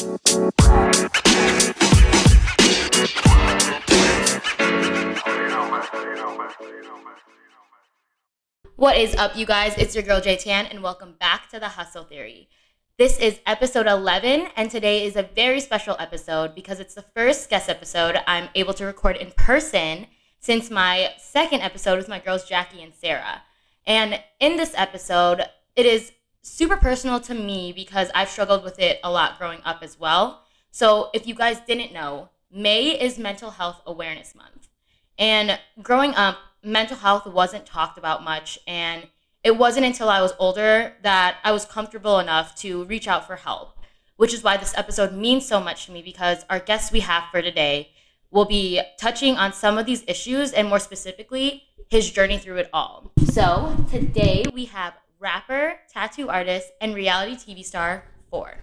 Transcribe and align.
What 0.00 0.16
is 8.96 9.14
up, 9.16 9.36
you 9.36 9.44
guys? 9.44 9.74
It's 9.76 9.94
your 9.94 10.02
girl 10.02 10.22
J 10.22 10.38
Tan, 10.38 10.64
and 10.66 10.82
welcome 10.82 11.16
back 11.20 11.50
to 11.50 11.60
the 11.60 11.68
Hustle 11.68 12.04
Theory. 12.04 12.48
This 12.96 13.18
is 13.18 13.40
episode 13.44 13.86
11, 13.86 14.48
and 14.56 14.70
today 14.70 15.04
is 15.04 15.16
a 15.16 15.22
very 15.22 15.60
special 15.60 15.96
episode 15.98 16.54
because 16.54 16.80
it's 16.80 16.94
the 16.94 17.04
first 17.14 17.50
guest 17.50 17.68
episode 17.68 18.16
I'm 18.26 18.48
able 18.54 18.72
to 18.74 18.86
record 18.86 19.16
in 19.16 19.32
person 19.32 20.06
since 20.38 20.70
my 20.70 21.10
second 21.18 21.60
episode 21.60 21.98
with 21.98 22.08
my 22.08 22.20
girls 22.20 22.48
Jackie 22.48 22.82
and 22.82 22.94
Sarah. 22.94 23.42
And 23.86 24.18
in 24.38 24.56
this 24.56 24.72
episode, 24.78 25.42
it 25.76 25.84
is 25.84 26.12
super 26.42 26.76
personal 26.76 27.20
to 27.20 27.34
me 27.34 27.72
because 27.72 28.10
I've 28.14 28.28
struggled 28.28 28.64
with 28.64 28.78
it 28.78 29.00
a 29.04 29.10
lot 29.10 29.38
growing 29.38 29.60
up 29.64 29.82
as 29.82 29.98
well. 29.98 30.42
So, 30.70 31.10
if 31.12 31.26
you 31.26 31.34
guys 31.34 31.60
didn't 31.60 31.92
know, 31.92 32.28
May 32.52 33.00
is 33.00 33.18
Mental 33.18 33.50
Health 33.50 33.80
Awareness 33.86 34.34
Month. 34.34 34.68
And 35.18 35.58
growing 35.82 36.14
up, 36.14 36.38
mental 36.62 36.96
health 36.96 37.26
wasn't 37.26 37.66
talked 37.66 37.98
about 37.98 38.24
much. 38.24 38.58
And 38.66 39.08
it 39.42 39.56
wasn't 39.56 39.86
until 39.86 40.08
I 40.08 40.20
was 40.20 40.32
older 40.38 40.94
that 41.02 41.36
I 41.44 41.52
was 41.52 41.64
comfortable 41.64 42.18
enough 42.18 42.54
to 42.56 42.84
reach 42.84 43.08
out 43.08 43.26
for 43.26 43.36
help, 43.36 43.78
which 44.16 44.34
is 44.34 44.42
why 44.42 44.56
this 44.56 44.76
episode 44.76 45.12
means 45.12 45.46
so 45.46 45.60
much 45.60 45.86
to 45.86 45.92
me 45.92 46.02
because 46.02 46.44
our 46.50 46.58
guest 46.58 46.92
we 46.92 47.00
have 47.00 47.24
for 47.30 47.40
today 47.40 47.90
will 48.30 48.44
be 48.44 48.80
touching 48.98 49.36
on 49.36 49.52
some 49.52 49.78
of 49.78 49.86
these 49.86 50.04
issues 50.06 50.52
and 50.52 50.68
more 50.68 50.78
specifically, 50.78 51.64
his 51.88 52.10
journey 52.10 52.38
through 52.38 52.56
it 52.56 52.70
all. 52.72 53.10
So 53.24 53.76
today 53.90 54.44
we 54.54 54.66
have 54.66 54.94
rapper, 55.20 55.78
tattoo 55.92 56.30
artist, 56.30 56.72
and 56.80 56.94
reality 56.94 57.34
TV 57.34 57.62
star 57.62 58.04
Phor. 58.32 58.54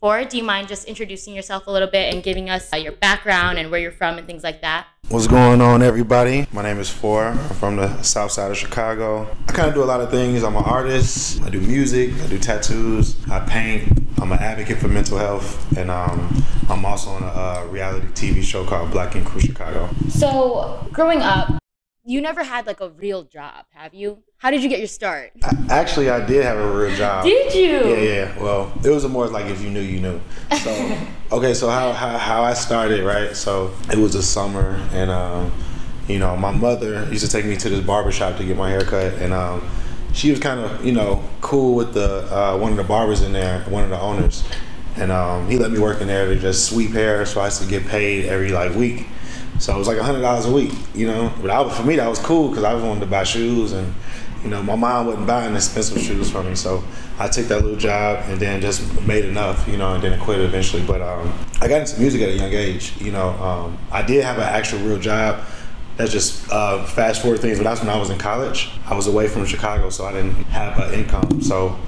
Phor, 0.00 0.24
do 0.24 0.38
you 0.38 0.42
mind 0.42 0.66
just 0.66 0.86
introducing 0.86 1.34
yourself 1.34 1.66
a 1.66 1.70
little 1.70 1.88
bit 1.88 2.14
and 2.14 2.22
giving 2.22 2.48
us 2.48 2.72
uh, 2.72 2.76
your 2.76 2.92
background 2.92 3.58
and 3.58 3.70
where 3.70 3.80
you're 3.80 3.92
from 3.92 4.16
and 4.16 4.26
things 4.26 4.42
like 4.42 4.62
that? 4.62 4.86
What's 5.08 5.26
going 5.26 5.60
on, 5.60 5.82
everybody? 5.82 6.46
My 6.52 6.62
name 6.62 6.80
is 6.80 6.88
Phor. 6.88 7.32
I'm 7.32 7.54
from 7.56 7.76
the 7.76 8.02
south 8.02 8.32
side 8.32 8.50
of 8.50 8.56
Chicago. 8.56 9.28
I 9.46 9.52
kind 9.52 9.68
of 9.68 9.74
do 9.74 9.82
a 9.82 9.84
lot 9.84 10.00
of 10.00 10.10
things. 10.10 10.42
I'm 10.42 10.56
an 10.56 10.64
artist. 10.64 11.42
I 11.42 11.50
do 11.50 11.60
music. 11.60 12.12
I 12.22 12.26
do 12.28 12.38
tattoos. 12.38 13.16
I 13.30 13.40
paint. 13.40 13.86
I'm 14.18 14.32
an 14.32 14.38
advocate 14.38 14.78
for 14.78 14.88
mental 14.88 15.18
health, 15.18 15.76
and 15.76 15.90
um, 15.90 16.42
I'm 16.70 16.84
also 16.86 17.10
on 17.10 17.22
a 17.22 17.26
uh, 17.26 17.66
reality 17.70 18.06
TV 18.08 18.42
show 18.42 18.64
called 18.64 18.90
Black 18.90 19.14
Ink 19.14 19.26
Crew 19.26 19.40
Chicago. 19.40 19.90
So, 20.08 20.88
growing 20.92 21.20
up, 21.20 21.58
you 22.06 22.20
never 22.20 22.44
had 22.44 22.66
like 22.66 22.80
a 22.80 22.88
real 22.90 23.24
job, 23.24 23.64
have 23.74 23.92
you? 23.92 24.22
How 24.38 24.52
did 24.52 24.62
you 24.62 24.68
get 24.68 24.78
your 24.78 24.88
start? 24.88 25.32
I, 25.42 25.56
actually, 25.70 26.08
I 26.08 26.24
did 26.24 26.44
have 26.44 26.56
a 26.56 26.72
real 26.72 26.94
job. 26.94 27.24
Did 27.24 27.52
you? 27.52 27.94
Yeah, 27.94 28.00
yeah. 28.00 28.42
Well, 28.42 28.72
it 28.84 28.90
was 28.90 29.06
more 29.08 29.26
like 29.26 29.46
if 29.46 29.60
you 29.60 29.70
knew, 29.70 29.80
you 29.80 30.00
knew. 30.00 30.20
So, 30.62 30.98
okay, 31.32 31.52
so 31.52 31.68
how, 31.68 31.92
how, 31.92 32.16
how 32.16 32.42
I 32.42 32.54
started, 32.54 33.04
right? 33.04 33.34
So 33.34 33.74
it 33.90 33.98
was 33.98 34.14
a 34.14 34.22
summer, 34.22 34.80
and 34.92 35.10
um, 35.10 35.52
you 36.06 36.20
know, 36.20 36.36
my 36.36 36.52
mother 36.52 37.08
used 37.10 37.26
to 37.26 37.30
take 37.30 37.44
me 37.44 37.56
to 37.56 37.68
this 37.68 37.84
barber 37.84 38.12
shop 38.12 38.36
to 38.36 38.44
get 38.44 38.56
my 38.56 38.70
hair 38.70 38.82
cut, 38.82 39.14
and 39.14 39.32
um, 39.32 39.68
she 40.12 40.30
was 40.30 40.38
kind 40.38 40.60
of, 40.60 40.84
you 40.86 40.92
know, 40.92 41.24
cool 41.40 41.74
with 41.74 41.92
the 41.92 42.32
uh, 42.32 42.56
one 42.56 42.70
of 42.70 42.76
the 42.76 42.84
barbers 42.84 43.22
in 43.22 43.32
there, 43.32 43.62
one 43.64 43.82
of 43.82 43.90
the 43.90 44.00
owners, 44.00 44.44
and 44.94 45.10
um, 45.10 45.48
he 45.48 45.58
let 45.58 45.72
me 45.72 45.80
work 45.80 46.00
in 46.00 46.06
there 46.06 46.26
to 46.28 46.38
just 46.38 46.70
sweep 46.70 46.92
hair, 46.92 47.26
so 47.26 47.40
I 47.40 47.46
used 47.46 47.60
to 47.62 47.68
get 47.68 47.84
paid 47.86 48.26
every 48.26 48.52
like 48.52 48.76
week. 48.76 49.08
So 49.58 49.74
it 49.74 49.78
was 49.78 49.88
like 49.88 49.98
hundred 49.98 50.20
dollars 50.20 50.46
a 50.46 50.52
week, 50.52 50.72
you 50.94 51.06
know. 51.06 51.32
But 51.40 51.50
I, 51.50 51.68
for 51.74 51.82
me, 51.82 51.96
that 51.96 52.08
was 52.08 52.18
cool 52.18 52.48
because 52.48 52.64
I 52.64 52.74
wanted 52.74 53.00
to 53.00 53.06
buy 53.06 53.24
shoes, 53.24 53.72
and 53.72 53.92
you 54.42 54.50
know, 54.50 54.62
my 54.62 54.76
mom 54.76 55.06
wasn't 55.06 55.26
buying 55.26 55.54
expensive 55.54 56.00
shoes 56.00 56.30
for 56.30 56.42
me. 56.42 56.54
So 56.54 56.84
I 57.18 57.28
took 57.28 57.46
that 57.46 57.62
little 57.62 57.78
job 57.78 58.24
and 58.28 58.38
then 58.38 58.60
just 58.60 59.02
made 59.02 59.24
enough, 59.24 59.66
you 59.66 59.76
know, 59.76 59.94
and 59.94 60.02
then 60.02 60.20
quit 60.20 60.40
eventually. 60.40 60.82
But 60.84 61.00
um, 61.00 61.32
I 61.60 61.68
got 61.68 61.80
into 61.80 61.98
music 61.98 62.20
at 62.22 62.28
a 62.28 62.36
young 62.36 62.52
age. 62.52 62.92
You 63.00 63.12
know, 63.12 63.30
um, 63.30 63.78
I 63.90 64.02
did 64.02 64.24
have 64.24 64.36
an 64.36 64.44
actual 64.44 64.80
real 64.80 64.98
job. 64.98 65.42
That's 65.96 66.12
just 66.12 66.50
uh, 66.52 66.84
fast 66.84 67.22
forward 67.22 67.40
things, 67.40 67.56
but 67.56 67.64
that's 67.64 67.80
when 67.80 67.88
I 67.88 67.98
was 67.98 68.10
in 68.10 68.18
college. 68.18 68.70
I 68.86 68.94
was 68.94 69.06
away 69.06 69.28
from 69.28 69.46
Chicago, 69.46 69.88
so 69.88 70.04
I 70.04 70.12
didn't 70.12 70.34
have 70.44 70.78
an 70.78 70.92
income. 70.92 71.40
So, 71.40 71.78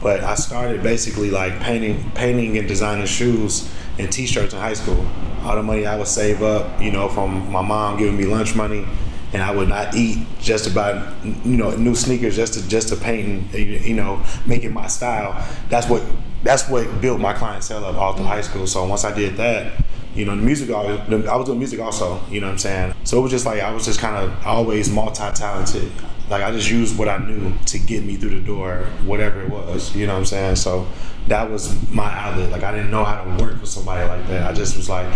but 0.00 0.24
I 0.24 0.34
started 0.34 0.82
basically 0.82 1.30
like 1.30 1.60
painting, 1.60 2.10
painting 2.12 2.56
and 2.56 2.66
designing 2.66 3.06
shoes 3.06 3.70
and 3.98 4.10
T-shirts 4.12 4.54
in 4.54 4.60
high 4.60 4.74
school. 4.74 5.06
All 5.42 5.56
the 5.56 5.62
money 5.62 5.86
I 5.86 5.96
would 5.96 6.06
save 6.06 6.42
up, 6.42 6.80
you 6.80 6.92
know, 6.92 7.08
from 7.08 7.50
my 7.50 7.62
mom 7.62 7.98
giving 7.98 8.16
me 8.16 8.24
lunch 8.24 8.54
money, 8.54 8.86
and 9.32 9.42
I 9.42 9.50
would 9.50 9.68
not 9.68 9.94
eat 9.94 10.26
just 10.40 10.66
about 10.66 11.24
you 11.24 11.56
know 11.56 11.70
new 11.76 11.94
sneakers 11.94 12.36
just 12.36 12.54
to 12.54 12.68
just 12.68 12.88
to 12.88 12.96
paint 12.96 13.52
and 13.54 13.84
you 13.84 13.94
know 13.94 14.22
make 14.46 14.64
it 14.64 14.72
my 14.72 14.86
style. 14.86 15.46
That's 15.68 15.88
what 15.88 16.02
that's 16.42 16.68
what 16.68 17.00
built 17.00 17.20
my 17.20 17.32
clientele 17.32 17.84
up 17.84 17.96
all 17.96 18.14
through 18.14 18.26
high 18.26 18.40
school. 18.40 18.66
So 18.66 18.84
once 18.86 19.04
I 19.04 19.14
did 19.14 19.36
that, 19.36 19.82
you 20.14 20.24
know, 20.24 20.36
the 20.36 20.42
music 20.42 20.70
I 20.70 21.36
was 21.36 21.46
doing 21.46 21.58
music 21.58 21.80
also. 21.80 22.20
You 22.30 22.40
know 22.40 22.46
what 22.46 22.52
I'm 22.52 22.58
saying? 22.58 22.94
So 23.04 23.18
it 23.18 23.22
was 23.22 23.30
just 23.30 23.46
like 23.46 23.60
I 23.60 23.72
was 23.72 23.84
just 23.84 24.00
kind 24.00 24.16
of 24.16 24.46
always 24.46 24.90
multi-talented. 24.90 25.90
Like 26.28 26.42
I 26.42 26.50
just 26.50 26.70
used 26.70 26.98
what 26.98 27.08
I 27.08 27.18
knew 27.18 27.52
to 27.66 27.78
get 27.78 28.04
me 28.04 28.16
through 28.16 28.30
the 28.30 28.46
door, 28.46 28.86
whatever 29.04 29.42
it 29.42 29.50
was. 29.50 29.94
You 29.94 30.06
know 30.06 30.14
what 30.14 30.20
I'm 30.20 30.24
saying? 30.26 30.56
So 30.56 30.86
that 31.28 31.50
was 31.50 31.90
my 31.90 32.10
outlet. 32.12 32.50
Like 32.50 32.62
I 32.62 32.72
didn't 32.72 32.90
know 32.90 33.04
how 33.04 33.24
to 33.24 33.42
work 33.42 33.60
with 33.60 33.68
somebody 33.68 34.06
like 34.08 34.26
that. 34.28 34.50
I 34.50 34.52
just 34.52 34.76
was 34.76 34.88
like, 34.88 35.06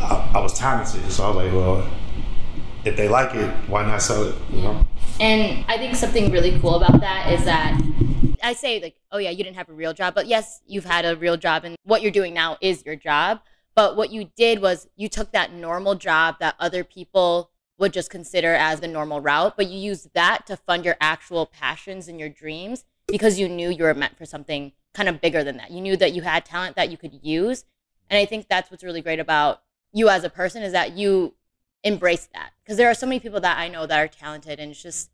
I, 0.00 0.32
I 0.34 0.40
was 0.40 0.58
talented. 0.58 1.10
So 1.10 1.24
I 1.24 1.28
was 1.28 1.36
like, 1.36 1.52
well, 1.52 1.88
if 2.84 2.96
they 2.96 3.08
like 3.08 3.34
it, 3.34 3.50
why 3.68 3.84
not 3.86 4.02
sell 4.02 4.24
it? 4.24 4.34
You 4.50 4.62
know? 4.62 4.86
And 5.20 5.64
I 5.68 5.78
think 5.78 5.94
something 5.94 6.32
really 6.32 6.58
cool 6.58 6.76
about 6.76 7.00
that 7.00 7.32
is 7.32 7.44
that 7.44 7.80
I 8.42 8.54
say 8.54 8.80
like, 8.80 8.96
oh 9.12 9.18
yeah, 9.18 9.30
you 9.30 9.44
didn't 9.44 9.56
have 9.56 9.68
a 9.68 9.72
real 9.72 9.92
job, 9.92 10.14
but 10.14 10.26
yes, 10.26 10.60
you've 10.66 10.84
had 10.84 11.04
a 11.04 11.16
real 11.16 11.36
job, 11.36 11.64
and 11.64 11.76
what 11.84 12.02
you're 12.02 12.10
doing 12.10 12.34
now 12.34 12.58
is 12.60 12.84
your 12.84 12.96
job. 12.96 13.40
But 13.74 13.96
what 13.96 14.10
you 14.10 14.30
did 14.36 14.60
was 14.60 14.88
you 14.96 15.08
took 15.08 15.32
that 15.32 15.52
normal 15.52 15.94
job 15.94 16.36
that 16.40 16.56
other 16.58 16.84
people 16.84 17.50
would 17.78 17.92
just 17.92 18.10
consider 18.10 18.54
as 18.54 18.80
the 18.80 18.88
normal 18.88 19.20
route, 19.20 19.56
but 19.56 19.68
you 19.68 19.78
used 19.78 20.12
that 20.14 20.46
to 20.46 20.56
fund 20.56 20.84
your 20.84 20.96
actual 21.00 21.46
passions 21.46 22.08
and 22.08 22.20
your 22.20 22.28
dreams 22.28 22.84
because 23.06 23.38
you 23.38 23.48
knew 23.48 23.70
you 23.70 23.84
were 23.84 23.94
meant 23.94 24.18
for 24.18 24.26
something 24.26 24.72
kind 24.94 25.08
of 25.08 25.20
bigger 25.20 25.42
than 25.44 25.56
that. 25.56 25.70
You 25.70 25.80
knew 25.80 25.96
that 25.96 26.12
you 26.12 26.22
had 26.22 26.44
talent 26.44 26.76
that 26.76 26.90
you 26.90 26.96
could 26.96 27.18
use. 27.22 27.64
And 28.10 28.18
I 28.18 28.26
think 28.26 28.48
that's 28.48 28.70
what's 28.70 28.84
really 28.84 29.00
great 29.00 29.20
about 29.20 29.62
you 29.92 30.08
as 30.08 30.24
a 30.24 30.30
person 30.30 30.62
is 30.62 30.72
that 30.72 30.96
you 30.96 31.34
embrace 31.84 32.28
that. 32.34 32.52
Because 32.62 32.76
there 32.76 32.90
are 32.90 32.94
so 32.94 33.06
many 33.06 33.20
people 33.20 33.40
that 33.40 33.58
I 33.58 33.68
know 33.68 33.86
that 33.86 33.98
are 33.98 34.08
talented 34.08 34.60
and 34.60 34.70
it's 34.70 34.82
just 34.82 35.10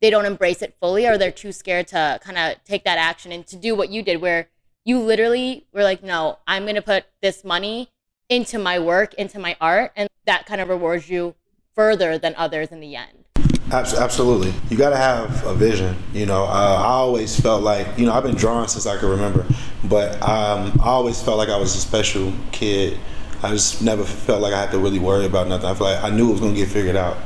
they 0.00 0.10
don't 0.10 0.26
embrace 0.26 0.62
it 0.62 0.76
fully 0.80 1.06
or 1.06 1.16
they're 1.16 1.30
too 1.30 1.52
scared 1.52 1.86
to 1.88 2.20
kind 2.22 2.38
of 2.38 2.62
take 2.64 2.84
that 2.84 2.98
action 2.98 3.32
and 3.32 3.46
to 3.46 3.56
do 3.56 3.74
what 3.74 3.88
you 3.88 4.02
did 4.02 4.20
where 4.20 4.48
you 4.84 4.98
literally 4.98 5.66
were 5.72 5.84
like, 5.84 6.02
no, 6.02 6.38
I'm 6.46 6.64
going 6.64 6.74
to 6.74 6.82
put 6.82 7.04
this 7.20 7.44
money 7.44 7.90
into 8.28 8.58
my 8.58 8.78
work, 8.78 9.14
into 9.14 9.38
my 9.38 9.56
art. 9.60 9.92
And 9.94 10.08
that 10.26 10.46
kind 10.46 10.60
of 10.60 10.68
rewards 10.68 11.08
you 11.08 11.36
further 11.74 12.18
than 12.18 12.34
others 12.36 12.68
in 12.68 12.80
the 12.80 12.96
end. 12.96 13.24
Absolutely. 13.72 14.52
You 14.68 14.76
got 14.76 14.90
to 14.90 14.96
have 14.96 15.44
a 15.46 15.54
vision. 15.54 15.96
You 16.12 16.26
know, 16.26 16.44
uh, 16.44 16.82
I 16.82 16.88
always 16.88 17.38
felt 17.40 17.62
like, 17.62 17.98
you 17.98 18.04
know, 18.04 18.12
I've 18.12 18.22
been 18.22 18.34
drawing 18.34 18.68
since 18.68 18.86
I 18.86 18.98
can 18.98 19.08
remember, 19.08 19.46
but 19.84 20.14
um, 20.22 20.78
I 20.82 20.88
always 20.88 21.22
felt 21.22 21.38
like 21.38 21.48
I 21.48 21.56
was 21.56 21.74
a 21.74 21.78
special 21.78 22.32
kid. 22.52 22.98
I 23.42 23.48
just 23.50 23.82
never 23.82 24.04
felt 24.04 24.42
like 24.42 24.52
I 24.52 24.60
had 24.60 24.70
to 24.72 24.78
really 24.78 24.98
worry 24.98 25.24
about 25.24 25.48
nothing. 25.48 25.66
I 25.66 25.74
feel 25.74 25.86
like 25.86 26.04
I 26.04 26.10
knew 26.10 26.28
it 26.28 26.32
was 26.32 26.40
to 26.40 26.54
get 26.54 26.68
figured 26.68 26.96
out. 26.96 27.16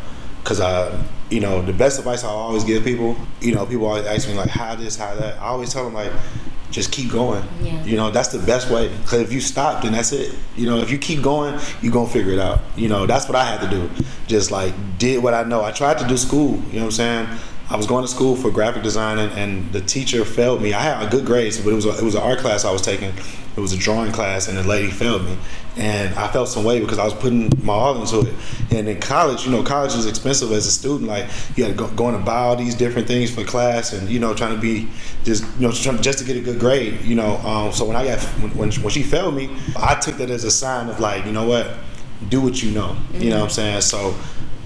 Because, 0.42 0.60
I, 0.60 1.04
you 1.28 1.40
know, 1.40 1.60
the 1.60 1.72
best 1.72 1.98
advice 1.98 2.22
I 2.22 2.28
always 2.28 2.62
give 2.62 2.84
people, 2.84 3.16
you 3.40 3.52
know, 3.52 3.66
people 3.66 3.86
always 3.86 4.06
ask 4.06 4.28
me, 4.28 4.34
like, 4.34 4.48
how 4.48 4.76
this, 4.76 4.96
how 4.96 5.12
that. 5.16 5.34
I 5.40 5.46
always 5.46 5.72
tell 5.72 5.84
them, 5.84 5.94
like, 5.94 6.12
just 6.70 6.92
keep 6.92 7.10
going. 7.10 7.46
Yeah. 7.62 7.82
You 7.84 7.96
know, 7.96 8.10
that's 8.10 8.28
the 8.28 8.38
best 8.38 8.70
way. 8.70 8.88
Because 8.88 9.20
if 9.20 9.32
you 9.32 9.40
stop, 9.40 9.82
then 9.82 9.92
that's 9.92 10.12
it. 10.12 10.34
You 10.56 10.66
know, 10.66 10.78
if 10.78 10.90
you 10.90 10.98
keep 10.98 11.22
going, 11.22 11.58
you're 11.80 11.92
going 11.92 12.06
to 12.06 12.12
figure 12.12 12.32
it 12.32 12.38
out. 12.38 12.60
You 12.76 12.88
know, 12.88 13.06
that's 13.06 13.28
what 13.28 13.36
I 13.36 13.44
had 13.44 13.60
to 13.60 13.68
do. 13.68 13.90
Just 14.26 14.50
like 14.50 14.74
did 14.98 15.22
what 15.22 15.34
I 15.34 15.44
know. 15.44 15.64
I 15.64 15.72
tried 15.72 15.98
to 15.98 16.06
do 16.06 16.16
school, 16.16 16.56
you 16.70 16.74
know 16.74 16.80
what 16.80 16.84
I'm 16.84 16.90
saying? 16.92 17.28
I 17.68 17.76
was 17.76 17.86
going 17.86 18.04
to 18.04 18.08
school 18.08 18.36
for 18.36 18.50
graphic 18.50 18.84
design, 18.84 19.18
and, 19.18 19.32
and, 19.32 19.72
the 19.72 19.80
teacher 19.80 20.24
failed 20.24 20.62
me. 20.62 20.72
I 20.72 20.80
had 20.80 21.04
a 21.04 21.10
good 21.10 21.26
grades, 21.26 21.58
but 21.58 21.70
it 21.70 21.74
was 21.74 21.84
a, 21.84 21.98
it 21.98 22.02
was 22.02 22.14
an 22.14 22.22
art 22.22 22.38
class 22.38 22.64
I 22.64 22.70
was 22.70 22.80
taking. 22.80 23.12
It 23.56 23.60
was 23.60 23.72
a 23.72 23.78
drawing 23.78 24.12
class, 24.12 24.48
and 24.48 24.58
the 24.58 24.62
lady 24.62 24.90
failed 24.90 25.24
me, 25.24 25.38
and 25.76 26.14
I 26.14 26.28
felt 26.28 26.48
some 26.48 26.62
way 26.62 26.78
because 26.78 26.98
I 26.98 27.04
was 27.04 27.14
putting 27.14 27.50
my 27.62 27.72
all 27.72 27.98
into 28.00 28.28
it. 28.28 28.34
And 28.70 28.86
in 28.86 29.00
college, 29.00 29.46
you 29.46 29.50
know, 29.50 29.62
college 29.62 29.94
is 29.94 30.04
expensive 30.04 30.52
as 30.52 30.66
a 30.66 30.70
student. 30.70 31.08
Like 31.08 31.26
you 31.56 31.64
had 31.64 31.72
to 31.72 31.78
go, 31.78 31.88
going 31.88 32.18
to 32.18 32.22
buy 32.22 32.40
all 32.40 32.56
these 32.56 32.74
different 32.74 33.08
things 33.08 33.34
for 33.34 33.44
class, 33.44 33.94
and 33.94 34.10
you 34.10 34.20
know, 34.20 34.34
trying 34.34 34.54
to 34.54 34.60
be 34.60 34.88
just 35.24 35.42
you 35.58 35.66
know 35.66 35.72
just 35.72 36.18
to 36.18 36.24
get 36.24 36.36
a 36.36 36.40
good 36.40 36.60
grade. 36.60 37.00
You 37.00 37.14
know, 37.14 37.38
um, 37.38 37.72
so 37.72 37.86
when 37.86 37.96
I 37.96 38.04
got 38.04 38.20
when, 38.40 38.50
when 38.56 38.72
when 38.72 38.90
she 38.90 39.02
failed 39.02 39.34
me, 39.34 39.56
I 39.76 39.94
took 39.94 40.16
that 40.18 40.28
as 40.28 40.44
a 40.44 40.50
sign 40.50 40.90
of 40.90 41.00
like, 41.00 41.24
you 41.24 41.32
know 41.32 41.48
what, 41.48 41.70
do 42.28 42.42
what 42.42 42.62
you 42.62 42.72
know. 42.72 42.88
Mm-hmm. 42.88 43.22
You 43.22 43.30
know 43.30 43.36
what 43.36 43.44
I'm 43.44 43.50
saying? 43.50 43.80
So 43.80 44.14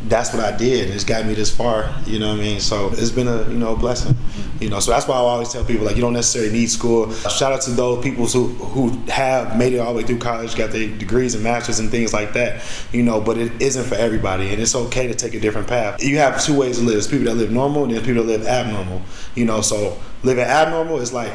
that's 0.05 0.33
what 0.33 0.43
I 0.43 0.57
did. 0.57 0.91
It's 0.91 1.05
got 1.05 1.27
me 1.27 1.35
this 1.35 1.55
far. 1.55 1.95
You 2.07 2.19
know 2.19 2.29
what 2.29 2.39
I 2.39 2.43
mean? 2.43 2.61
So 2.61 2.91
it's 2.93 3.11
been 3.11 3.29
a 3.29 3.49
you 3.49 3.59
know 3.59 3.75
a 3.75 3.77
blessing. 3.77 4.17
You 4.61 4.69
know, 4.69 4.81
so 4.81 4.91
that's 4.91 5.07
why 5.09 5.15
I 5.15 5.19
always 5.19 5.51
tell 5.51 5.65
people 5.65 5.87
like 5.87 5.97
you 5.97 6.03
don't 6.03 6.13
necessarily 6.13 6.53
need 6.53 6.71
school. 6.71 7.13
Shout 7.13 7.53
out 7.53 7.63
to 7.63 7.71
those 7.71 8.03
people 8.03 8.27
who 8.27 8.49
who 8.49 8.91
have 9.11 9.57
made 9.57 9.73
it 9.73 9.79
all 9.79 9.93
the 9.93 9.99
way 9.99 10.07
through 10.07 10.19
college, 10.19 10.57
got 10.57 10.71
their 10.71 10.89
degrees 10.89 11.35
and 11.35 11.45
masters 11.45 11.79
and 11.79 11.91
things 11.91 12.13
like 12.13 12.33
that. 12.35 12.63
You 12.93 13.03
know, 13.03 13.21
but 13.21 13.39
it 13.39 13.61
isn't 13.61 13.85
for 13.85 13.95
everybody, 13.95 14.49
and 14.51 14.61
it's 14.61 14.75
okay 14.75 15.07
to 15.07 15.15
take 15.15 15.35
a 15.35 15.41
different 15.41 15.69
path. 15.69 16.03
You 16.03 16.19
have 16.19 16.43
two 16.43 16.57
ways 16.59 16.79
to 16.79 16.85
live. 16.85 16.95
There's 16.95 17.09
people 17.09 17.27
that 17.27 17.35
live 17.35 17.51
normal, 17.51 17.85
and 17.85 17.93
there's 17.93 18.05
people 18.05 18.25
that 18.25 18.39
live 18.39 18.47
abnormal. 18.47 19.03
You 19.35 19.45
know, 19.45 19.61
so 19.61 19.99
living 20.23 20.45
abnormal 20.45 20.99
is 20.99 21.13
like 21.13 21.33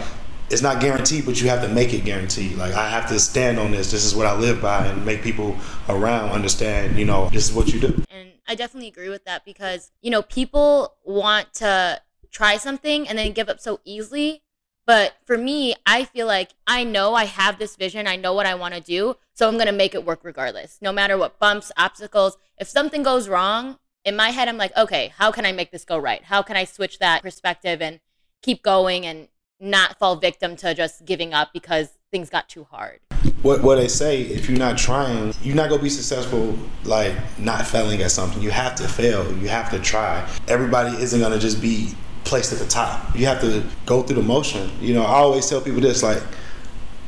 it's 0.49 0.61
not 0.61 0.79
guaranteed, 0.79 1.25
but 1.25 1.41
you 1.41 1.49
have 1.49 1.61
to 1.61 1.67
make 1.67 1.93
it 1.93 2.05
guaranteed. 2.05 2.57
Like 2.57 2.73
I 2.73 2.89
have 2.89 3.07
to 3.09 3.19
stand 3.19 3.59
on 3.59 3.71
this. 3.71 3.91
This 3.91 4.05
is 4.05 4.15
what 4.15 4.27
I 4.27 4.37
live 4.37 4.61
by, 4.61 4.85
and 4.87 5.05
make 5.05 5.23
people 5.23 5.55
around 5.89 6.31
understand. 6.31 6.97
You 6.97 7.05
know, 7.05 7.29
this 7.29 7.49
is 7.49 7.55
what 7.55 7.69
you 7.69 7.79
do. 7.79 8.03
And 8.09 8.34
I 8.47 8.55
definitely 8.55 8.87
agree 8.87 9.09
with 9.09 9.25
that 9.25 9.45
because 9.45 9.91
you 10.01 10.11
know 10.11 10.21
people 10.21 10.95
want 11.03 11.53
to 11.55 12.01
try 12.31 12.57
something 12.57 13.07
and 13.07 13.17
then 13.17 13.31
give 13.31 13.49
up 13.49 13.59
so 13.59 13.79
easily. 13.85 14.43
But 14.87 15.15
for 15.25 15.35
me, 15.35 15.73
I 15.87 16.03
feel 16.03 16.27
like 16.27 16.51
I 16.67 16.83
know 16.83 17.15
I 17.15 17.25
have 17.25 17.57
this 17.57 17.75
vision. 17.75 18.05
I 18.07 18.17
know 18.17 18.33
what 18.33 18.45
I 18.45 18.53
want 18.53 18.75
to 18.75 18.81
do. 18.81 19.15
So 19.33 19.47
I'm 19.47 19.55
going 19.55 19.65
to 19.65 19.71
make 19.71 19.95
it 19.95 20.05
work 20.05 20.19
regardless, 20.23 20.77
no 20.79 20.91
matter 20.91 21.17
what 21.17 21.39
bumps, 21.39 21.71
obstacles. 21.75 22.37
If 22.59 22.67
something 22.67 23.01
goes 23.01 23.27
wrong, 23.27 23.79
in 24.03 24.15
my 24.15 24.29
head, 24.29 24.47
I'm 24.47 24.57
like, 24.57 24.77
okay, 24.77 25.11
how 25.17 25.31
can 25.31 25.43
I 25.43 25.51
make 25.51 25.71
this 25.71 25.85
go 25.85 25.97
right? 25.97 26.23
How 26.23 26.43
can 26.43 26.55
I 26.55 26.65
switch 26.65 26.99
that 26.99 27.23
perspective 27.23 27.81
and 27.81 27.99
keep 28.43 28.61
going 28.61 29.07
and 29.07 29.27
not 29.59 29.97
fall 29.97 30.15
victim 30.15 30.55
to 30.57 30.73
just 30.73 31.05
giving 31.05 31.33
up 31.33 31.49
because 31.53 31.97
things 32.11 32.29
got 32.29 32.49
too 32.49 32.65
hard. 32.65 32.99
What 33.45 33.61
what 33.61 33.75
they 33.75 33.87
say, 33.87 34.23
if 34.23 34.49
you're 34.49 34.57
not 34.57 34.75
trying, 34.75 35.31
you're 35.43 35.55
not 35.55 35.69
gonna 35.69 35.83
be 35.83 35.89
successful 35.91 36.57
like 36.83 37.13
not 37.37 37.67
failing 37.67 38.01
at 38.01 38.09
something. 38.09 38.41
You 38.41 38.49
have 38.49 38.73
to 38.73 38.87
fail. 38.87 39.31
You 39.37 39.49
have 39.49 39.69
to 39.69 39.77
try. 39.77 40.27
Everybody 40.47 40.97
isn't 40.99 41.21
gonna 41.21 41.37
just 41.37 41.61
be 41.61 41.93
placed 42.23 42.53
at 42.53 42.57
the 42.57 42.65
top. 42.65 43.15
You 43.15 43.27
have 43.27 43.41
to 43.41 43.63
go 43.85 44.01
through 44.01 44.15
the 44.15 44.23
motion. 44.23 44.71
You 44.81 44.95
know, 44.95 45.03
I 45.03 45.17
always 45.17 45.47
tell 45.47 45.61
people 45.61 45.79
this 45.79 46.01
like 46.01 46.23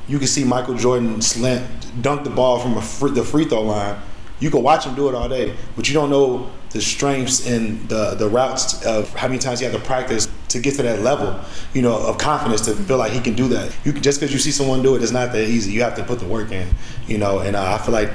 you 0.07 0.19
can 0.19 0.28
see 0.28 0.44
Michael 0.44 0.75
Jordan 0.75 1.24
slant 1.24 1.66
dunk 2.04 2.24
the 2.24 2.30
ball 2.30 2.60
from 2.60 2.80
free, 2.81 3.10
the 3.10 3.24
free 3.24 3.45
throw 3.45 3.63
line. 3.63 4.00
You 4.39 4.51
can 4.51 4.63
watch 4.63 4.86
him 4.86 4.95
do 4.95 5.10
it 5.10 5.16
all 5.16 5.28
day, 5.28 5.56
but 5.75 5.88
you 5.88 5.94
don't 5.94 6.10
know 6.10 6.50
the 6.69 6.81
strengths 6.81 7.48
and 7.48 7.88
the 7.89 8.16
the 8.16 8.28
routes 8.28 8.86
of 8.86 9.13
how 9.16 9.28
many 9.28 9.39
times 9.39 9.60
he 9.60 9.66
had 9.66 9.74
to 9.74 9.80
practice 9.80 10.28
to 10.50 10.60
get 10.60 10.75
to 10.75 10.84
that 10.84 11.01
level, 11.01 11.39
you 11.74 11.81
know, 11.81 11.95
of 11.95 12.18
confidence 12.18 12.62
to 12.62 12.75
feel 12.75 12.98
like 12.98 13.12
he 13.12 13.19
can 13.19 13.34
do 13.36 13.48
that. 13.50 13.75
You 13.84 13.94
can, 13.94 14.01
just 14.01 14.19
because 14.19 14.34
you 14.34 14.39
see 14.39 14.51
someone 14.51 14.81
do 14.81 14.95
it, 14.95 15.01
it's 15.01 15.12
not 15.12 15.31
that 15.34 15.48
easy. 15.48 15.72
You 15.72 15.81
have 15.81 15.95
to 15.95 16.04
put 16.04 16.19
the 16.19 16.28
work 16.28 16.51
in, 16.51 16.68
you 17.07 17.18
know. 17.18 17.39
And 17.39 17.56
uh, 17.56 17.74
I 17.74 17.78
feel 17.84 17.94
like 17.94 18.12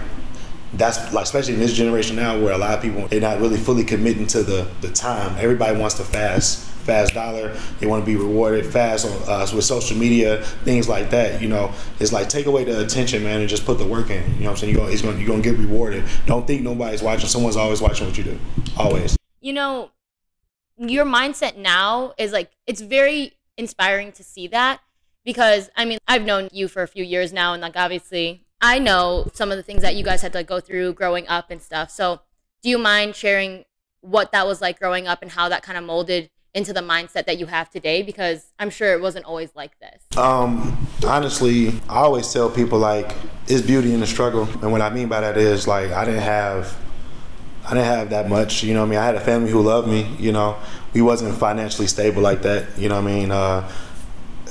that's 0.74 1.12
like 1.12 1.24
especially 1.24 1.54
in 1.54 1.60
this 1.60 1.74
generation 1.74 2.16
now 2.16 2.40
where 2.40 2.52
a 2.52 2.58
lot 2.58 2.74
of 2.74 2.82
people 2.82 3.06
they're 3.08 3.20
not 3.20 3.40
really 3.40 3.58
fully 3.58 3.84
committing 3.84 4.26
to 4.28 4.42
the 4.42 4.68
the 4.80 4.90
time. 4.90 5.36
Everybody 5.38 5.78
wants 5.78 5.96
to 5.96 6.04
fast 6.04 6.71
fast 6.82 7.14
dollar. 7.14 7.56
They 7.80 7.86
want 7.86 8.04
to 8.04 8.06
be 8.06 8.16
rewarded 8.16 8.66
fast 8.66 9.06
on, 9.06 9.12
uh, 9.28 9.46
with 9.54 9.64
social 9.64 9.96
media, 9.96 10.42
things 10.64 10.88
like 10.88 11.10
that. 11.10 11.40
You 11.40 11.48
know, 11.48 11.72
it's 12.00 12.12
like 12.12 12.28
take 12.28 12.46
away 12.46 12.64
the 12.64 12.84
attention, 12.84 13.22
man, 13.22 13.40
and 13.40 13.48
just 13.48 13.64
put 13.64 13.78
the 13.78 13.86
work 13.86 14.10
in. 14.10 14.22
You 14.34 14.40
know 14.40 14.46
what 14.46 14.50
I'm 14.50 14.56
saying? 14.56 14.74
You're 14.74 14.86
gonna, 14.86 15.02
going, 15.02 15.18
you're 15.18 15.28
gonna 15.28 15.42
get 15.42 15.58
rewarded. 15.58 16.04
Don't 16.26 16.46
think 16.46 16.62
nobody's 16.62 17.02
watching. 17.02 17.28
Someone's 17.28 17.56
always 17.56 17.80
watching 17.80 18.06
what 18.06 18.18
you 18.18 18.24
do. 18.24 18.38
Always. 18.76 19.16
You 19.40 19.52
know, 19.52 19.90
your 20.78 21.04
mindset 21.04 21.56
now 21.56 22.12
is 22.18 22.32
like 22.32 22.50
it's 22.66 22.80
very 22.80 23.32
inspiring 23.56 24.12
to 24.12 24.24
see 24.24 24.46
that 24.48 24.80
because 25.24 25.70
I 25.76 25.84
mean 25.84 25.98
I've 26.08 26.24
known 26.24 26.48
you 26.52 26.68
for 26.68 26.82
a 26.82 26.88
few 26.88 27.04
years 27.04 27.32
now 27.32 27.52
and 27.52 27.62
like 27.62 27.76
obviously 27.76 28.46
I 28.60 28.78
know 28.78 29.28
some 29.34 29.50
of 29.50 29.56
the 29.56 29.62
things 29.62 29.82
that 29.82 29.96
you 29.96 30.04
guys 30.04 30.22
had 30.22 30.32
to 30.32 30.38
like, 30.38 30.46
go 30.46 30.60
through 30.60 30.94
growing 30.94 31.26
up 31.28 31.50
and 31.50 31.60
stuff. 31.60 31.90
So 31.90 32.20
do 32.62 32.70
you 32.70 32.78
mind 32.78 33.16
sharing 33.16 33.64
what 34.00 34.32
that 34.32 34.46
was 34.46 34.60
like 34.60 34.78
growing 34.78 35.06
up 35.06 35.22
and 35.22 35.30
how 35.30 35.48
that 35.48 35.62
kind 35.62 35.76
of 35.76 35.84
molded 35.84 36.30
into 36.54 36.72
the 36.72 36.80
mindset 36.80 37.24
that 37.24 37.38
you 37.38 37.46
have 37.46 37.70
today 37.70 38.02
because 38.02 38.52
I'm 38.58 38.68
sure 38.68 38.92
it 38.92 39.00
wasn't 39.00 39.24
always 39.24 39.50
like 39.54 39.78
this. 39.80 40.02
Um 40.18 40.86
honestly, 41.06 41.68
I 41.88 42.00
always 42.00 42.30
tell 42.32 42.50
people 42.50 42.78
like 42.78 43.14
it's 43.48 43.62
beauty 43.62 43.94
in 43.94 44.00
the 44.00 44.06
struggle. 44.06 44.44
And 44.62 44.70
what 44.70 44.82
I 44.82 44.90
mean 44.90 45.08
by 45.08 45.20
that 45.22 45.38
is 45.38 45.66
like 45.66 45.90
I 45.90 46.04
didn't 46.04 46.20
have 46.20 46.76
I 47.64 47.70
didn't 47.70 47.86
have 47.86 48.10
that 48.10 48.28
much, 48.28 48.62
you 48.64 48.74
know 48.74 48.82
I 48.82 48.86
mean? 48.86 48.98
I 48.98 49.04
had 49.04 49.14
a 49.14 49.20
family 49.20 49.50
who 49.50 49.62
loved 49.62 49.88
me, 49.88 50.14
you 50.18 50.32
know. 50.32 50.56
We 50.92 51.00
wasn't 51.00 51.38
financially 51.38 51.88
stable 51.88 52.20
like 52.20 52.42
that, 52.42 52.76
you 52.76 52.88
know 52.88 52.98
I 52.98 53.02
mean? 53.02 53.30
Uh, 53.30 53.70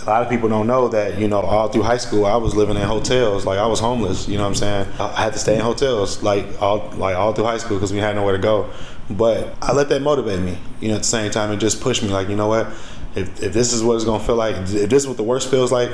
a 0.01 0.05
lot 0.05 0.23
of 0.23 0.29
people 0.29 0.49
don't 0.49 0.65
know 0.65 0.87
that, 0.87 1.19
you 1.19 1.27
know, 1.27 1.41
all 1.41 1.67
through 1.67 1.83
high 1.83 1.97
school 1.97 2.25
I 2.25 2.35
was 2.35 2.55
living 2.55 2.75
in 2.75 2.81
hotels, 2.81 3.45
like 3.45 3.59
I 3.59 3.67
was 3.67 3.79
homeless, 3.79 4.27
you 4.27 4.37
know 4.37 4.43
what 4.43 4.49
I'm 4.49 4.55
saying? 4.55 4.87
I 4.99 5.21
had 5.21 5.33
to 5.33 5.39
stay 5.39 5.55
in 5.55 5.61
hotels 5.61 6.23
like 6.23 6.59
all 6.61 6.89
like 6.97 7.15
all 7.15 7.33
through 7.33 7.45
high 7.45 7.59
school 7.59 7.77
because 7.77 7.93
we 7.93 7.99
had 7.99 8.15
nowhere 8.15 8.35
to 8.35 8.41
go. 8.41 8.71
But 9.15 9.55
I 9.61 9.73
let 9.73 9.89
that 9.89 10.01
motivate 10.01 10.39
me, 10.39 10.57
you 10.79 10.89
know, 10.89 10.95
at 10.95 10.99
the 10.99 11.07
same 11.07 11.31
time 11.31 11.51
and 11.51 11.59
just 11.59 11.81
push 11.81 12.01
me 12.01 12.09
like, 12.09 12.29
you 12.29 12.35
know 12.35 12.47
what? 12.47 12.67
If 13.15 13.43
if 13.43 13.53
this 13.53 13.73
is 13.73 13.83
what 13.83 13.95
it's 13.95 14.05
to 14.05 14.19
feel 14.19 14.35
like, 14.35 14.55
if 14.55 14.89
this 14.89 15.03
is 15.03 15.07
what 15.07 15.17
the 15.17 15.23
worst 15.23 15.49
feels 15.49 15.71
like, 15.71 15.91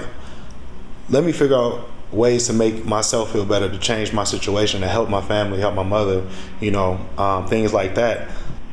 let 1.10 1.24
me 1.24 1.32
figure 1.32 1.56
out 1.56 1.90
ways 2.12 2.48
to 2.48 2.54
make 2.54 2.86
myself 2.86 3.32
feel 3.34 3.46
better, 3.46 3.70
to 3.70 3.78
change 3.78 4.14
my 4.14 4.24
situation, 4.24 4.82
to 4.82 4.88
help 4.88 5.10
my 5.10 5.22
family, 5.22 5.60
help 5.60 5.76
my 5.76 5.84
mother, 5.84 6.26
you 6.62 6.72
know, 6.72 7.00
um, 7.18 7.48
things 7.48 7.74
like 7.74 7.96
that. 7.96 8.30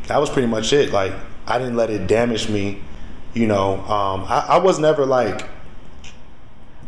That 0.06 0.18
was 0.18 0.30
pretty 0.30 0.48
much 0.48 0.72
it. 0.72 0.92
Like 0.92 1.12
I 1.46 1.58
didn't 1.58 1.76
let 1.76 1.90
it 1.90 2.06
damage 2.06 2.48
me, 2.48 2.82
you 3.32 3.46
know. 3.46 3.80
Um, 3.80 4.24
I, 4.28 4.46
I, 4.50 4.58
was 4.58 4.78
never 4.78 5.04
like. 5.04 5.48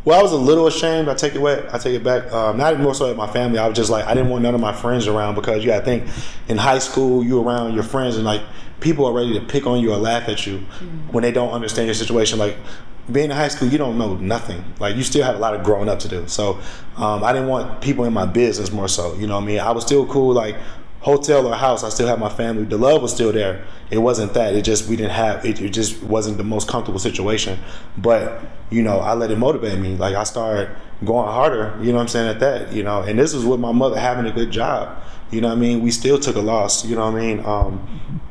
Well, 0.07 0.17
I 0.17 0.23
was 0.23 0.31
a 0.31 0.37
little 0.37 0.67
ashamed. 0.67 1.09
I 1.09 1.15
take 1.15 1.35
it 1.35 1.43
back. 1.43 1.73
I 1.73 1.77
take 1.77 1.95
it 1.95 2.01
back. 2.01 2.31
Um, 2.31 2.55
not 2.55 2.79
more 2.79 2.95
so 2.95 3.11
at 3.11 3.17
my 3.17 3.27
family. 3.27 3.59
I 3.59 3.67
was 3.67 3.75
just 3.75 3.89
like 3.89 4.05
I 4.05 4.13
didn't 4.13 4.29
want 4.29 4.41
none 4.41 4.55
of 4.55 4.61
my 4.61 4.71
friends 4.71 5.05
around 5.05 5.35
because 5.35 5.65
you. 5.65 5.73
I 5.73 5.81
think 5.81 6.07
in 6.47 6.57
high 6.57 6.79
school 6.79 7.25
you 7.25 7.41
around 7.41 7.73
your 7.73 7.83
friends 7.83 8.15
and 8.15 8.23
like 8.23 8.41
people 8.79 9.05
are 9.05 9.11
ready 9.11 9.37
to 9.37 9.45
pick 9.45 9.67
on 9.67 9.81
you 9.81 9.91
or 9.91 9.97
laugh 9.97 10.29
at 10.29 10.47
you 10.47 10.59
mm-hmm. 10.59 11.11
when 11.11 11.23
they 11.23 11.33
don't 11.33 11.51
understand 11.51 11.87
your 11.87 11.93
situation. 11.93 12.39
Like 12.39 12.55
being 13.11 13.31
in 13.31 13.35
high 13.35 13.49
school, 13.49 13.67
you 13.67 13.77
don't 13.77 13.97
know 13.97 14.15
nothing. 14.15 14.63
Like 14.79 14.95
you 14.95 15.03
still 15.03 15.25
have 15.25 15.35
a 15.35 15.39
lot 15.39 15.53
of 15.53 15.65
growing 15.65 15.89
up 15.89 15.99
to 15.99 16.07
do. 16.07 16.25
So 16.29 16.57
um, 16.95 17.21
I 17.21 17.33
didn't 17.33 17.49
want 17.49 17.81
people 17.81 18.05
in 18.05 18.13
my 18.13 18.25
business 18.25 18.71
more 18.71 18.87
so. 18.87 19.13
You 19.15 19.27
know 19.27 19.35
what 19.35 19.43
I 19.43 19.47
mean? 19.47 19.59
I 19.59 19.71
was 19.71 19.83
still 19.83 20.05
cool. 20.05 20.33
Like 20.33 20.55
hotel 21.07 21.47
or 21.47 21.55
house, 21.55 21.85
I 21.85 21.89
still 21.89 22.05
had 22.05 22.19
my 22.19 22.27
family. 22.27 22.65
The 22.65 22.77
love 22.77 23.01
was 23.01 23.13
still 23.13 23.31
there. 23.31 23.63
It 23.89 23.99
wasn't 23.99 24.33
that. 24.33 24.53
It 24.53 24.63
just 24.63 24.89
we 24.89 24.97
didn't 24.97 25.13
have. 25.13 25.45
It, 25.45 25.61
it 25.61 25.69
just 25.69 26.03
wasn't 26.03 26.37
the 26.37 26.43
most 26.43 26.67
comfortable 26.67 26.99
situation. 26.99 27.57
But 27.97 28.41
you 28.69 28.81
know, 28.83 28.99
I 28.99 29.13
let 29.13 29.31
it 29.31 29.37
motivate 29.37 29.79
me. 29.79 29.95
Like 29.95 30.15
I 30.15 30.25
started 30.25 30.69
going 31.05 31.29
harder. 31.29 31.77
You 31.79 31.91
know 31.91 31.95
what 31.95 32.01
I'm 32.01 32.07
saying? 32.09 32.27
At 32.27 32.39
that, 32.41 32.73
you 32.73 32.83
know, 32.83 33.03
and 33.03 33.17
this 33.17 33.33
was 33.33 33.45
with 33.45 33.61
my 33.61 33.71
mother 33.71 33.97
having 33.97 34.25
a 34.25 34.33
good 34.33 34.51
job. 34.51 35.01
You 35.31 35.39
know 35.39 35.47
what 35.47 35.57
I 35.57 35.61
mean? 35.61 35.81
We 35.81 35.91
still 35.91 36.19
took 36.19 36.35
a 36.35 36.41
loss. 36.41 36.85
You 36.85 36.97
know 36.97 37.09
what 37.09 37.21
I 37.21 37.25
mean? 37.25 37.45
Um, 37.45 38.21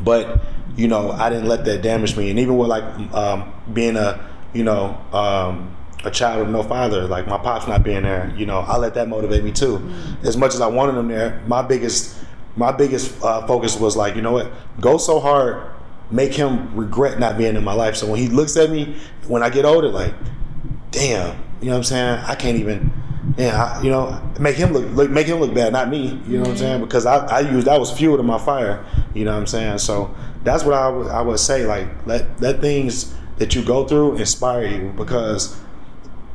but 0.00 0.40
you 0.76 0.86
know, 0.86 1.10
I 1.10 1.30
didn't 1.30 1.48
let 1.48 1.64
that 1.64 1.80
damage 1.80 2.14
me. 2.14 2.28
And 2.28 2.38
even 2.38 2.58
with 2.58 2.68
like 2.68 2.84
um, 3.14 3.54
being 3.72 3.96
a, 3.96 4.20
you 4.52 4.64
know, 4.64 4.98
um, 5.14 5.77
a 6.04 6.10
child 6.10 6.40
with 6.40 6.50
no 6.50 6.62
father, 6.62 7.06
like 7.06 7.26
my 7.26 7.38
pops 7.38 7.66
not 7.66 7.82
being 7.82 8.02
there, 8.02 8.32
you 8.36 8.46
know, 8.46 8.58
I 8.60 8.76
let 8.76 8.94
that 8.94 9.08
motivate 9.08 9.42
me 9.42 9.52
too. 9.52 9.78
Mm-hmm. 9.78 10.26
As 10.26 10.36
much 10.36 10.54
as 10.54 10.60
I 10.60 10.66
wanted 10.66 10.96
him 10.96 11.08
there, 11.08 11.42
my 11.46 11.62
biggest, 11.62 12.16
my 12.56 12.72
biggest 12.72 13.22
uh, 13.22 13.46
focus 13.46 13.78
was 13.78 13.96
like, 13.96 14.14
you 14.14 14.22
know 14.22 14.32
what, 14.32 14.50
go 14.80 14.96
so 14.96 15.18
hard, 15.20 15.72
make 16.10 16.32
him 16.32 16.74
regret 16.76 17.18
not 17.18 17.36
being 17.36 17.56
in 17.56 17.64
my 17.64 17.74
life. 17.74 17.96
So 17.96 18.06
when 18.06 18.20
he 18.20 18.28
looks 18.28 18.56
at 18.56 18.70
me, 18.70 18.96
when 19.26 19.42
I 19.42 19.50
get 19.50 19.64
older, 19.64 19.88
like, 19.88 20.14
damn, 20.90 21.36
you 21.60 21.66
know 21.66 21.72
what 21.72 21.78
I'm 21.78 21.84
saying? 21.84 22.24
I 22.24 22.34
can't 22.34 22.58
even 22.58 22.92
yeah, 23.36 23.80
you 23.82 23.90
know, 23.90 24.20
make 24.40 24.56
him 24.56 24.72
look, 24.72 24.90
look, 24.92 25.10
make 25.10 25.26
him 25.26 25.38
look 25.38 25.52
bad, 25.52 25.72
not 25.72 25.90
me. 25.90 26.20
You 26.26 26.38
know 26.38 26.42
what 26.42 26.50
I'm 26.50 26.56
saying? 26.56 26.80
Because 26.80 27.04
I, 27.04 27.26
I 27.26 27.40
use 27.40 27.64
that 27.64 27.78
was 27.78 27.90
fuel 27.90 28.16
to 28.16 28.22
my 28.22 28.38
fire. 28.38 28.84
You 29.14 29.24
know 29.24 29.32
what 29.32 29.40
I'm 29.40 29.46
saying? 29.46 29.78
So 29.78 30.14
that's 30.44 30.64
what 30.64 30.74
I 30.74 30.88
would 30.88 31.08
I 31.08 31.20
would 31.20 31.38
say. 31.38 31.66
Like 31.66 31.88
let 32.06 32.40
let 32.40 32.60
things 32.60 33.14
that 33.36 33.54
you 33.54 33.62
go 33.62 33.86
through 33.86 34.16
inspire 34.16 34.66
you 34.66 34.92
because 34.96 35.58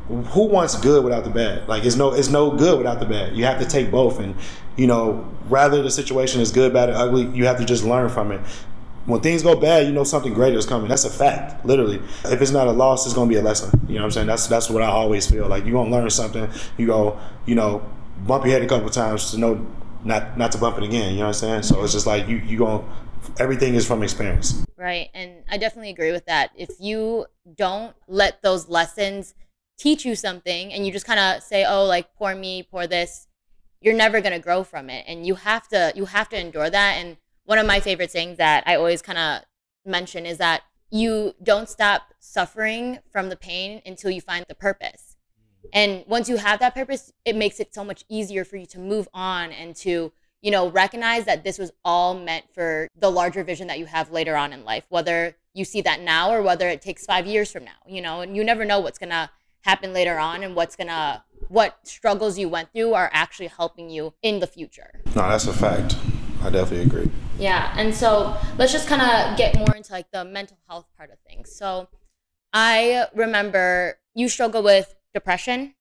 who 0.07 0.45
wants 0.45 0.79
good 0.79 1.03
without 1.03 1.23
the 1.23 1.29
bad? 1.29 1.67
Like 1.67 1.85
it's 1.85 1.95
no 1.95 2.13
it's 2.13 2.29
no 2.29 2.51
good 2.51 2.77
without 2.77 2.99
the 2.99 3.05
bad. 3.05 3.35
You 3.35 3.45
have 3.45 3.59
to 3.59 3.65
take 3.65 3.91
both, 3.91 4.19
and 4.19 4.35
you 4.75 4.87
know, 4.87 5.29
rather 5.49 5.81
the 5.81 5.91
situation 5.91 6.41
is 6.41 6.51
good, 6.51 6.73
bad, 6.73 6.89
or 6.89 6.93
ugly, 6.93 7.25
you 7.27 7.45
have 7.45 7.57
to 7.57 7.65
just 7.65 7.83
learn 7.83 8.09
from 8.09 8.31
it 8.31 8.41
when 9.05 9.19
things 9.19 9.43
go 9.43 9.55
bad, 9.55 9.85
you 9.85 9.91
know 9.91 10.03
something 10.03 10.33
greater 10.33 10.57
is 10.57 10.65
coming. 10.65 10.87
That's 10.87 11.03
a 11.03 11.09
fact, 11.09 11.65
literally. 11.65 12.01
If 12.25 12.41
it's 12.41 12.51
not 12.51 12.67
a 12.67 12.71
loss, 12.71 13.05
it's 13.05 13.13
gonna 13.13 13.29
be 13.29 13.35
a 13.35 13.41
lesson. 13.41 13.79
You 13.87 13.95
know 13.95 14.01
what 14.01 14.05
I'm 14.05 14.11
saying? 14.11 14.27
That's 14.27 14.47
that's 14.47 14.69
what 14.69 14.81
I 14.81 14.87
always 14.87 15.29
feel. 15.29 15.47
Like 15.47 15.65
you're 15.65 15.73
gonna 15.73 15.91
learn 15.91 16.09
something. 16.09 16.49
You 16.77 16.87
go, 16.87 17.19
you 17.45 17.55
know, 17.55 17.83
bump 18.25 18.45
your 18.45 18.53
head 18.53 18.61
a 18.61 18.67
couple 18.67 18.89
times 18.89 19.31
to 19.31 19.37
know 19.37 19.65
not 20.03 20.37
not 20.37 20.51
to 20.53 20.57
bump 20.57 20.77
it 20.77 20.83
again. 20.83 21.11
You 21.11 21.19
know 21.19 21.27
what 21.27 21.27
I'm 21.27 21.33
saying? 21.33 21.63
So 21.63 21.83
it's 21.83 21.93
just 21.93 22.07
like 22.07 22.27
you 22.27 22.37
you 22.37 22.57
gonna 22.57 22.83
everything 23.39 23.75
is 23.75 23.85
from 23.85 24.03
experience. 24.03 24.65
Right, 24.77 25.09
and 25.13 25.43
I 25.49 25.57
definitely 25.57 25.89
agree 25.89 26.11
with 26.11 26.25
that. 26.27 26.51
If 26.55 26.69
you 26.79 27.25
don't 27.55 27.95
let 28.07 28.41
those 28.41 28.69
lessons 28.69 29.33
teach 29.77 30.05
you 30.05 30.15
something, 30.15 30.73
and 30.73 30.85
you 30.85 30.91
just 30.91 31.05
kind 31.05 31.19
of 31.19 31.43
say, 31.43 31.65
"Oh, 31.65 31.85
like 31.85 32.13
poor 32.15 32.35
me, 32.35 32.63
poor 32.63 32.87
this," 32.87 33.27
you're 33.81 33.93
never 33.93 34.21
gonna 34.21 34.39
grow 34.39 34.63
from 34.63 34.89
it, 34.89 35.05
and 35.07 35.25
you 35.25 35.35
have 35.35 35.67
to 35.69 35.91
you 35.95 36.05
have 36.05 36.29
to 36.29 36.39
endure 36.39 36.69
that. 36.69 36.93
And 36.97 37.17
one 37.45 37.57
of 37.57 37.65
my 37.65 37.79
favorite 37.79 38.11
things 38.11 38.37
that 38.37 38.63
I 38.65 38.75
always 38.75 39.01
kind 39.01 39.17
of 39.17 39.43
mention 39.85 40.25
is 40.25 40.37
that 40.37 40.63
you 40.89 41.33
don't 41.41 41.67
stop 41.67 42.13
suffering 42.19 42.99
from 43.11 43.29
the 43.29 43.35
pain 43.35 43.81
until 43.85 44.11
you 44.11 44.21
find 44.21 44.45
the 44.47 44.55
purpose. 44.55 45.17
And 45.73 46.03
once 46.07 46.29
you 46.29 46.37
have 46.37 46.59
that 46.59 46.75
purpose, 46.75 47.11
it 47.25 47.35
makes 47.35 47.59
it 47.59 47.73
so 47.73 47.83
much 47.83 48.03
easier 48.09 48.45
for 48.45 48.57
you 48.57 48.65
to 48.67 48.79
move 48.79 49.07
on 49.13 49.51
and 49.51 49.75
to, 49.77 50.11
you 50.41 50.51
know, 50.51 50.69
recognize 50.69 51.25
that 51.25 51.43
this 51.43 51.57
was 51.57 51.71
all 51.83 52.13
meant 52.13 52.45
for 52.53 52.87
the 52.95 53.09
larger 53.09 53.43
vision 53.43 53.67
that 53.67 53.79
you 53.79 53.87
have 53.87 54.11
later 54.11 54.35
on 54.35 54.53
in 54.53 54.63
life, 54.63 54.85
whether 54.89 55.35
you 55.53 55.65
see 55.65 55.81
that 55.81 55.99
now 55.99 56.31
or 56.31 56.41
whether 56.41 56.67
it 56.69 56.81
takes 56.81 57.05
five 57.05 57.25
years 57.25 57.51
from 57.51 57.63
now, 57.63 57.71
you 57.87 58.01
know, 58.01 58.21
and 58.21 58.35
you 58.35 58.43
never 58.43 58.65
know 58.65 58.79
what's 58.79 58.99
going 58.99 59.09
to 59.09 59.29
happen 59.63 59.93
later 59.93 60.17
on 60.17 60.43
and 60.43 60.55
what's 60.55 60.75
to, 60.75 61.23
what 61.47 61.79
struggles 61.87 62.37
you 62.37 62.47
went 62.47 62.71
through 62.73 62.93
are 62.93 63.09
actually 63.13 63.47
helping 63.47 63.89
you 63.89 64.13
in 64.21 64.39
the 64.39 64.47
future. 64.47 65.01
No, 65.15 65.27
that's 65.29 65.47
a 65.47 65.53
fact. 65.53 65.95
I 66.41 66.49
definitely 66.49 66.85
agree. 66.85 67.11
Yeah, 67.39 67.73
and 67.77 67.93
so 67.95 68.37
let's 68.57 68.71
just 68.71 68.87
kind 68.87 69.01
of 69.01 69.37
get 69.37 69.57
more 69.57 69.75
into 69.75 69.91
like 69.91 70.11
the 70.11 70.23
mental 70.25 70.57
health 70.67 70.85
part 70.97 71.09
of 71.09 71.17
things. 71.27 71.53
So, 71.55 71.87
I 72.53 73.07
remember 73.15 73.97
you 74.13 74.29
struggle 74.29 74.61
with 74.61 74.93
depression. 75.13 75.73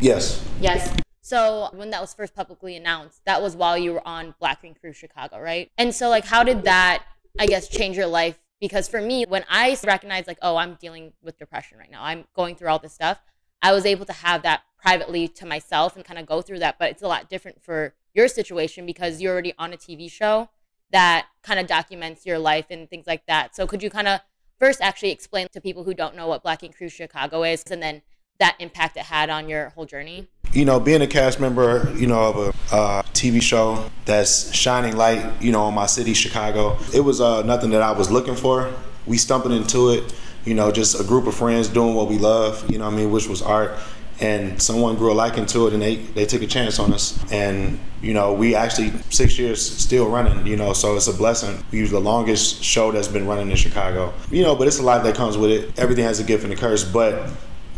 Yes. 0.00 0.44
Yes. 0.60 0.94
So 1.20 1.70
when 1.74 1.90
that 1.90 2.00
was 2.00 2.14
first 2.14 2.36
publicly 2.36 2.76
announced, 2.76 3.22
that 3.24 3.42
was 3.42 3.56
while 3.56 3.76
you 3.76 3.94
were 3.94 4.06
on 4.06 4.36
Black 4.38 4.62
Ink 4.62 4.80
Crew 4.80 4.92
Chicago, 4.92 5.40
right? 5.40 5.72
And 5.76 5.92
so 5.92 6.08
like 6.08 6.24
how 6.24 6.44
did 6.44 6.62
that 6.62 7.04
I 7.38 7.46
guess 7.46 7.68
change 7.68 7.96
your 7.96 8.06
life? 8.06 8.38
Because 8.60 8.88
for 8.88 9.00
me, 9.00 9.24
when 9.28 9.44
I 9.50 9.76
recognized 9.84 10.26
like, 10.26 10.38
oh, 10.42 10.56
I'm 10.56 10.74
dealing 10.74 11.12
with 11.22 11.38
depression 11.38 11.78
right 11.78 11.90
now, 11.90 12.02
I'm 12.02 12.24
going 12.34 12.56
through 12.56 12.68
all 12.68 12.78
this 12.78 12.94
stuff, 12.94 13.20
I 13.62 13.72
was 13.72 13.84
able 13.84 14.06
to 14.06 14.12
have 14.12 14.42
that 14.42 14.62
privately 14.78 15.28
to 15.28 15.46
myself 15.46 15.96
and 15.96 16.04
kind 16.04 16.18
of 16.18 16.26
go 16.26 16.40
through 16.40 16.60
that. 16.60 16.78
But 16.78 16.90
it's 16.90 17.02
a 17.02 17.08
lot 17.08 17.28
different 17.28 17.62
for 17.62 17.94
your 18.14 18.28
situation 18.28 18.86
because 18.86 19.20
you're 19.20 19.32
already 19.32 19.52
on 19.58 19.72
a 19.72 19.76
TV 19.76 20.10
show 20.10 20.48
that 20.90 21.26
kind 21.42 21.58
of 21.58 21.66
documents 21.66 22.24
your 22.24 22.38
life 22.38 22.66
and 22.70 22.88
things 22.88 23.06
like 23.06 23.26
that. 23.26 23.54
So 23.56 23.66
could 23.66 23.82
you 23.82 23.90
kind 23.90 24.08
of 24.08 24.20
first 24.58 24.80
actually 24.80 25.10
explain 25.10 25.48
to 25.52 25.60
people 25.60 25.84
who 25.84 25.94
don't 25.94 26.16
know 26.16 26.26
what 26.26 26.42
Black 26.42 26.62
Ink 26.62 26.76
Crew 26.76 26.88
Chicago 26.88 27.42
is 27.42 27.62
and 27.70 27.82
then 27.82 28.02
that 28.38 28.56
impact 28.58 28.96
it 28.96 29.04
had 29.04 29.28
on 29.30 29.48
your 29.48 29.70
whole 29.70 29.86
journey? 29.86 30.28
You 30.56 30.64
know, 30.64 30.80
being 30.80 31.02
a 31.02 31.06
cast 31.06 31.38
member, 31.38 31.92
you 31.98 32.06
know, 32.06 32.18
of 32.18 32.36
a 32.72 32.74
uh, 32.74 33.02
TV 33.12 33.42
show 33.42 33.90
that's 34.06 34.50
shining 34.54 34.96
light, 34.96 35.22
you 35.38 35.52
know, 35.52 35.60
on 35.64 35.74
my 35.74 35.84
city, 35.84 36.14
Chicago, 36.14 36.78
it 36.94 37.00
was 37.00 37.20
uh, 37.20 37.42
nothing 37.42 37.68
that 37.72 37.82
I 37.82 37.92
was 37.92 38.10
looking 38.10 38.34
for. 38.34 38.72
We 39.04 39.18
stumbled 39.18 39.52
into 39.52 39.90
it, 39.90 40.14
you 40.46 40.54
know, 40.54 40.72
just 40.72 40.98
a 40.98 41.04
group 41.04 41.26
of 41.26 41.34
friends 41.34 41.68
doing 41.68 41.94
what 41.94 42.08
we 42.08 42.16
love, 42.16 42.70
you 42.70 42.78
know 42.78 42.86
I 42.86 42.90
mean, 42.90 43.10
which 43.10 43.28
was 43.28 43.42
art. 43.42 43.72
And 44.18 44.62
someone 44.62 44.96
grew 44.96 45.12
a 45.12 45.18
liking 45.26 45.44
to 45.44 45.66
it 45.66 45.74
and 45.74 45.82
they, 45.82 45.96
they 45.96 46.24
took 46.24 46.40
a 46.40 46.46
chance 46.46 46.78
on 46.78 46.94
us. 46.94 47.22
And, 47.30 47.78
you 48.00 48.14
know, 48.14 48.32
we 48.32 48.54
actually, 48.54 48.92
six 49.10 49.38
years 49.38 49.60
still 49.60 50.08
running, 50.08 50.46
you 50.46 50.56
know, 50.56 50.72
so 50.72 50.96
it's 50.96 51.06
a 51.06 51.12
blessing. 51.12 51.62
We're 51.70 51.86
the 51.86 52.00
longest 52.00 52.64
show 52.64 52.92
that's 52.92 53.08
been 53.08 53.26
running 53.26 53.50
in 53.50 53.56
Chicago, 53.58 54.14
you 54.30 54.42
know, 54.42 54.54
but 54.54 54.68
it's 54.68 54.78
a 54.78 54.82
lot 54.82 55.04
that 55.04 55.16
comes 55.16 55.36
with 55.36 55.50
it. 55.50 55.78
Everything 55.78 56.04
has 56.04 56.18
a 56.18 56.24
gift 56.24 56.44
and 56.44 56.52
a 56.54 56.56
curse. 56.56 56.82
But 56.82 57.28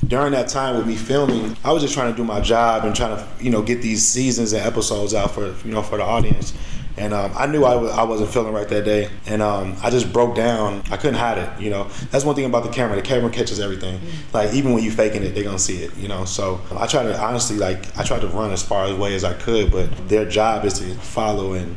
during 0.06 0.32
that 0.32 0.48
time 0.48 0.76
with 0.76 0.86
me 0.86 0.96
filming, 0.96 1.56
I 1.64 1.72
was 1.72 1.82
just 1.82 1.94
trying 1.94 2.12
to 2.12 2.16
do 2.16 2.24
my 2.24 2.40
job 2.40 2.84
and 2.84 2.94
trying 2.94 3.16
to, 3.16 3.44
you 3.44 3.50
know, 3.50 3.62
get 3.62 3.82
these 3.82 4.06
seasons 4.06 4.52
and 4.52 4.64
episodes 4.64 5.14
out 5.14 5.32
for, 5.32 5.54
you 5.64 5.72
know, 5.72 5.82
for 5.82 5.98
the 5.98 6.04
audience. 6.04 6.54
And 6.96 7.14
um, 7.14 7.32
I 7.36 7.46
knew 7.46 7.64
I 7.64 7.74
w- 7.74 7.92
I 7.92 8.02
wasn't 8.02 8.30
feeling 8.30 8.52
right 8.52 8.68
that 8.68 8.84
day. 8.84 9.08
And 9.26 9.40
um, 9.40 9.76
I 9.82 9.90
just 9.90 10.12
broke 10.12 10.34
down. 10.34 10.82
I 10.90 10.96
couldn't 10.96 11.18
hide 11.18 11.38
it, 11.38 11.60
you 11.60 11.70
know. 11.70 11.88
That's 12.10 12.24
one 12.24 12.34
thing 12.34 12.44
about 12.44 12.64
the 12.64 12.70
camera. 12.70 12.96
The 12.96 13.02
camera 13.02 13.30
catches 13.30 13.60
everything. 13.60 14.00
Like, 14.32 14.52
even 14.52 14.72
when 14.72 14.82
you're 14.82 14.92
faking 14.92 15.22
it, 15.22 15.34
they're 15.34 15.44
going 15.44 15.56
to 15.56 15.62
see 15.62 15.84
it, 15.84 15.96
you 15.96 16.08
know. 16.08 16.24
So 16.24 16.60
I 16.72 16.88
try 16.88 17.04
to, 17.04 17.16
honestly, 17.20 17.56
like, 17.56 17.96
I 17.96 18.02
tried 18.02 18.22
to 18.22 18.28
run 18.28 18.50
as 18.50 18.64
far 18.64 18.86
away 18.86 19.14
as 19.14 19.22
I 19.22 19.34
could, 19.34 19.70
but 19.70 20.08
their 20.08 20.28
job 20.28 20.64
is 20.64 20.80
to 20.80 20.92
follow 20.96 21.52
and 21.52 21.76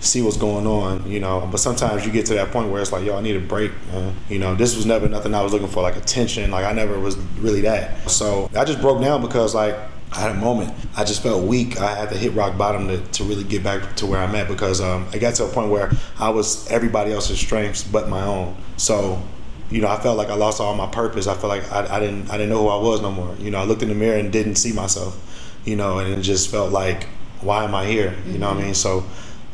see 0.00 0.22
what's 0.22 0.36
going 0.36 0.66
on, 0.66 1.10
you 1.10 1.20
know. 1.20 1.48
But 1.50 1.58
sometimes 1.58 2.06
you 2.06 2.12
get 2.12 2.26
to 2.26 2.34
that 2.34 2.50
point 2.50 2.70
where 2.70 2.80
it's 2.80 2.92
like, 2.92 3.04
yo, 3.04 3.16
I 3.16 3.20
need 3.20 3.36
a 3.36 3.40
break. 3.40 3.72
Man. 3.92 4.14
You 4.28 4.38
know, 4.38 4.54
this 4.54 4.76
was 4.76 4.86
never 4.86 5.08
nothing 5.08 5.34
I 5.34 5.42
was 5.42 5.52
looking 5.52 5.68
for, 5.68 5.82
like 5.82 5.96
attention. 5.96 6.50
Like 6.50 6.64
I 6.64 6.72
never 6.72 6.98
was 6.98 7.16
really 7.38 7.62
that. 7.62 8.10
So 8.10 8.50
I 8.56 8.64
just 8.64 8.80
broke 8.80 9.00
down 9.00 9.22
because 9.22 9.54
like 9.54 9.76
I 10.12 10.20
had 10.20 10.30
a 10.30 10.34
moment. 10.34 10.72
I 10.96 11.04
just 11.04 11.22
felt 11.22 11.44
weak. 11.44 11.78
I 11.80 11.94
had 11.94 12.10
to 12.10 12.16
hit 12.16 12.32
rock 12.32 12.56
bottom 12.56 12.88
to, 12.88 12.98
to 12.98 13.24
really 13.24 13.44
get 13.44 13.62
back 13.62 13.96
to 13.96 14.06
where 14.06 14.20
I'm 14.20 14.34
at 14.34 14.48
because 14.48 14.80
um, 14.80 15.06
I 15.12 15.18
got 15.18 15.34
to 15.36 15.44
a 15.44 15.48
point 15.48 15.70
where 15.70 15.90
I 16.18 16.30
was 16.30 16.70
everybody 16.70 17.12
else's 17.12 17.38
strengths 17.38 17.82
but 17.82 18.08
my 18.08 18.22
own. 18.22 18.56
So, 18.76 19.20
you 19.70 19.80
know, 19.80 19.88
I 19.88 19.98
felt 19.98 20.16
like 20.16 20.28
I 20.28 20.34
lost 20.34 20.60
all 20.60 20.74
my 20.74 20.86
purpose. 20.86 21.26
I 21.26 21.34
felt 21.34 21.48
like 21.48 21.70
I, 21.72 21.96
I 21.96 22.00
didn't 22.00 22.30
I 22.30 22.38
didn't 22.38 22.50
know 22.50 22.62
who 22.62 22.68
I 22.68 22.80
was 22.80 23.02
no 23.02 23.10
more. 23.10 23.34
You 23.38 23.50
know, 23.50 23.58
I 23.58 23.64
looked 23.64 23.82
in 23.82 23.88
the 23.88 23.94
mirror 23.94 24.18
and 24.18 24.32
didn't 24.32 24.56
see 24.56 24.72
myself. 24.72 25.22
You 25.64 25.74
know, 25.74 25.98
and 25.98 26.14
it 26.14 26.22
just 26.22 26.50
felt 26.50 26.70
like, 26.70 27.04
why 27.40 27.64
am 27.64 27.74
I 27.74 27.86
here? 27.86 28.14
You 28.26 28.38
know 28.38 28.48
what 28.48 28.58
I 28.58 28.62
mean? 28.62 28.74
So 28.74 29.04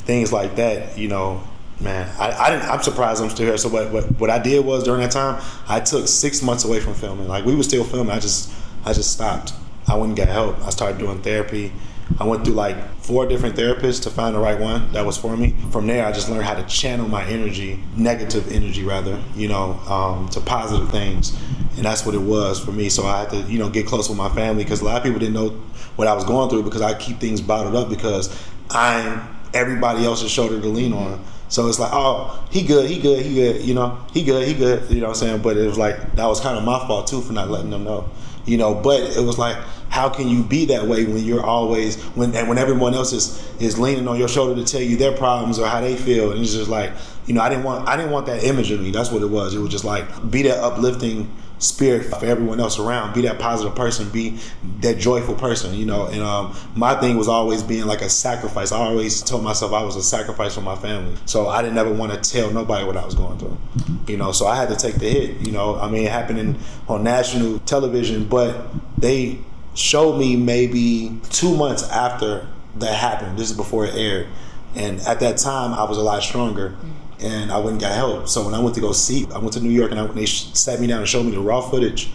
things 0.05 0.33
like 0.33 0.57
that, 0.57 0.99
you 0.99 1.09
know, 1.09 1.43
man, 1.81 2.09
I, 2.19 2.31
I 2.33 2.51
didn't, 2.51 2.69
I'm 2.69 2.83
surprised 2.83 3.23
I'm 3.23 3.31
still 3.31 3.47
here. 3.47 3.59
So 3.59 3.69
what, 3.69 3.91
what, 3.91 4.21
what 4.21 4.31
I 4.31 4.39
did 4.39 4.65
was 4.65 4.85
during 4.85 5.01
that 5.01 5.11
time, 5.11 5.43
I 5.69 5.81
took 5.81 6.07
six 6.09 6.43
months 6.43 6.65
away 6.65 6.81
from 6.81 6.95
filming. 6.95 7.29
Like 7.29 7.45
we 7.45 7.55
were 7.55 7.63
still 7.63 7.85
filming. 7.85 8.13
I 8.13 8.21
just, 8.21 8.53
I 8.85 8.93
just 8.93 9.13
stopped. 9.13 9.53
I 9.89 9.95
went 9.97 10.11
and 10.11 10.17
got 10.17 10.29
help. 10.29 10.61
I 10.65 10.71
started 10.71 10.99
doing 10.99 11.23
therapy. 11.23 11.73
I 12.19 12.25
went 12.25 12.45
through 12.45 12.55
like 12.55 12.77
four 12.99 13.27
different 13.27 13.57
therapists 13.57 14.03
to 14.03 14.11
find 14.11 14.35
the 14.35 14.39
right 14.39 14.59
one 14.59 14.93
that 14.93 15.05
was 15.05 15.17
for 15.17 15.37
me. 15.37 15.57
From 15.71 15.87
there, 15.87 16.07
I 16.07 16.13
just 16.13 16.29
learned 16.29 16.45
how 16.45 16.55
to 16.55 16.65
channel 16.65 17.09
my 17.09 17.25
energy, 17.25 17.83
negative 17.97 18.53
energy 18.53 18.85
rather, 18.85 19.21
you 19.35 19.49
know, 19.49 19.73
um, 19.89 20.29
to 20.31 20.41
positive 20.41 20.91
things. 20.91 21.37
And 21.77 21.87
that's 21.87 22.05
what 22.05 22.15
it 22.15 22.21
was 22.21 22.63
for 22.63 22.71
me. 22.71 22.91
So 22.91 23.07
I 23.07 23.21
had 23.21 23.31
to, 23.31 23.37
you 23.43 23.59
know, 23.59 23.71
get 23.71 23.87
close 23.87 24.09
with 24.09 24.19
my 24.19 24.29
family 24.31 24.63
because 24.63 24.83
a 24.83 24.85
lot 24.85 24.99
of 24.99 25.03
people 25.05 25.19
didn't 25.19 25.35
know 25.35 25.51
what 25.97 26.07
I 26.07 26.13
was 26.15 26.25
going 26.25 26.51
through 26.51 26.65
because 26.65 26.83
I 26.83 26.95
keep 26.95 27.19
things 27.19 27.41
bottled 27.41 27.75
up 27.75 27.89
because 27.89 28.37
I'm 28.71 29.27
everybody 29.55 30.05
else's 30.05 30.31
shoulder 30.31 30.61
to 30.61 30.69
lean 30.69 30.93
on. 30.93 31.25
So 31.49 31.69
it's 31.69 31.79
like, 31.79 31.91
oh, 31.93 32.47
he 32.51 32.63
good, 32.63 32.89
he 32.89 32.99
good, 32.99 33.25
he 33.25 33.35
good, 33.35 33.63
you 33.63 33.75
know, 33.75 33.99
he 34.13 34.25
good, 34.25 34.49
he 34.49 34.55
good, 34.55 34.91
you 34.91 35.01
know 35.01 35.09
what 35.09 35.17
I'm 35.17 35.27
saying? 35.27 35.43
But 35.43 35.59
it 35.59 35.67
was 35.67 35.77
like, 35.77 36.17
that 36.17 36.27
was 36.27 36.41
kind 36.41 36.57
of 36.57 36.65
my 36.65 36.79
fault 36.87 37.09
too 37.09 37.21
for 37.21 37.35
not 37.35 37.51
letting 37.51 37.69
them 37.69 37.85
know, 37.85 38.09
you 38.47 38.57
know, 38.57 38.75
but 38.75 39.01
it 39.01 39.23
was 39.23 39.39
like, 39.39 39.59
how 39.91 40.09
can 40.09 40.29
you 40.29 40.43
be 40.43 40.65
that 40.67 40.87
way 40.87 41.05
when 41.05 41.23
you're 41.23 41.45
always, 41.45 42.03
when 42.15 42.35
and 42.35 42.49
when 42.49 42.57
everyone 42.57 42.95
else 42.95 43.13
is, 43.13 43.47
is 43.61 43.79
leaning 43.79 44.09
on 44.09 44.19
your 44.19 44.29
shoulder 44.29 44.55
to 44.55 44.65
tell 44.65 44.81
you 44.81 44.97
their 44.97 45.15
problems 45.15 45.59
or 45.59 45.67
how 45.67 45.83
they 45.83 45.95
feel? 45.95 46.33
And 46.33 46.41
it's 46.41 46.55
just 46.55 46.71
like, 46.71 46.91
you 47.27 47.35
know, 47.35 47.43
I 47.43 47.51
didn't 47.51 47.65
want, 47.65 47.87
I 47.87 47.97
didn't 47.97 48.13
want 48.13 48.25
that 48.27 48.43
image 48.43 48.71
of 48.71 48.81
me. 48.81 48.91
That's 48.91 49.11
what 49.11 49.21
it 49.21 49.27
was. 49.27 49.55
It 49.55 49.59
was 49.59 49.71
just 49.71 49.85
like, 49.85 50.31
be 50.31 50.41
that 50.45 50.59
uplifting 50.65 51.31
spirit 51.63 52.05
for 52.07 52.25
everyone 52.25 52.61
else 52.61 52.79
around. 52.79 53.15
Be 53.15 53.23
that 53.23 53.39
positive 53.39 53.75
person. 53.75 54.11
Be 54.11 54.39
that 54.81 54.99
joyful 54.99 55.35
person. 55.35 55.75
You 55.75 55.87
know. 55.87 56.07
And 56.07 56.21
um, 56.23 56.57
my 56.75 56.95
thing 57.01 57.17
was 57.17 57.29
always 57.29 57.63
being 57.63 57.87
like 57.87 58.03
a 58.03 58.09
sacrifice. 58.09 58.73
I 58.73 58.79
always 58.79 59.23
told 59.23 59.45
myself 59.45 59.73
I 59.73 59.83
was 59.83 59.97
a 59.97 60.03
sacrifice 60.03 60.55
for 60.55 60.61
my 60.61 60.77
family. 60.77 61.17
So 61.27 61.49
I 61.49 61.63
didn't 61.63 61.79
ever 61.79 61.93
want 61.93 62.13
to 62.13 62.31
tell 62.31 62.51
nobody 62.51 62.85
what 62.85 62.97
I 62.97 63.05
was 63.05 63.15
going 63.15 63.39
through. 63.39 63.59
You 64.07 64.17
know. 64.17 64.33
So 64.33 64.47
I 64.47 64.57
had 64.57 64.69
to 64.69 64.77
take 64.77 64.97
the 64.97 65.09
hit. 65.09 65.41
You 65.47 65.53
know. 65.53 65.79
I 65.79 65.91
mean, 65.91 66.05
it 66.05 66.11
happened 66.11 66.59
on 66.89 67.05
national 67.05 67.61
television, 67.61 68.29
but 68.29 68.67
they 68.99 69.39
showed 69.75 70.19
me 70.19 70.37
maybe 70.37 71.19
two 71.31 71.57
months 71.57 71.89
after 71.89 72.47
that 72.77 72.95
happened. 72.95 73.39
This 73.39 73.51
is 73.51 73.57
before 73.57 73.87
it 73.87 73.95
aired. 73.95 74.27
And 74.75 75.01
at 75.01 75.21
that 75.21 75.37
time, 75.37 75.75
I 75.75 75.85
was 75.85 75.99
a 75.99 76.03
lot 76.03 76.23
stronger 76.23 76.75
and 77.23 77.53
I 77.53 77.59
went 77.59 77.73
and 77.73 77.81
got 77.81 77.93
help. 77.93 78.29
So 78.29 78.45
when 78.45 78.55
I 78.55 78.59
went 78.61 78.75
to 78.77 78.81
go 78.81 78.93
see, 78.93 79.27
I 79.35 79.39
went 79.39 79.53
to 79.55 79.61
New 79.61 79.71
York 79.71 79.91
and 79.91 80.01
I, 80.01 80.07
they 80.07 80.27
sat 80.27 80.81
me 80.81 80.87
down 80.87 80.99
and 80.99 81.09
showed 81.09 81.25
me 81.25 81.33
the 81.33 81.41
raw 81.41 81.61
footage, 81.61 82.11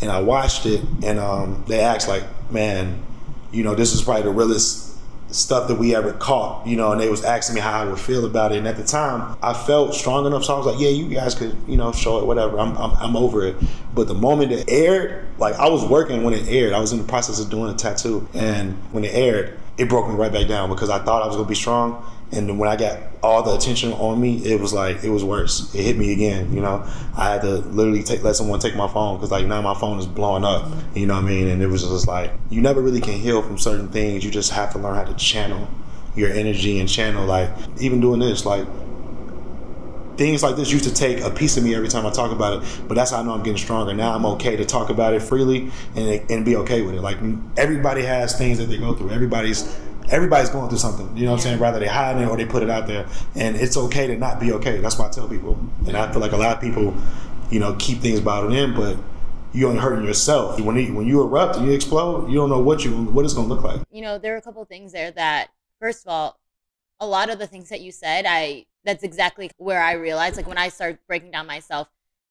and 0.00 0.10
I 0.10 0.20
watched 0.20 0.66
it, 0.66 0.82
and 1.04 1.18
um, 1.18 1.64
they 1.68 1.80
asked 1.80 2.08
like, 2.08 2.24
"Man, 2.50 3.02
you 3.52 3.62
know, 3.64 3.74
this 3.74 3.94
is 3.94 4.02
probably 4.02 4.24
the 4.24 4.30
realest." 4.30 4.86
stuff 5.30 5.66
that 5.68 5.74
we 5.74 5.94
ever 5.94 6.12
caught, 6.12 6.66
you 6.66 6.76
know, 6.76 6.92
and 6.92 7.00
they 7.00 7.08
was 7.08 7.24
asking 7.24 7.56
me 7.56 7.60
how 7.60 7.82
I 7.82 7.84
would 7.84 7.98
feel 7.98 8.24
about 8.24 8.52
it. 8.52 8.58
And 8.58 8.68
at 8.68 8.76
the 8.76 8.84
time, 8.84 9.36
I 9.42 9.52
felt 9.52 9.94
strong 9.94 10.24
enough, 10.24 10.44
so 10.44 10.54
I 10.54 10.58
was 10.58 10.66
like, 10.66 10.80
"Yeah, 10.80 10.88
you 10.88 11.08
guys 11.08 11.34
could, 11.34 11.56
you 11.66 11.76
know, 11.76 11.92
show 11.92 12.18
it, 12.18 12.26
whatever. 12.26 12.58
I'm, 12.58 12.76
I'm, 12.76 12.92
I'm 12.96 13.16
over 13.16 13.44
it." 13.44 13.56
But 13.94 14.08
the 14.08 14.14
moment 14.14 14.52
it 14.52 14.68
aired, 14.68 15.26
like 15.38 15.54
I 15.56 15.68
was 15.68 15.84
working 15.84 16.22
when 16.22 16.34
it 16.34 16.48
aired, 16.48 16.72
I 16.72 16.80
was 16.80 16.92
in 16.92 16.98
the 16.98 17.04
process 17.04 17.40
of 17.40 17.50
doing 17.50 17.72
a 17.72 17.76
tattoo, 17.76 18.28
and 18.34 18.74
when 18.92 19.04
it 19.04 19.14
aired, 19.14 19.58
it 19.78 19.88
broke 19.88 20.08
me 20.08 20.14
right 20.14 20.32
back 20.32 20.48
down 20.48 20.70
because 20.70 20.90
I 20.90 20.98
thought 21.00 21.22
I 21.22 21.26
was 21.26 21.36
gonna 21.36 21.48
be 21.48 21.54
strong, 21.54 22.04
and 22.32 22.58
when 22.58 22.68
I 22.68 22.76
got 22.76 22.98
all 23.22 23.42
the 23.42 23.54
attention 23.54 23.92
on 23.92 24.20
me, 24.20 24.38
it 24.44 24.60
was 24.60 24.72
like 24.72 25.04
it 25.04 25.10
was 25.10 25.22
worse. 25.22 25.72
It 25.74 25.82
hit 25.82 25.96
me 25.96 26.12
again. 26.12 26.52
You 26.52 26.60
know, 26.60 26.84
I 27.16 27.32
had 27.32 27.42
to 27.42 27.56
literally 27.58 28.02
take 28.02 28.22
let 28.24 28.36
someone 28.36 28.58
take 28.58 28.74
my 28.74 28.88
phone 28.88 29.16
because 29.16 29.30
like 29.30 29.46
now 29.46 29.62
my 29.62 29.74
phone 29.74 29.98
is 29.98 30.06
blowing 30.06 30.44
up. 30.44 30.70
You 30.94 31.06
know 31.06 31.14
what 31.14 31.24
I 31.24 31.26
mean? 31.26 31.48
And 31.48 31.62
it 31.62 31.68
was 31.68 31.82
just 31.82 32.08
like 32.08 32.32
you 32.50 32.60
never 32.60 32.80
really 32.80 33.00
can 33.00 33.14
heal 33.14 33.42
from 33.42 33.58
certain 33.58 33.88
things. 33.88 34.24
You 34.24 34.30
just 34.30 34.50
have 34.52 34.72
to 34.72 34.78
learn 34.78 34.96
how 34.96 35.04
to 35.04 35.14
channel 35.14 35.68
your 36.16 36.30
energy 36.30 36.80
and 36.80 36.88
channel 36.88 37.26
like 37.26 37.50
even 37.78 38.00
doing 38.00 38.20
this 38.20 38.46
like 38.46 38.66
things 40.16 40.42
like 40.42 40.56
this 40.56 40.72
used 40.72 40.84
to 40.84 40.94
take 40.94 41.20
a 41.20 41.30
piece 41.30 41.56
of 41.56 41.62
me 41.62 41.74
every 41.74 41.88
time 41.88 42.06
I 42.06 42.10
talk 42.10 42.32
about 42.32 42.62
it, 42.62 42.80
but 42.88 42.94
that's 42.94 43.10
how 43.10 43.20
I 43.20 43.22
know 43.22 43.32
I'm 43.32 43.42
getting 43.42 43.58
stronger. 43.58 43.92
Now 43.92 44.14
I'm 44.14 44.24
okay 44.26 44.56
to 44.56 44.64
talk 44.64 44.88
about 44.88 45.12
it 45.14 45.20
freely 45.20 45.70
and, 45.94 46.30
and 46.30 46.44
be 46.44 46.56
okay 46.56 46.82
with 46.82 46.94
it. 46.94 47.02
Like 47.02 47.18
everybody 47.56 48.02
has 48.02 48.36
things 48.36 48.58
that 48.58 48.66
they 48.66 48.78
go 48.78 48.94
through. 48.94 49.10
Everybody's 49.10 49.78
everybody's 50.10 50.50
going 50.50 50.68
through 50.68 50.78
something. 50.78 51.16
You 51.16 51.24
know 51.24 51.32
what 51.32 51.38
I'm 51.38 51.42
saying? 51.42 51.58
Rather 51.58 51.78
they 51.78 51.86
hide 51.86 52.20
it 52.20 52.28
or 52.28 52.36
they 52.36 52.46
put 52.46 52.62
it 52.62 52.70
out 52.70 52.86
there. 52.86 53.06
And 53.34 53.56
it's 53.56 53.76
okay 53.76 54.06
to 54.06 54.16
not 54.16 54.40
be 54.40 54.52
okay. 54.52 54.78
That's 54.78 54.98
why 54.98 55.08
I 55.08 55.10
tell 55.10 55.28
people. 55.28 55.58
And 55.86 55.96
I 55.96 56.10
feel 56.10 56.20
like 56.20 56.32
a 56.32 56.36
lot 56.36 56.56
of 56.56 56.62
people, 56.62 56.94
you 57.50 57.60
know, 57.60 57.76
keep 57.78 57.98
things 57.98 58.20
bottled 58.20 58.52
in, 58.52 58.74
but 58.74 58.96
you're 59.52 59.70
only 59.70 59.80
hurting 59.80 60.04
yourself. 60.04 60.60
When 60.60 60.76
you, 60.76 60.94
when 60.94 61.06
you 61.06 61.22
erupt 61.22 61.56
and 61.56 61.66
you 61.66 61.72
explode, 61.72 62.28
you 62.28 62.36
don't 62.36 62.50
know 62.50 62.60
what 62.60 62.84
you 62.84 62.92
what 62.92 63.24
it's 63.24 63.34
going 63.34 63.48
to 63.48 63.54
look 63.54 63.64
like. 63.64 63.80
You 63.90 64.02
know, 64.02 64.18
there 64.18 64.34
are 64.34 64.38
a 64.38 64.42
couple 64.42 64.62
of 64.62 64.68
things 64.68 64.92
there 64.92 65.10
that, 65.12 65.48
first 65.80 66.06
of 66.06 66.12
all, 66.12 66.38
a 67.00 67.06
lot 67.06 67.30
of 67.30 67.38
the 67.38 67.46
things 67.46 67.68
that 67.68 67.80
you 67.80 67.92
said, 67.92 68.24
I 68.26 68.66
that's 68.84 69.02
exactly 69.02 69.50
where 69.56 69.82
I 69.82 69.92
realized. 69.92 70.36
Like 70.36 70.46
when 70.46 70.58
I 70.58 70.68
started 70.68 70.98
breaking 71.08 71.32
down 71.32 71.46
myself, 71.46 71.88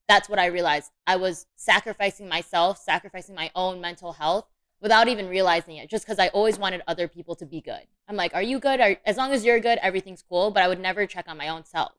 that's 0.07 0.29
what 0.29 0.39
I 0.39 0.47
realized. 0.47 0.91
I 1.05 1.15
was 1.15 1.47
sacrificing 1.55 2.29
myself, 2.29 2.77
sacrificing 2.77 3.35
my 3.35 3.51
own 3.55 3.81
mental 3.81 4.13
health 4.13 4.47
without 4.85 5.07
even 5.07 5.27
realizing 5.27 5.77
it, 5.77 5.89
just 5.89 6.05
because 6.05 6.19
I 6.19 6.27
always 6.27 6.59
wanted 6.59 6.83
other 6.87 7.07
people 7.07 7.33
to 7.37 7.45
be 7.47 7.59
good. 7.59 7.87
I'm 8.07 8.15
like, 8.15 8.35
are 8.35 8.43
you 8.43 8.59
good? 8.59 8.79
Are, 8.79 8.95
as 9.03 9.17
long 9.17 9.31
as 9.31 9.43
you're 9.43 9.59
good, 9.59 9.79
everything's 9.81 10.21
cool. 10.21 10.51
But 10.51 10.61
I 10.61 10.67
would 10.67 10.79
never 10.79 11.07
check 11.07 11.25
on 11.27 11.39
my 11.39 11.47
own 11.47 11.65
self, 11.65 11.93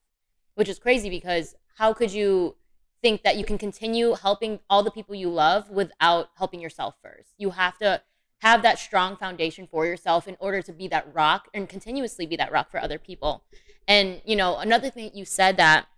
which 0.55 0.69
is 0.69 0.79
crazy 0.79 1.11
because 1.11 1.57
how 1.79 1.93
could 1.93 2.13
you 2.13 2.55
think 3.03 3.25
that 3.25 3.37
you 3.37 3.45
can 3.45 3.59
continue 3.59 4.15
helping 4.15 4.61
all 4.71 4.85
the 4.85 4.93
people 4.93 5.17
you 5.17 5.29
love 5.29 5.69
without 5.69 6.31
helping 6.37 6.61
yourself 6.61 6.95
first? 7.03 7.31
You 7.39 7.51
have 7.51 7.77
to 7.79 8.03
have 8.39 8.63
that 8.63 8.79
strong 8.79 9.17
foundation 9.17 9.67
for 9.67 9.85
yourself 9.85 10.29
in 10.29 10.37
order 10.39 10.63
to 10.63 10.73
be 10.73 10.87
that 10.87 11.13
rock 11.13 11.49
and 11.53 11.69
continuously 11.69 12.25
be 12.25 12.37
that 12.37 12.53
rock 12.53 12.71
for 12.71 12.81
other 12.81 13.01
people. 13.01 13.43
And, 13.89 14.23
you 14.25 14.37
know, 14.37 14.59
another 14.59 14.91
thing 14.91 15.11
you 15.13 15.25
said 15.25 15.57
that 15.57 15.89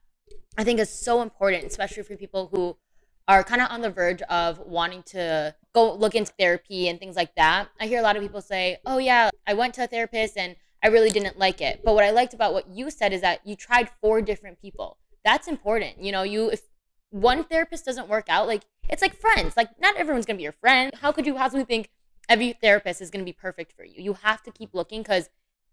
I 0.57 0.65
think 0.65 0.81
is 0.81 0.89
so 0.89 1.21
important, 1.21 1.65
especially 1.65 2.03
for 2.05 2.17
people 2.17 2.49
who 2.51 2.79
are 3.29 3.45
kind 3.45 3.61
of 3.61 3.71
on 3.71 3.83
the 3.83 3.91
verge 3.91 4.23
of 4.23 4.59
wanting 4.61 5.03
to 5.03 5.55
go 5.79 5.95
look 5.95 6.15
into 6.15 6.33
therapy 6.39 6.89
and 6.89 6.99
things 6.99 7.17
like 7.17 7.35
that, 7.37 7.69
I 7.81 7.87
hear 7.87 7.99
a 7.99 8.03
lot 8.03 8.17
of 8.17 8.23
people 8.23 8.41
say, 8.41 8.79
"Oh 8.85 8.99
yeah, 8.99 9.31
I 9.47 9.55
went 9.55 9.75
to 9.75 9.85
a 9.85 9.87
therapist 9.87 10.37
and 10.37 10.57
I 10.83 10.89
really 10.89 11.11
didn't 11.11 11.39
like 11.39 11.61
it." 11.61 11.83
But 11.85 11.95
what 11.95 12.05
I 12.05 12.11
liked 12.11 12.35
about 12.35 12.53
what 12.53 12.69
you 12.69 12.91
said 12.91 13.13
is 13.13 13.21
that 13.21 13.47
you 13.47 13.57
tried 13.57 13.91
four 14.01 14.21
different 14.23 14.61
people. 14.61 14.99
That's 15.25 15.49
important. 15.49 16.03
You 16.03 16.13
know, 16.13 16.23
you 16.23 16.51
if 16.51 16.63
one 17.11 17.45
therapist 17.45 17.85
doesn't 17.85 18.09
work 18.09 18.27
out, 18.29 18.47
like 18.47 18.63
it's 18.89 19.03
like 19.03 19.15
friends. 19.15 19.57
Like 19.57 19.71
not 19.81 19.97
everyone's 19.97 20.27
going 20.27 20.37
to 20.37 20.39
be 20.39 20.45
your 20.45 20.53
friend. 20.53 20.93
How 21.03 21.13
could 21.13 21.27
you 21.27 21.35
possibly 21.35 21.65
think 21.65 21.91
every 22.29 22.53
therapist 22.53 23.01
is 23.01 23.11
going 23.11 23.25
to 23.25 23.33
be 23.33 23.33
perfect 23.33 23.73
for 23.73 23.85
you? 23.85 24.03
You 24.03 24.15
have 24.15 24.43
to 24.45 24.51
keep 24.51 24.75
looking 24.75 25.05
cuz 25.05 25.29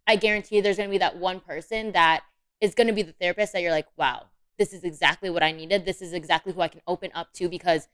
I 0.08 0.16
guarantee 0.18 0.62
there's 0.62 0.78
going 0.78 0.90
to 0.90 0.94
be 0.94 1.00
that 1.00 1.18
one 1.18 1.40
person 1.40 1.94
that 1.94 2.24
is 2.62 2.76
going 2.76 2.88
to 2.88 2.94
be 2.94 3.02
the 3.02 3.12
therapist 3.14 3.54
that 3.54 3.62
you're 3.62 3.72
like, 3.72 3.88
"Wow, 3.98 4.28
this 4.58 4.72
is 4.74 4.84
exactly 4.84 5.30
what 5.30 5.44
I 5.44 5.52
needed. 5.52 5.86
This 5.86 6.02
is 6.02 6.14
exactly 6.14 6.54
who 6.54 6.62
I 6.62 6.68
can 6.68 6.82
open 6.88 7.12
up 7.14 7.34
to 7.34 7.50
because 7.50 7.88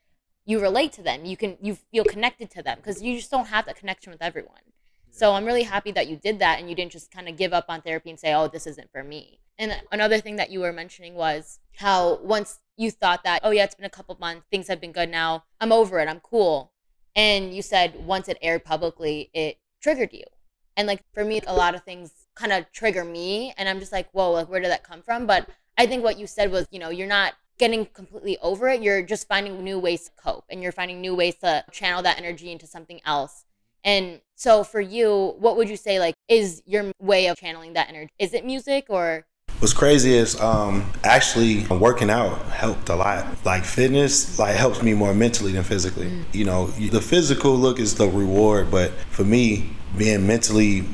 you 0.45 0.59
relate 0.59 0.91
to 0.93 1.03
them. 1.03 1.25
You 1.25 1.37
can 1.37 1.57
you 1.61 1.75
feel 1.75 2.03
connected 2.03 2.49
to 2.51 2.63
them 2.63 2.77
because 2.77 3.01
you 3.01 3.15
just 3.15 3.31
don't 3.31 3.47
have 3.47 3.65
that 3.65 3.77
connection 3.77 4.11
with 4.11 4.21
everyone. 4.21 4.61
So 5.11 5.33
I'm 5.33 5.45
really 5.45 5.63
happy 5.63 5.91
that 5.91 6.07
you 6.07 6.15
did 6.15 6.39
that 6.39 6.59
and 6.59 6.69
you 6.69 6.75
didn't 6.75 6.93
just 6.93 7.11
kind 7.11 7.27
of 7.27 7.37
give 7.37 7.53
up 7.53 7.65
on 7.69 7.81
therapy 7.81 8.09
and 8.09 8.19
say, 8.19 8.33
"Oh, 8.33 8.47
this 8.47 8.65
isn't 8.65 8.91
for 8.91 9.03
me." 9.03 9.39
And 9.59 9.81
another 9.91 10.19
thing 10.19 10.37
that 10.37 10.49
you 10.49 10.61
were 10.61 10.71
mentioning 10.71 11.15
was 11.15 11.59
how 11.77 12.15
once 12.23 12.59
you 12.77 12.91
thought 12.91 13.23
that, 13.23 13.41
"Oh 13.43 13.51
yeah, 13.51 13.65
it's 13.65 13.75
been 13.75 13.85
a 13.85 13.89
couple 13.89 14.15
months, 14.19 14.47
things 14.49 14.67
have 14.67 14.81
been 14.81 14.93
good 14.93 15.09
now. 15.09 15.43
I'm 15.59 15.71
over 15.71 15.99
it. 15.99 16.07
I'm 16.07 16.21
cool." 16.21 16.71
And 17.15 17.53
you 17.53 17.61
said 17.61 18.05
once 18.05 18.29
it 18.29 18.37
aired 18.41 18.63
publicly, 18.63 19.29
it 19.33 19.59
triggered 19.81 20.13
you. 20.13 20.23
And 20.77 20.87
like 20.87 21.03
for 21.13 21.25
me, 21.25 21.41
a 21.45 21.53
lot 21.53 21.75
of 21.75 21.83
things 21.83 22.27
kind 22.33 22.53
of 22.53 22.71
trigger 22.71 23.03
me 23.03 23.53
and 23.57 23.67
I'm 23.67 23.79
just 23.79 23.91
like, 23.91 24.09
"Whoa, 24.11 24.31
like 24.31 24.49
where 24.49 24.61
did 24.61 24.71
that 24.71 24.83
come 24.83 25.01
from?" 25.01 25.27
But 25.27 25.49
I 25.77 25.85
think 25.87 26.03
what 26.03 26.17
you 26.17 26.27
said 26.27 26.51
was, 26.51 26.67
you 26.71 26.79
know, 26.79 26.89
you're 26.89 27.07
not 27.07 27.33
getting 27.61 27.85
completely 27.85 28.39
over 28.41 28.67
it. 28.67 28.81
You're 28.81 29.03
just 29.03 29.27
finding 29.27 29.63
new 29.63 29.77
ways 29.77 30.05
to 30.05 30.11
cope 30.17 30.45
and 30.49 30.63
you're 30.63 30.71
finding 30.71 30.99
new 30.99 31.13
ways 31.13 31.35
to 31.43 31.63
channel 31.71 32.01
that 32.01 32.17
energy 32.17 32.51
into 32.51 32.65
something 32.65 32.99
else. 33.05 33.45
And 33.83 34.19
so 34.33 34.63
for 34.63 34.81
you, 34.81 35.35
what 35.37 35.57
would 35.57 35.69
you 35.69 35.77
say 35.77 35.99
like 35.99 36.15
is 36.27 36.63
your 36.65 36.91
way 36.99 37.27
of 37.27 37.37
channeling 37.37 37.73
that 37.73 37.87
energy? 37.89 38.11
Is 38.17 38.33
it 38.33 38.43
music 38.45 38.87
or 38.89 39.27
What's 39.59 39.73
crazy 39.73 40.13
is 40.13 40.41
um, 40.41 40.91
actually 41.03 41.67
working 41.67 42.09
out 42.09 42.41
helped 42.45 42.89
a 42.89 42.95
lot. 42.95 43.27
Like 43.45 43.63
fitness, 43.63 44.39
like 44.39 44.55
helps 44.55 44.81
me 44.81 44.95
more 44.95 45.13
mentally 45.13 45.51
than 45.51 45.63
physically. 45.63 46.07
Mm. 46.07 46.25
You 46.33 46.45
know, 46.45 46.65
the 46.65 46.99
physical 46.99 47.55
look 47.55 47.79
is 47.79 47.93
the 47.93 48.07
reward, 48.07 48.71
but 48.71 48.89
for 49.11 49.23
me, 49.23 49.69
being 49.95 50.25
mentally 50.25 50.85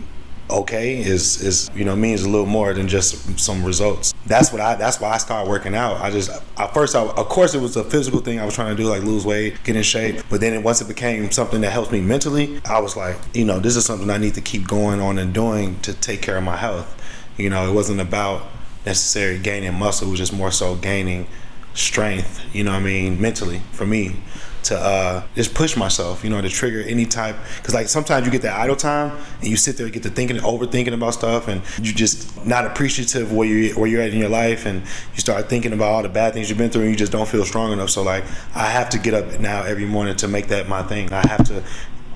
okay 0.50 1.00
is 1.00 1.42
is 1.42 1.70
you 1.76 1.84
know 1.84 1.96
means 1.96 2.24
a 2.24 2.30
little 2.30 2.46
more 2.46 2.74
than 2.74 2.88
just 2.88 3.40
some 3.40 3.64
results. 3.64 4.14
That's 4.26 4.52
what 4.52 4.62
I 4.62 4.76
that's 4.76 5.00
why 5.00 5.12
I 5.12 5.18
started 5.18 5.50
working 5.50 5.76
out. 5.76 6.00
I 6.02 6.10
just 6.10 6.30
at 6.58 6.74
first 6.74 6.96
I, 6.96 7.02
of 7.02 7.30
course 7.30 7.54
it 7.54 7.62
was 7.62 7.76
a 7.76 7.84
physical 7.84 8.20
thing 8.20 8.40
I 8.40 8.46
was 8.46 8.56
trying 8.56 8.76
to 8.76 8.82
do 8.82 8.90
like 8.90 9.04
lose 9.04 9.26
weight, 9.26 9.64
get 9.64 9.76
in 9.76 9.84
shape, 9.84 10.24
but 10.30 10.42
then 10.42 10.62
once 10.64 10.82
it 10.82 10.88
became 10.88 11.30
something 11.32 11.62
that 11.62 11.72
helps 11.72 11.92
me 11.92 12.02
mentally, 12.02 12.62
I 12.66 12.80
was 12.80 12.96
like, 12.96 13.18
you 13.34 13.46
know, 13.46 13.60
this 13.60 13.76
is 13.76 13.86
something 13.86 14.10
I 14.10 14.18
need 14.18 14.36
to 14.36 14.42
keep 14.42 14.68
going 14.68 15.02
on 15.02 15.18
and 15.18 15.34
doing 15.34 15.80
to 15.82 15.94
take 15.94 16.22
care 16.22 16.38
of 16.38 16.44
my 16.44 16.58
health. 16.58 16.94
You 17.38 17.50
know, 17.50 17.70
it 17.70 17.74
wasn't 17.74 18.02
about 18.02 18.48
necessarily 18.86 19.40
gaining 19.40 19.74
muscle, 19.74 20.08
it 20.08 20.12
was 20.12 20.20
just 20.20 20.34
more 20.34 20.52
so 20.52 20.76
gaining 20.76 21.28
strength, 21.74 22.44
you 22.56 22.64
know 22.64 22.72
I 22.72 22.80
mean, 22.80 23.22
mentally 23.22 23.62
for 23.72 23.86
me 23.86 24.16
to 24.68 24.78
uh, 24.78 25.24
just 25.36 25.54
push 25.54 25.76
myself, 25.76 26.24
you 26.24 26.30
know, 26.30 26.42
to 26.42 26.50
trigger 26.50 26.82
any 26.82 27.06
type. 27.06 27.36
Because 27.58 27.74
like 27.74 27.88
sometimes 27.88 28.26
you 28.26 28.32
get 28.32 28.42
that 28.44 28.58
idle 28.58 28.76
time 28.76 29.18
and 29.40 29.48
you 29.48 29.58
sit 29.58 29.78
there, 29.78 29.86
and 29.86 29.94
get 29.94 30.04
to 30.04 30.10
thinking, 30.10 30.38
overthinking 30.38 30.94
about 30.94 31.14
stuff, 31.14 31.48
and 31.48 31.62
you're 31.82 31.94
just 31.94 32.46
not 32.46 32.66
appreciative 32.66 33.32
where 33.34 33.48
you 33.48 33.74
where 33.76 33.88
you're 33.88 34.02
at 34.02 34.12
in 34.12 34.20
your 34.20 34.30
life, 34.30 34.66
and 34.66 34.82
you 35.14 35.20
start 35.20 35.50
thinking 35.50 35.74
about 35.74 35.90
all 35.90 36.04
the 36.04 36.10
bad 36.10 36.34
things 36.34 36.50
you've 36.50 36.58
been 36.58 36.70
through, 36.70 36.84
and 36.84 36.92
you 36.92 36.98
just 36.98 37.12
don't 37.12 37.28
feel 37.28 37.46
strong 37.46 37.72
enough. 37.72 37.90
So 37.90 38.04
like, 38.04 38.24
I 38.56 38.66
have 38.66 38.90
to 38.90 38.98
get 38.98 39.14
up 39.14 39.40
now 39.40 39.64
every 39.64 39.86
morning 39.86 40.16
to 40.18 40.28
make 40.28 40.48
that 40.48 40.68
my 40.68 40.84
thing. 40.84 41.12
I 41.12 41.26
have 41.28 41.46
to 41.48 41.64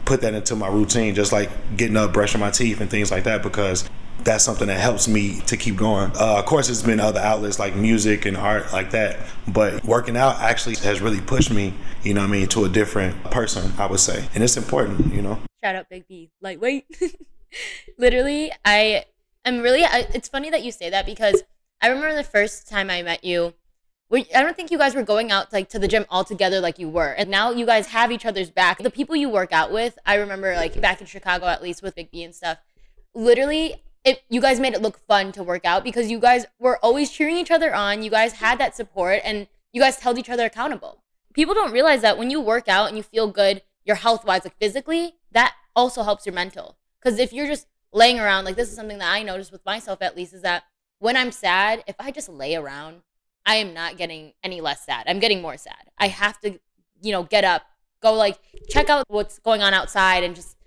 put 0.06 0.22
that 0.22 0.34
into 0.34 0.56
my 0.56 0.68
routine, 0.68 1.16
just 1.16 1.32
like 1.32 1.50
getting 1.78 1.98
up, 1.98 2.12
brushing 2.14 2.42
my 2.42 2.52
teeth, 2.52 2.82
and 2.82 2.90
things 2.90 3.12
like 3.12 3.24
that, 3.26 3.44
because 3.44 3.90
that's 4.24 4.44
something 4.44 4.68
that 4.68 4.80
helps 4.80 5.08
me 5.08 5.42
to 5.42 5.58
keep 5.58 5.76
going. 5.76 6.12
Uh, 6.12 6.38
of 6.40 6.46
course, 6.46 6.70
it's 6.70 6.82
been 6.82 7.00
other 7.00 7.20
outlets 7.20 7.60
like 7.60 7.76
music 7.76 8.26
and 8.26 8.38
art 8.38 8.72
like 8.72 8.92
that, 8.92 9.20
but 9.48 9.84
working 9.84 10.18
out 10.18 10.40
actually 10.40 10.76
has 10.78 11.02
really 11.02 11.22
pushed 11.22 11.52
me, 11.52 11.74
you 12.04 12.14
know 12.14 12.22
I 12.22 12.28
mean, 12.28 12.48
to 12.50 12.66
a 12.66 12.70
different 12.70 13.24
person, 13.26 13.72
I 13.78 13.88
would 13.88 14.00
say. 14.00 14.28
And 14.34 14.44
it's 14.44 14.58
important, 14.58 15.14
you 15.14 15.22
know. 15.22 15.40
Shout 15.64 15.76
out 15.76 15.90
Big 15.90 16.08
B, 16.08 16.30
lightweight. 16.42 16.86
Literally, 17.98 18.52
I 18.64 19.06
am 19.46 19.62
really, 19.62 19.84
I, 19.84 20.08
it's 20.14 20.30
funny 20.30 20.50
that 20.50 20.64
you 20.64 20.72
say 20.72 20.90
that 20.90 21.06
because 21.06 21.44
I 21.82 21.88
remember 21.88 22.16
the 22.16 22.24
first 22.24 22.68
time 22.68 22.90
I 22.90 23.02
met 23.02 23.24
you, 23.24 23.54
I 24.14 24.44
don't 24.44 24.56
think 24.56 24.72
you 24.72 24.78
guys 24.78 24.94
were 24.94 25.04
going 25.04 25.32
out 25.32 25.54
like 25.54 25.70
to 25.70 25.80
the 25.80 25.88
gym 25.88 26.06
all 26.10 26.26
together 26.26 26.60
like 26.60 26.78
you 26.78 26.90
were. 26.90 27.12
And 27.12 27.30
now 27.30 27.52
you 27.52 27.66
guys 27.66 27.88
have 27.88 28.12
each 28.12 28.26
other's 28.26 28.50
back. 28.50 28.80
The 28.80 28.92
people 28.92 29.16
you 29.16 29.30
work 29.30 29.54
out 29.54 29.72
with, 29.72 29.98
I 30.06 30.16
remember 30.16 30.54
like 30.56 30.80
back 30.82 31.00
in 31.00 31.08
Chicago 31.08 31.46
at 31.46 31.64
least 31.64 31.82
with 31.82 31.96
Big 31.96 32.12
B 32.12 32.24
and 32.24 32.36
stuff. 32.36 32.58
Literally, 33.14 33.82
it, 34.04 34.24
you 34.30 34.42
guys 34.42 34.60
made 34.60 34.74
it 34.74 34.82
look 34.82 34.98
fun 35.08 35.32
to 35.34 35.44
work 35.44 35.66
out 35.66 35.84
because 35.84 36.10
you 36.10 36.20
guys 36.20 36.46
were 36.60 36.78
always 36.84 37.12
cheering 37.12 37.38
each 37.38 37.52
other 37.52 37.74
on. 37.74 38.02
You 38.02 38.10
guys 38.10 38.34
had 38.34 38.60
that 38.60 38.76
support 38.76 39.22
and 39.24 39.48
you 39.72 39.82
guys 39.82 40.00
held 40.00 40.18
each 40.18 40.30
other 40.30 40.46
accountable. 40.46 41.04
People 41.34 41.54
don't 41.54 41.72
realize 41.72 42.02
that 42.02 42.18
when 42.18 42.32
you 42.32 42.42
work 42.42 42.68
out 42.68 42.88
and 42.88 42.98
you 42.98 43.04
feel 43.04 43.28
good, 43.28 43.62
your 43.86 43.96
health 43.96 44.26
wise, 44.26 44.44
like 44.44 44.58
physically, 44.58 45.16
that 45.32 45.54
also 45.76 46.04
helps 46.04 46.26
your 46.26 46.34
mental. 46.34 46.78
Because 47.02 47.20
if 47.20 47.32
you're 47.32 47.48
just 47.48 47.68
laying 47.94 48.20
around, 48.20 48.46
like 48.46 48.56
this 48.56 48.70
is 48.70 48.76
something 48.76 48.98
that 48.98 49.12
I 49.12 49.24
noticed 49.24 49.52
with 49.52 49.66
myself 49.66 50.02
at 50.02 50.18
least, 50.18 50.34
is 50.34 50.42
that 50.42 50.64
when 51.00 51.16
I'm 51.16 51.32
sad, 51.32 51.84
if 51.88 51.96
I 52.00 52.12
just 52.12 52.30
lay 52.30 52.56
around, 52.56 53.02
I 53.46 53.56
am 53.56 53.74
not 53.74 53.98
getting 53.98 54.34
any 54.44 54.62
less 54.62 54.86
sad. 54.86 55.06
I'm 55.08 55.20
getting 55.20 55.42
more 55.42 55.58
sad. 55.58 55.90
I 55.98 56.08
have 56.08 56.40
to, 56.42 56.60
you 57.02 57.12
know, 57.12 57.24
get 57.24 57.44
up, 57.44 57.64
go 58.02 58.14
like 58.14 58.40
check 58.70 58.90
out 58.90 59.06
what's 59.08 59.40
going 59.40 59.62
on 59.62 59.74
outside 59.74 60.24
and 60.24 60.36
just 60.36 60.58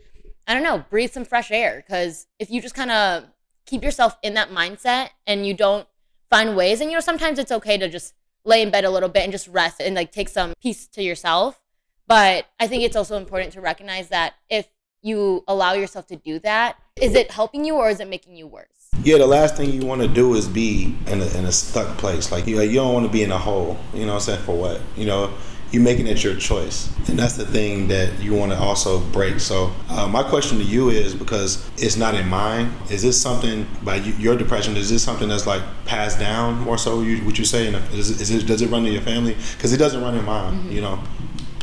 I 0.47 0.55
don't 0.55 0.63
know, 0.63 0.85
breathe 0.91 1.13
some 1.13 1.25
fresh 1.25 1.51
air. 1.51 1.83
Because 1.87 2.27
if 2.39 2.51
you 2.51 2.61
just 2.61 2.75
kind 2.75 2.91
of 2.91 3.25
keep 3.67 3.83
yourself 3.83 4.17
in 4.23 4.35
that 4.35 4.51
mindset 4.51 5.11
and 5.27 5.47
you 5.47 5.55
don't 5.55 5.87
find 6.31 6.57
ways, 6.57 6.81
and 6.81 6.91
you 6.91 6.97
know, 6.97 7.01
sometimes 7.01 7.39
it's 7.39 7.53
okay 7.53 7.79
to 7.79 7.89
just 7.89 8.15
lay 8.45 8.63
in 8.63 8.71
bed 8.71 8.85
a 8.85 8.91
little 8.91 9.09
bit 9.09 9.23
and 9.23 9.33
just 9.33 9.49
rest 9.49 9.81
and 9.81 9.95
like 9.95 10.13
take 10.13 10.29
some 10.29 10.53
peace 10.61 10.87
to 10.89 11.03
yourself. 11.03 11.61
But 12.07 12.47
I 12.61 12.67
think 12.67 12.83
it's 12.83 12.97
also 12.97 13.17
important 13.17 13.53
to 13.55 13.61
recognize 13.61 14.09
that 14.09 14.35
if 14.51 14.69
you 15.03 15.45
allow 15.49 15.73
yourself 15.73 16.07
to 16.09 16.17
do 16.17 16.39
that, 16.41 16.77
is 16.97 17.15
it 17.15 17.31
helping 17.31 17.65
you 17.65 17.77
or 17.77 17.89
is 17.89 18.01
it 18.01 18.09
making 18.09 18.37
you 18.37 18.47
worse? 18.47 18.69
Yeah, 19.03 19.19
the 19.19 19.27
last 19.27 19.57
thing 19.57 19.73
you 19.73 19.87
want 19.87 20.01
to 20.03 20.09
do 20.09 20.35
is 20.35 20.47
be 20.47 20.95
in 21.07 21.21
a, 21.21 21.27
in 21.37 21.45
a 21.45 21.53
stuck 21.53 21.99
place. 21.99 22.31
Like 22.31 22.47
you, 22.47 22.61
you 22.61 22.75
don't 22.75 22.95
want 22.95 23.07
to 23.07 23.13
be 23.13 23.23
in 23.23 23.33
a 23.33 23.39
hole. 23.39 23.77
You 23.93 24.01
know 24.07 24.15
what 24.15 24.15
I'm 24.15 24.21
saying? 24.21 24.43
For 24.45 24.57
what? 24.57 24.81
You 24.97 25.07
know, 25.07 25.35
you're 25.71 25.83
making 25.83 26.07
it 26.07 26.23
your 26.23 26.37
choice 26.37 26.95
and 27.09 27.19
that's 27.19 27.37
the 27.37 27.47
thing 27.47 27.89
that 27.89 28.21
you 28.21 28.35
want 28.35 28.53
to 28.53 28.59
also 28.59 29.01
break 29.11 29.41
so 29.41 29.73
uh, 29.91 30.07
my 30.07 30.23
question 30.23 30.59
to 30.59 30.65
you 30.65 30.91
is 30.91 31.15
because 31.15 31.69
it's 31.77 31.97
not 31.97 32.15
in 32.15 32.29
mine 32.29 32.73
is 32.91 33.03
this 33.03 33.21
something 33.21 33.67
by 33.83 33.97
you, 33.97 34.13
your 34.15 34.37
depression 34.37 34.77
is 34.77 34.89
this 34.91 35.03
something 35.03 35.29
that's 35.29 35.47
like 35.47 35.63
passed 35.85 36.19
down 36.19 36.59
more 36.61 36.79
so 36.79 37.03
you, 37.03 37.25
would 37.25 37.39
you 37.39 37.45
say 37.45 37.67
is, 37.93 38.21
is 38.21 38.31
it, 38.31 38.47
does 38.47 38.63
it 38.63 38.71
run 38.71 38.87
in 38.87 38.93
your 38.93 39.03
family 39.03 39.37
because 39.57 39.73
it 39.73 39.79
doesn't 39.79 40.03
run 40.03 40.15
in 40.17 40.25
mine 40.25 40.55
mm-hmm. 40.55 40.71
you 40.71 40.81
know 40.81 41.03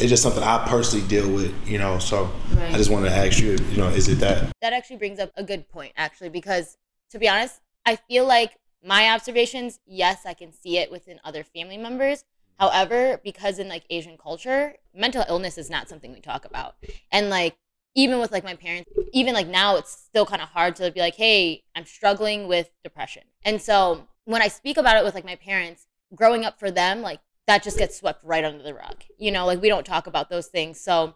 it's 0.02 0.10
just 0.10 0.24
something 0.24 0.42
I 0.42 0.66
personally 0.68 1.08
deal 1.08 1.30
with, 1.30 1.54
you 1.68 1.78
know. 1.78 2.00
So 2.00 2.24
right. 2.56 2.74
I 2.74 2.78
just 2.78 2.90
wanted 2.90 3.10
to 3.10 3.16
ask 3.16 3.40
you, 3.40 3.52
you 3.70 3.78
know, 3.78 3.88
is 3.90 4.08
it 4.08 4.16
that? 4.16 4.52
That 4.62 4.74
actually 4.74 4.98
brings 4.98 5.20
up 5.20 5.32
a 5.38 5.44
good 5.44 5.70
point, 5.70 5.94
actually, 5.96 6.30
because 6.30 6.76
to 7.12 7.20
be 7.20 7.30
honest, 7.30 7.62
I 7.86 7.98
feel 7.98 8.26
like 8.26 8.58
my 8.84 9.10
observations, 9.10 9.80
yes, 9.86 10.26
I 10.26 10.34
can 10.34 10.52
see 10.54 10.78
it 10.78 10.92
within 10.92 11.20
other 11.24 11.44
family 11.44 11.78
members, 11.78 12.24
However, 12.62 13.20
because 13.24 13.58
in 13.58 13.68
like 13.68 13.86
Asian 13.90 14.20
culture, 14.20 14.76
mental 14.94 15.26
illness 15.28 15.58
is 15.58 15.68
not 15.68 15.90
something 15.90 16.14
we 16.14 16.22
talk 16.22 16.46
about. 16.46 16.76
And 17.12 17.32
like 17.32 17.58
even 17.96 18.20
with 18.20 18.32
like 18.32 18.44
my 18.44 18.54
parents, 18.54 18.88
even 19.14 19.34
like 19.34 19.48
now 19.48 19.78
it's 19.78 19.92
still 19.92 20.28
kind 20.28 20.44
of 20.44 20.50
hard 20.50 20.76
to 20.76 20.92
be 20.92 21.00
like, 21.00 21.16
"Hey, 21.16 21.64
I'm 21.76 21.86
struggling 21.86 22.48
with 22.48 22.70
depression." 22.84 23.24
And 23.44 23.60
so 23.60 24.08
when 24.26 24.44
I 24.44 24.48
speak 24.48 24.78
about 24.78 24.96
it 24.96 25.04
with 25.04 25.16
like 25.16 25.26
my 25.26 25.36
parents, 25.38 25.88
growing 26.14 26.46
up 26.46 26.60
for 26.60 26.70
them, 26.70 27.02
like 27.02 27.20
that 27.48 27.64
just 27.64 27.80
gets 27.80 27.98
swept 27.98 28.24
right 28.24 28.46
under 28.46 28.62
the 28.62 28.76
rug. 28.76 29.06
You 29.18 29.32
know, 29.32 29.48
like 29.48 29.60
we 29.60 29.68
don't 29.68 29.86
talk 29.86 30.06
about 30.06 30.30
those 30.30 30.46
things. 30.46 30.80
So 30.80 31.16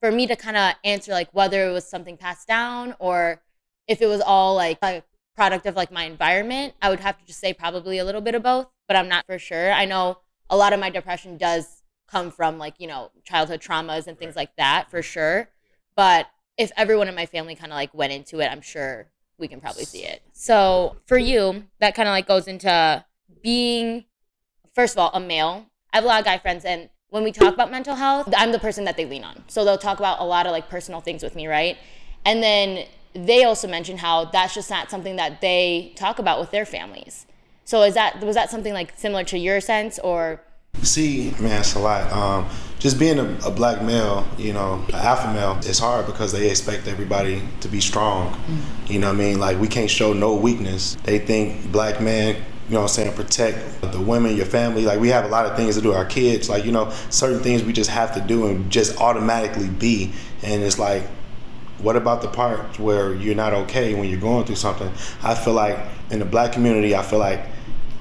for 0.00 0.10
me 0.10 0.26
to 0.26 0.34
kind 0.34 0.56
of 0.56 0.74
answer 0.82 1.12
like 1.12 1.32
whether 1.32 1.68
it 1.68 1.72
was 1.72 1.88
something 1.88 2.16
passed 2.16 2.48
down 2.48 2.96
or 2.98 3.40
if 3.86 4.02
it 4.02 4.06
was 4.06 4.20
all 4.20 4.56
like 4.56 4.78
a 4.82 5.04
product 5.36 5.66
of 5.66 5.76
like 5.76 5.92
my 5.92 6.02
environment, 6.02 6.74
I 6.82 6.90
would 6.90 7.00
have 7.00 7.16
to 7.18 7.24
just 7.24 7.38
say 7.38 7.52
probably 7.52 7.98
a 7.98 8.04
little 8.04 8.20
bit 8.20 8.34
of 8.34 8.42
both, 8.42 8.66
but 8.88 8.96
I'm 8.96 9.08
not 9.08 9.24
for 9.26 9.38
sure. 9.38 9.70
I 9.70 9.84
know 9.84 10.18
a 10.54 10.56
lot 10.56 10.72
of 10.72 10.78
my 10.78 10.88
depression 10.88 11.36
does 11.36 11.82
come 12.06 12.30
from 12.30 12.58
like 12.58 12.74
you 12.78 12.86
know 12.86 13.10
childhood 13.24 13.60
traumas 13.60 14.06
and 14.06 14.16
things 14.16 14.36
right. 14.36 14.42
like 14.42 14.56
that 14.56 14.90
for 14.90 15.02
sure. 15.02 15.48
But 15.96 16.28
if 16.56 16.70
everyone 16.76 17.08
in 17.08 17.14
my 17.16 17.26
family 17.26 17.56
kind 17.56 17.72
of 17.72 17.76
like 17.76 17.92
went 17.92 18.12
into 18.12 18.38
it 18.38 18.46
i'm 18.46 18.60
sure 18.60 19.10
we 19.36 19.48
can 19.48 19.60
probably 19.60 19.84
see 19.84 20.04
it. 20.04 20.22
So 20.32 20.96
for 21.06 21.18
you 21.18 21.64
that 21.80 21.96
kind 21.96 22.08
of 22.08 22.12
like 22.12 22.28
goes 22.28 22.46
into 22.46 23.04
being 23.42 24.04
first 24.72 24.94
of 24.94 24.98
all 24.98 25.10
a 25.12 25.20
male. 25.20 25.66
I 25.92 25.98
have 25.98 26.04
a 26.04 26.06
lot 26.06 26.20
of 26.20 26.24
guy 26.24 26.38
friends 26.38 26.64
and 26.64 26.88
when 27.08 27.24
we 27.24 27.32
talk 27.32 27.54
about 27.54 27.70
mental 27.70 27.94
health 27.94 28.32
i'm 28.36 28.50
the 28.50 28.58
person 28.58 28.84
that 28.84 28.96
they 28.96 29.06
lean 29.06 29.24
on. 29.24 29.42
So 29.48 29.64
they'll 29.64 29.78
talk 29.78 29.98
about 29.98 30.20
a 30.20 30.24
lot 30.24 30.46
of 30.46 30.52
like 30.52 30.68
personal 30.68 31.00
things 31.00 31.22
with 31.22 31.34
me 31.34 31.48
right? 31.48 31.76
And 32.24 32.42
then 32.42 32.86
they 33.12 33.42
also 33.42 33.66
mention 33.66 33.98
how 33.98 34.26
that's 34.26 34.54
just 34.54 34.70
not 34.70 34.88
something 34.88 35.16
that 35.16 35.40
they 35.40 35.92
talk 35.96 36.20
about 36.20 36.38
with 36.38 36.52
their 36.52 36.64
families 36.64 37.26
so 37.64 37.82
is 37.82 37.94
that 37.94 38.22
was 38.22 38.36
that 38.36 38.50
something 38.50 38.72
like 38.72 38.92
similar 38.96 39.24
to 39.24 39.38
your 39.38 39.60
sense, 39.60 39.98
or 39.98 40.40
See, 40.82 41.32
man, 41.40 41.60
it's 41.60 41.74
a 41.74 41.78
lot. 41.78 42.12
Um, 42.12 42.48
just 42.78 42.98
being 42.98 43.18
a, 43.18 43.38
a, 43.46 43.50
black 43.50 43.80
male, 43.80 44.26
you 44.36 44.52
know, 44.52 44.84
an 44.88 44.96
alpha 44.96 45.32
male, 45.32 45.56
it's 45.62 45.78
hard 45.78 46.04
because 46.04 46.32
they 46.32 46.50
expect 46.50 46.88
everybody 46.88 47.42
to 47.60 47.68
be 47.68 47.80
strong. 47.80 48.32
Mm-hmm. 48.32 48.92
You 48.92 48.98
know 48.98 49.06
what 49.06 49.14
I 49.14 49.18
mean? 49.18 49.40
Like 49.40 49.58
we 49.58 49.68
can't 49.68 49.88
show 49.88 50.12
no 50.12 50.34
weakness. 50.34 50.96
They 51.04 51.20
think 51.20 51.70
black 51.72 52.02
men 52.02 52.36
you 52.68 52.74
know 52.74 52.80
what 52.80 52.98
I'm 52.98 53.04
saying, 53.04 53.14
protect 53.14 53.92
the 53.92 54.00
women, 54.00 54.36
your 54.36 54.46
family. 54.46 54.84
Like 54.86 54.98
we 54.98 55.08
have 55.08 55.26
a 55.26 55.28
lot 55.28 55.44
of 55.44 55.54
things 55.54 55.76
to 55.76 55.82
do, 55.82 55.92
our 55.92 56.06
kids, 56.06 56.48
like, 56.48 56.64
you 56.64 56.72
know, 56.72 56.90
certain 57.10 57.40
things 57.40 57.62
we 57.62 57.74
just 57.74 57.90
have 57.90 58.14
to 58.14 58.20
do 58.22 58.46
and 58.46 58.70
just 58.70 58.98
automatically 59.00 59.68
be. 59.68 60.12
And 60.42 60.62
it's 60.62 60.78
like, 60.78 61.02
what 61.78 61.96
about 61.96 62.22
the 62.22 62.28
part 62.28 62.78
where 62.78 63.14
you're 63.14 63.34
not 63.34 63.52
okay 63.52 63.94
when 63.94 64.08
you're 64.08 64.20
going 64.20 64.46
through 64.46 64.56
something? 64.56 64.90
I 65.22 65.34
feel 65.34 65.52
like 65.52 65.78
in 66.10 66.20
the 66.20 66.24
black 66.24 66.52
community, 66.52 66.94
I 66.94 67.02
feel 67.02 67.18
like 67.18 67.40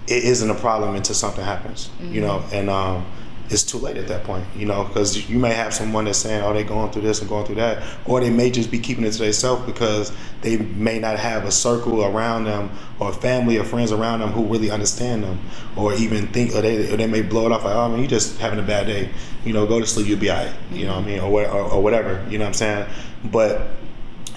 it 0.07 0.23
isn't 0.23 0.49
a 0.49 0.55
problem 0.55 0.95
until 0.95 1.15
something 1.15 1.43
happens, 1.43 1.87
mm-hmm. 1.87 2.13
you 2.13 2.21
know, 2.21 2.43
and 2.51 2.69
um, 2.69 3.05
it's 3.49 3.63
too 3.63 3.77
late 3.77 3.97
at 3.97 4.07
that 4.07 4.23
point, 4.23 4.45
you 4.55 4.65
know, 4.65 4.83
because 4.83 5.29
you 5.29 5.37
may 5.37 5.53
have 5.53 5.73
someone 5.73 6.05
that's 6.05 6.17
saying, 6.17 6.41
oh, 6.43 6.53
they're 6.53 6.63
going 6.63 6.91
through 6.91 7.03
this 7.03 7.19
and 7.19 7.29
going 7.29 7.45
through 7.45 7.55
that, 7.55 7.83
or 8.05 8.19
they 8.19 8.29
may 8.29 8.49
just 8.49 8.71
be 8.71 8.79
keeping 8.79 9.03
it 9.05 9.11
to 9.11 9.19
themselves 9.19 9.65
because 9.65 10.11
they 10.41 10.57
may 10.57 10.99
not 10.99 11.19
have 11.19 11.45
a 11.45 11.51
circle 11.51 12.03
around 12.03 12.45
them 12.45 12.69
or 12.99 13.13
family 13.13 13.57
or 13.57 13.63
friends 13.63 13.91
around 13.91 14.19
them 14.19 14.29
who 14.29 14.45
really 14.45 14.71
understand 14.71 15.23
them, 15.23 15.39
or 15.75 15.93
even 15.93 16.27
think, 16.27 16.55
or 16.55 16.61
they, 16.61 16.91
or 16.91 16.97
they 16.97 17.07
may 17.07 17.21
blow 17.21 17.45
it 17.45 17.51
off 17.51 17.63
like, 17.63 17.75
oh, 17.75 17.81
I 17.81 17.87
mean, 17.89 18.01
you 18.01 18.07
just 18.07 18.39
having 18.39 18.59
a 18.59 18.63
bad 18.63 18.87
day, 18.87 19.09
you 19.45 19.53
know, 19.53 19.65
go 19.65 19.79
to 19.79 19.85
sleep, 19.85 20.07
you'll 20.07 20.19
be 20.19 20.29
all 20.29 20.43
right, 20.43 20.53
you 20.71 20.85
know 20.85 20.95
what 20.95 21.03
I 21.03 21.07
mean, 21.07 21.19
or, 21.19 21.45
or, 21.45 21.61
or 21.73 21.83
whatever, 21.83 22.25
you 22.29 22.37
know 22.37 22.45
what 22.45 22.49
I'm 22.49 22.53
saying? 22.53 22.89
But, 23.25 23.67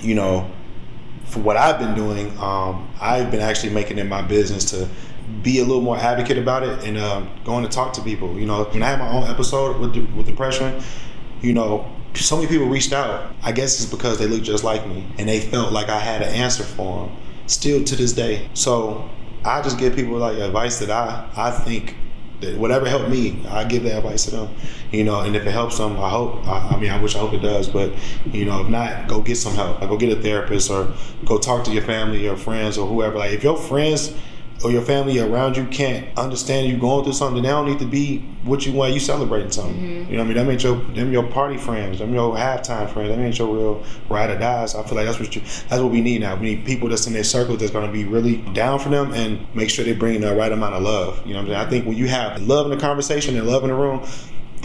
you 0.00 0.14
know, 0.14 0.50
for 1.26 1.40
what 1.40 1.56
I've 1.56 1.78
been 1.78 1.94
doing, 1.94 2.36
um, 2.38 2.88
I've 3.00 3.30
been 3.30 3.40
actually 3.40 3.72
making 3.72 3.98
it 3.98 4.04
my 4.04 4.22
business 4.22 4.64
to 4.70 4.88
be 5.42 5.58
a 5.58 5.64
little 5.64 5.82
more 5.82 5.96
advocate 5.96 6.38
about 6.38 6.62
it 6.62 6.84
and 6.84 6.96
uh, 6.96 7.24
going 7.44 7.64
to 7.64 7.70
talk 7.70 7.92
to 7.94 8.02
people. 8.02 8.38
You 8.38 8.46
know, 8.46 8.64
when 8.64 8.82
I 8.82 8.90
had 8.90 8.98
my 8.98 9.08
own 9.08 9.24
episode 9.24 9.78
with 9.80 9.96
with 10.14 10.26
depression, 10.26 10.82
you 11.40 11.52
know, 11.52 11.90
so 12.14 12.36
many 12.36 12.48
people 12.48 12.66
reached 12.66 12.92
out. 12.92 13.34
I 13.42 13.52
guess 13.52 13.80
it's 13.80 13.90
because 13.90 14.18
they 14.18 14.26
look 14.26 14.42
just 14.42 14.64
like 14.64 14.86
me 14.86 15.06
and 15.18 15.28
they 15.28 15.40
felt 15.40 15.72
like 15.72 15.88
I 15.88 15.98
had 15.98 16.22
an 16.22 16.32
answer 16.34 16.62
for 16.62 17.06
them. 17.06 17.16
Still 17.46 17.84
to 17.84 17.96
this 17.96 18.12
day. 18.12 18.48
So 18.54 19.08
I 19.44 19.62
just 19.62 19.78
give 19.78 19.94
people 19.94 20.16
like 20.18 20.38
advice 20.38 20.78
that 20.80 20.90
I 20.90 21.28
I 21.36 21.50
think 21.50 21.96
that 22.40 22.58
whatever 22.58 22.86
helped 22.86 23.08
me, 23.08 23.46
I 23.48 23.64
give 23.64 23.84
that 23.84 23.96
advice 23.96 24.26
to 24.26 24.30
them. 24.30 24.54
You 24.92 25.04
know, 25.04 25.20
and 25.20 25.34
if 25.34 25.46
it 25.46 25.50
helps 25.50 25.78
them, 25.78 25.98
I 25.98 26.10
hope. 26.10 26.46
I, 26.46 26.68
I, 26.74 26.80
mean, 26.80 26.90
I 26.90 27.00
wish 27.00 27.16
I 27.16 27.18
hope 27.18 27.32
it 27.32 27.40
does. 27.40 27.68
But 27.68 27.92
you 28.26 28.44
know, 28.44 28.60
if 28.60 28.68
not, 28.68 29.08
go 29.08 29.20
get 29.22 29.36
some 29.36 29.54
help. 29.54 29.80
Like, 29.80 29.88
go 29.88 29.96
get 29.96 30.16
a 30.16 30.20
therapist 30.20 30.70
or 30.70 30.92
go 31.24 31.38
talk 31.38 31.64
to 31.64 31.72
your 31.72 31.82
family 31.82 32.28
or 32.28 32.36
friends 32.36 32.78
or 32.78 32.86
whoever. 32.86 33.18
Like 33.18 33.32
if 33.32 33.42
your 33.42 33.56
friends 33.56 34.14
or 34.64 34.70
your 34.70 34.82
family 34.82 35.18
around 35.18 35.56
you 35.56 35.66
can't 35.66 36.06
understand 36.18 36.68
you 36.68 36.78
going 36.78 37.04
through 37.04 37.12
something, 37.12 37.42
they 37.42 37.48
don't 37.48 37.66
need 37.66 37.78
to 37.78 37.86
be 37.86 38.18
what 38.44 38.64
you 38.64 38.72
want. 38.72 38.94
You 38.94 39.00
celebrating 39.00 39.50
something. 39.50 39.74
Mm-hmm. 39.74 40.10
You 40.10 40.16
know 40.16 40.24
what 40.24 40.36
I 40.38 40.44
mean? 40.44 40.46
That 40.46 40.52
ain't 40.52 40.62
your 40.62 40.76
them 40.94 41.12
your 41.12 41.24
party 41.24 41.56
friends. 41.56 41.98
Them 41.98 42.14
your 42.14 42.34
halftime 42.36 42.88
friends. 42.90 43.10
That 43.10 43.18
ain't 43.18 43.38
your 43.38 43.54
real 43.54 43.84
ride 44.08 44.30
or 44.30 44.38
die. 44.38 44.66
So 44.66 44.80
I 44.80 44.86
feel 44.86 44.96
like 44.96 45.06
that's 45.06 45.20
what 45.20 45.34
you 45.34 45.42
that's 45.42 45.82
what 45.82 45.90
we 45.90 46.00
need 46.00 46.20
now. 46.20 46.36
We 46.36 46.54
need 46.54 46.64
people 46.64 46.88
that's 46.88 47.06
in 47.06 47.12
their 47.12 47.24
circle 47.24 47.56
that's 47.56 47.72
gonna 47.72 47.92
be 47.92 48.04
really 48.04 48.38
down 48.54 48.78
for 48.78 48.88
them 48.88 49.12
and 49.12 49.46
make 49.54 49.70
sure 49.70 49.84
they 49.84 49.94
bring 49.94 50.20
the 50.20 50.34
right 50.34 50.52
amount 50.52 50.74
of 50.74 50.82
love. 50.82 51.26
You 51.26 51.34
know 51.34 51.40
what 51.40 51.50
I'm 51.50 51.54
saying? 51.54 51.66
I 51.66 51.70
think 51.70 51.86
when 51.86 51.96
you 51.96 52.08
have 52.08 52.40
love 52.42 52.70
in 52.70 52.76
the 52.76 52.80
conversation 52.80 53.36
and 53.36 53.46
love 53.46 53.62
in 53.64 53.70
the 53.70 53.76
room, 53.76 54.06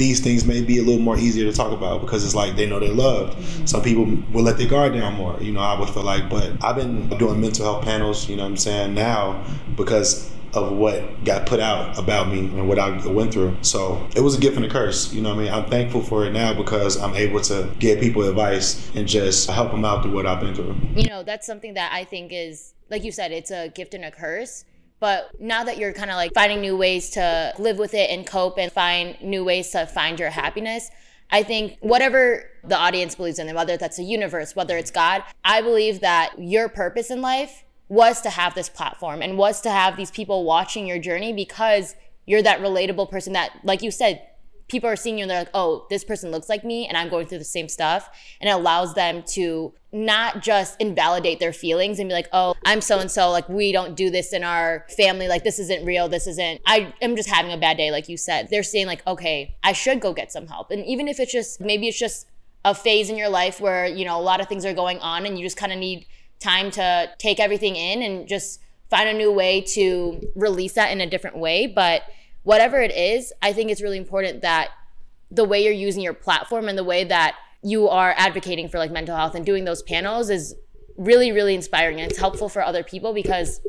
these 0.01 0.19
things 0.19 0.45
may 0.45 0.61
be 0.61 0.79
a 0.79 0.81
little 0.81 0.99
more 0.99 1.15
easier 1.15 1.49
to 1.49 1.55
talk 1.55 1.71
about 1.71 2.01
because 2.01 2.25
it's 2.25 2.33
like 2.33 2.55
they 2.55 2.65
know 2.65 2.79
they're 2.79 2.89
loved. 2.89 3.37
Mm-hmm. 3.37 3.65
Some 3.67 3.83
people 3.83 4.05
will 4.33 4.41
let 4.41 4.57
their 4.57 4.67
guard 4.67 4.93
down 4.93 5.13
more, 5.13 5.37
you 5.39 5.51
know, 5.51 5.59
I 5.59 5.79
would 5.79 5.89
feel 5.89 6.01
like. 6.01 6.27
But 6.27 6.63
I've 6.63 6.75
been 6.75 7.07
doing 7.19 7.39
mental 7.39 7.65
health 7.65 7.85
panels, 7.85 8.27
you 8.27 8.35
know 8.35 8.43
what 8.43 8.49
I'm 8.49 8.57
saying, 8.57 8.95
now 8.95 9.45
because 9.75 10.31
of 10.53 10.71
what 10.73 11.23
got 11.23 11.45
put 11.45 11.59
out 11.59 11.97
about 11.97 12.29
me 12.29 12.39
and 12.39 12.67
what 12.67 12.79
I 12.79 13.07
went 13.07 13.31
through. 13.31 13.55
So 13.61 14.05
it 14.15 14.21
was 14.21 14.35
a 14.35 14.41
gift 14.41 14.57
and 14.57 14.65
a 14.65 14.69
curse. 14.69 15.13
You 15.13 15.21
know 15.21 15.29
what 15.29 15.39
I 15.39 15.43
mean? 15.43 15.53
I'm 15.53 15.69
thankful 15.69 16.01
for 16.01 16.25
it 16.25 16.33
now 16.33 16.53
because 16.53 16.97
I'm 16.97 17.15
able 17.15 17.39
to 17.41 17.71
give 17.77 17.99
people 17.99 18.23
advice 18.27 18.91
and 18.95 19.07
just 19.07 19.49
help 19.49 19.71
them 19.71 19.85
out 19.85 20.01
through 20.01 20.13
what 20.13 20.25
I've 20.25 20.41
been 20.41 20.55
through. 20.55 20.75
You 20.95 21.07
know, 21.07 21.23
that's 21.23 21.45
something 21.45 21.75
that 21.75 21.93
I 21.93 22.03
think 22.03 22.31
is, 22.33 22.73
like 22.89 23.03
you 23.03 23.11
said, 23.11 23.31
it's 23.31 23.51
a 23.51 23.69
gift 23.69 23.93
and 23.93 24.03
a 24.03 24.11
curse 24.11 24.65
but 25.01 25.31
now 25.41 25.63
that 25.63 25.77
you're 25.77 25.91
kind 25.91 26.11
of 26.11 26.15
like 26.15 26.31
finding 26.33 26.61
new 26.61 26.77
ways 26.77 27.09
to 27.09 27.53
live 27.57 27.79
with 27.79 27.93
it 27.95 28.11
and 28.11 28.25
cope 28.25 28.59
and 28.59 28.71
find 28.71 29.19
new 29.19 29.43
ways 29.43 29.71
to 29.71 29.87
find 29.87 30.19
your 30.19 30.29
happiness, 30.29 30.91
I 31.31 31.41
think 31.41 31.77
whatever 31.81 32.49
the 32.63 32.77
audience 32.77 33.15
believes 33.15 33.39
in, 33.39 33.53
whether 33.55 33.77
that's 33.77 33.97
a 33.97 34.03
universe, 34.03 34.55
whether 34.55 34.77
it's 34.77 34.91
God, 34.91 35.23
I 35.43 35.61
believe 35.61 36.01
that 36.01 36.35
your 36.37 36.69
purpose 36.69 37.09
in 37.09 37.19
life 37.19 37.63
was 37.89 38.21
to 38.21 38.29
have 38.29 38.53
this 38.53 38.69
platform 38.69 39.23
and 39.23 39.37
was 39.37 39.59
to 39.61 39.71
have 39.71 39.97
these 39.97 40.11
people 40.11 40.45
watching 40.45 40.85
your 40.85 40.99
journey 40.99 41.33
because 41.33 41.95
you're 42.27 42.43
that 42.43 42.59
relatable 42.59 43.09
person 43.09 43.33
that, 43.33 43.51
like 43.63 43.81
you 43.81 43.89
said, 43.89 44.21
people 44.71 44.89
are 44.89 44.95
seeing 44.95 45.17
you 45.17 45.23
and 45.23 45.29
they're 45.29 45.39
like, 45.39 45.51
oh, 45.53 45.85
this 45.89 46.05
person 46.05 46.31
looks 46.31 46.47
like 46.47 46.63
me 46.63 46.87
and 46.87 46.97
I'm 46.97 47.09
going 47.09 47.27
through 47.27 47.39
the 47.39 47.43
same 47.43 47.67
stuff. 47.67 48.09
And 48.39 48.49
it 48.49 48.53
allows 48.53 48.93
them 48.93 49.21
to 49.33 49.73
not 49.91 50.41
just 50.41 50.79
invalidate 50.79 51.41
their 51.41 51.51
feelings 51.51 51.99
and 51.99 52.07
be 52.07 52.13
like, 52.13 52.29
oh, 52.31 52.55
I'm 52.63 52.79
so 52.79 52.99
and 52.99 53.11
so, 53.11 53.29
like, 53.29 53.49
we 53.49 53.73
don't 53.73 53.95
do 53.95 54.09
this 54.09 54.31
in 54.31 54.45
our 54.45 54.85
family. 54.95 55.27
Like, 55.27 55.43
this 55.43 55.59
isn't 55.59 55.85
real. 55.85 56.07
This 56.07 56.25
isn't, 56.25 56.61
I 56.65 56.93
am 57.01 57.17
just 57.17 57.29
having 57.29 57.51
a 57.51 57.57
bad 57.57 57.75
day, 57.75 57.91
like 57.91 58.07
you 58.07 58.15
said. 58.15 58.47
They're 58.49 58.63
saying, 58.63 58.87
like, 58.87 59.05
okay, 59.05 59.57
I 59.61 59.73
should 59.73 59.99
go 59.99 60.13
get 60.13 60.31
some 60.31 60.47
help. 60.47 60.71
And 60.71 60.85
even 60.85 61.09
if 61.09 61.19
it's 61.19 61.33
just, 61.33 61.59
maybe 61.59 61.89
it's 61.89 61.99
just 61.99 62.27
a 62.63 62.73
phase 62.73 63.09
in 63.09 63.17
your 63.17 63.29
life 63.29 63.59
where, 63.59 63.85
you 63.85 64.05
know, 64.05 64.17
a 64.17 64.23
lot 64.23 64.39
of 64.39 64.47
things 64.47 64.65
are 64.65 64.73
going 64.73 64.99
on 64.99 65.25
and 65.25 65.37
you 65.37 65.45
just 65.45 65.57
kind 65.57 65.73
of 65.73 65.79
need 65.79 66.05
time 66.39 66.71
to 66.71 67.09
take 67.17 67.41
everything 67.41 67.75
in 67.75 68.01
and 68.01 68.27
just 68.27 68.61
find 68.89 69.09
a 69.09 69.13
new 69.13 69.31
way 69.31 69.59
to 69.61 70.21
release 70.35 70.73
that 70.73 70.91
in 70.91 71.01
a 71.01 71.09
different 71.09 71.37
way. 71.37 71.67
But, 71.67 72.03
whatever 72.43 72.81
it 72.81 72.91
is, 72.91 73.33
I 73.41 73.53
think 73.53 73.71
it's 73.71 73.81
really 73.81 73.97
important 73.97 74.41
that 74.41 74.69
the 75.29 75.45
way 75.45 75.63
you're 75.63 75.73
using 75.73 76.03
your 76.03 76.13
platform 76.13 76.67
and 76.67 76.77
the 76.77 76.83
way 76.83 77.03
that 77.03 77.35
you 77.63 77.87
are 77.87 78.13
advocating 78.17 78.67
for 78.67 78.77
like 78.77 78.91
mental 78.91 79.15
health 79.15 79.35
and 79.35 79.45
doing 79.45 79.65
those 79.65 79.83
panels 79.83 80.29
is 80.29 80.55
really 80.97 81.31
really 81.31 81.55
inspiring 81.55 81.99
and 82.01 82.11
it's 82.11 82.19
helpful 82.19 82.49
for 82.49 82.61
other 82.61 82.83
people 82.83 83.13
because 83.13 83.61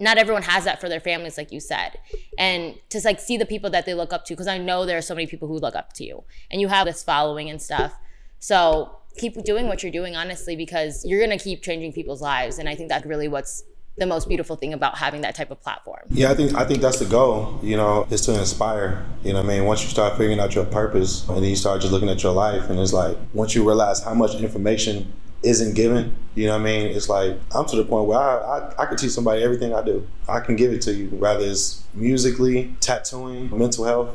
not 0.00 0.18
everyone 0.18 0.42
has 0.42 0.64
that 0.64 0.80
for 0.80 0.88
their 0.88 1.00
families 1.00 1.36
like 1.36 1.50
you 1.50 1.58
said. 1.58 1.98
And 2.36 2.76
to 2.90 3.00
like 3.04 3.18
see 3.18 3.36
the 3.36 3.46
people 3.46 3.70
that 3.70 3.86
they 3.86 3.94
look 3.94 4.12
up 4.12 4.24
to 4.26 4.34
because 4.34 4.46
i 4.46 4.58
know 4.58 4.84
there 4.84 4.98
are 4.98 5.02
so 5.02 5.14
many 5.14 5.26
people 5.26 5.48
who 5.48 5.58
look 5.58 5.74
up 5.74 5.92
to 5.94 6.04
you 6.04 6.24
and 6.50 6.60
you 6.60 6.68
have 6.68 6.86
this 6.86 7.02
following 7.02 7.48
and 7.48 7.60
stuff. 7.60 7.94
So 8.38 8.96
keep 9.16 9.42
doing 9.44 9.66
what 9.66 9.82
you're 9.82 9.92
doing 9.92 10.14
honestly 10.14 10.54
because 10.54 11.04
you're 11.04 11.18
going 11.18 11.36
to 11.36 11.42
keep 11.42 11.62
changing 11.62 11.92
people's 11.92 12.20
lives. 12.20 12.58
And 12.58 12.68
i 12.68 12.74
think 12.74 12.88
that's 12.88 13.06
really 13.06 13.28
what's 13.28 13.64
the 13.98 14.06
most 14.06 14.28
beautiful 14.28 14.56
thing 14.56 14.72
about 14.72 14.96
having 14.96 15.22
that 15.22 15.34
type 15.34 15.50
of 15.50 15.60
platform. 15.60 16.00
Yeah, 16.10 16.30
I 16.30 16.34
think 16.34 16.54
I 16.54 16.64
think 16.64 16.80
that's 16.80 16.98
the 16.98 17.04
goal. 17.04 17.58
You 17.62 17.76
know, 17.76 18.06
is 18.10 18.22
to 18.22 18.38
inspire. 18.38 19.04
You 19.24 19.32
know, 19.32 19.40
I 19.40 19.42
mean, 19.42 19.64
once 19.64 19.82
you 19.82 19.88
start 19.88 20.16
figuring 20.16 20.40
out 20.40 20.54
your 20.54 20.64
purpose, 20.64 21.28
and 21.28 21.38
then 21.38 21.44
you 21.44 21.56
start 21.56 21.80
just 21.80 21.92
looking 21.92 22.08
at 22.08 22.22
your 22.22 22.32
life, 22.32 22.70
and 22.70 22.78
it's 22.78 22.92
like 22.92 23.16
once 23.34 23.54
you 23.54 23.66
realize 23.66 24.02
how 24.02 24.14
much 24.14 24.34
information 24.36 25.12
isn't 25.42 25.74
given, 25.74 26.16
you 26.34 26.46
know 26.46 26.52
what 26.52 26.62
I 26.62 26.64
mean? 26.64 26.86
It's 26.88 27.08
like 27.08 27.38
I'm 27.54 27.66
to 27.66 27.76
the 27.76 27.84
point 27.84 28.06
where 28.06 28.18
I, 28.18 28.58
I, 28.58 28.82
I 28.82 28.86
could 28.86 28.98
teach 28.98 29.12
somebody 29.12 29.42
everything 29.42 29.74
I 29.74 29.82
do. 29.82 30.06
I 30.28 30.40
can 30.40 30.56
give 30.56 30.72
it 30.72 30.82
to 30.82 30.94
you, 30.94 31.08
whether 31.10 31.44
it's 31.44 31.84
musically, 31.94 32.74
tattooing, 32.80 33.56
mental 33.56 33.84
health, 33.84 34.14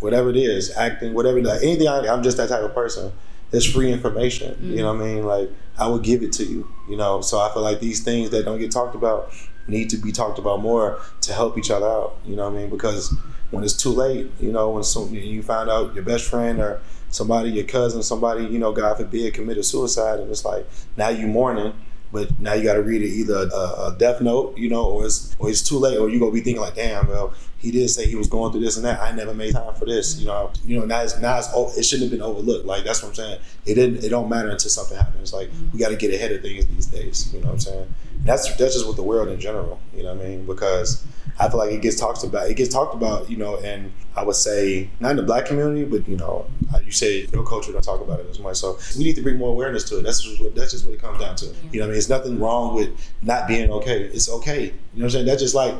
whatever 0.00 0.30
it 0.30 0.36
is, 0.36 0.74
acting, 0.76 1.14
whatever. 1.14 1.38
Anything. 1.38 1.88
I, 1.88 2.08
I'm 2.08 2.22
just 2.22 2.36
that 2.38 2.48
type 2.48 2.62
of 2.62 2.74
person 2.74 3.12
it's 3.52 3.66
free 3.66 3.92
information. 3.92 4.54
Mm-hmm. 4.54 4.70
You 4.72 4.76
know 4.78 4.94
what 4.94 5.02
I 5.02 5.06
mean? 5.06 5.24
Like 5.24 5.50
I 5.78 5.88
would 5.88 6.02
give 6.02 6.22
it 6.22 6.32
to 6.34 6.44
you. 6.44 6.68
You 6.88 6.96
know, 6.96 7.20
so 7.20 7.38
I 7.38 7.52
feel 7.52 7.62
like 7.62 7.80
these 7.80 8.02
things 8.02 8.30
that 8.30 8.44
don't 8.44 8.58
get 8.58 8.70
talked 8.70 8.94
about 8.94 9.32
need 9.66 9.90
to 9.90 9.96
be 9.98 10.12
talked 10.12 10.38
about 10.38 10.60
more 10.60 11.00
to 11.22 11.32
help 11.32 11.58
each 11.58 11.70
other 11.70 11.86
out. 11.86 12.16
You 12.24 12.36
know 12.36 12.44
what 12.44 12.56
I 12.56 12.62
mean? 12.62 12.70
Because 12.70 13.14
when 13.50 13.64
it's 13.64 13.74
too 13.74 13.90
late, 13.90 14.30
you 14.40 14.52
know, 14.52 14.70
when 14.70 14.82
some, 14.82 15.12
you 15.14 15.42
find 15.42 15.68
out 15.68 15.94
your 15.94 16.04
best 16.04 16.24
friend 16.24 16.58
or 16.58 16.80
somebody, 17.10 17.50
your 17.50 17.64
cousin, 17.64 18.02
somebody, 18.02 18.44
you 18.44 18.58
know, 18.58 18.72
God 18.72 18.96
forbid, 18.96 19.34
committed 19.34 19.64
suicide, 19.64 20.20
and 20.20 20.30
it's 20.30 20.44
like 20.44 20.66
now 20.96 21.08
you 21.08 21.26
mourning 21.26 21.74
but 22.12 22.38
now 22.40 22.54
you 22.54 22.62
got 22.62 22.74
to 22.74 22.82
read 22.82 23.02
it 23.02 23.08
either 23.08 23.48
a, 23.52 23.56
a, 23.56 23.96
death 23.98 24.20
note, 24.20 24.56
you 24.56 24.68
know, 24.68 24.84
or 24.84 25.06
it's 25.06 25.36
or 25.38 25.50
it's 25.50 25.62
too 25.62 25.78
late, 25.78 25.98
or 25.98 26.08
you 26.08 26.18
gonna 26.18 26.32
be 26.32 26.40
thinking 26.40 26.60
like, 26.60 26.74
damn, 26.74 27.06
well, 27.06 27.34
he 27.58 27.72
did 27.72 27.88
say 27.88 28.06
he 28.06 28.14
was 28.14 28.28
going 28.28 28.52
through 28.52 28.60
this 28.60 28.76
and 28.76 28.86
that. 28.86 29.00
I 29.00 29.12
never 29.12 29.34
made 29.34 29.52
time 29.52 29.74
for 29.74 29.84
this, 29.84 30.18
you 30.18 30.26
know. 30.26 30.52
You 30.64 30.78
know, 30.78 30.86
now 30.86 31.02
it's 31.02 31.18
now 31.18 31.38
it's 31.38 31.48
oh, 31.52 31.72
it 31.76 31.82
shouldn't 31.82 32.10
have 32.10 32.18
been 32.18 32.26
overlooked. 32.26 32.66
Like 32.66 32.84
that's 32.84 33.02
what 33.02 33.10
I'm 33.10 33.14
saying. 33.16 33.40
It 33.66 33.74
didn't. 33.74 34.04
It 34.04 34.10
don't 34.10 34.28
matter 34.28 34.48
until 34.48 34.70
something 34.70 34.96
happens. 34.96 35.32
Like 35.32 35.50
we 35.72 35.78
got 35.78 35.88
to 35.88 35.96
get 35.96 36.14
ahead 36.14 36.30
of 36.30 36.40
things 36.40 36.66
these 36.66 36.86
days. 36.86 37.32
You 37.34 37.40
know 37.40 37.46
what 37.46 37.54
I'm 37.54 37.60
saying? 37.60 37.94
And 38.18 38.26
that's 38.26 38.48
that's 38.56 38.74
just 38.74 38.86
with 38.86 38.96
the 38.96 39.02
world 39.02 39.28
in 39.28 39.40
general. 39.40 39.80
You 39.94 40.04
know 40.04 40.14
what 40.14 40.24
I 40.24 40.28
mean? 40.28 40.46
Because 40.46 41.04
I 41.40 41.48
feel 41.48 41.58
like 41.58 41.72
it 41.72 41.82
gets 41.82 41.98
talked 41.98 42.24
about. 42.24 42.50
It 42.50 42.54
gets 42.54 42.72
talked 42.72 42.94
about, 42.94 43.30
you 43.30 43.36
know, 43.36 43.56
and 43.58 43.92
I 44.16 44.24
would 44.24 44.36
say 44.36 44.90
not 45.00 45.12
in 45.12 45.16
the 45.16 45.22
black 45.22 45.46
community, 45.46 45.84
but 45.84 46.08
you 46.08 46.16
know, 46.16 46.46
you 46.84 46.92
say 46.92 47.26
your 47.32 47.44
culture 47.44 47.72
don't 47.72 47.82
talk 47.82 48.00
about 48.00 48.20
it 48.20 48.26
as 48.28 48.38
much. 48.38 48.56
So 48.56 48.78
we 48.96 49.04
need 49.04 49.16
to 49.16 49.22
bring 49.22 49.36
more 49.36 49.50
awareness 49.50 49.84
to 49.90 49.98
it. 49.98 50.02
That's 50.02 50.20
just 50.20 50.40
what 50.40 50.54
that's 50.54 50.72
just 50.72 50.84
what 50.84 50.94
it 50.94 51.00
comes 51.00 51.20
down 51.20 51.36
to. 51.36 51.46
You 51.46 51.80
know, 51.80 51.80
what 51.80 51.82
I 51.84 51.86
mean, 51.86 51.98
it's 51.98 52.08
nothing 52.08 52.38
wrong 52.38 52.74
with 52.74 52.90
not 53.22 53.46
being 53.46 53.70
okay. 53.70 54.02
It's 54.02 54.28
okay. 54.28 54.64
You 54.64 54.70
know 54.70 54.74
what 54.94 55.04
I'm 55.04 55.10
saying? 55.10 55.26
That's 55.26 55.42
just 55.42 55.54
like 55.54 55.74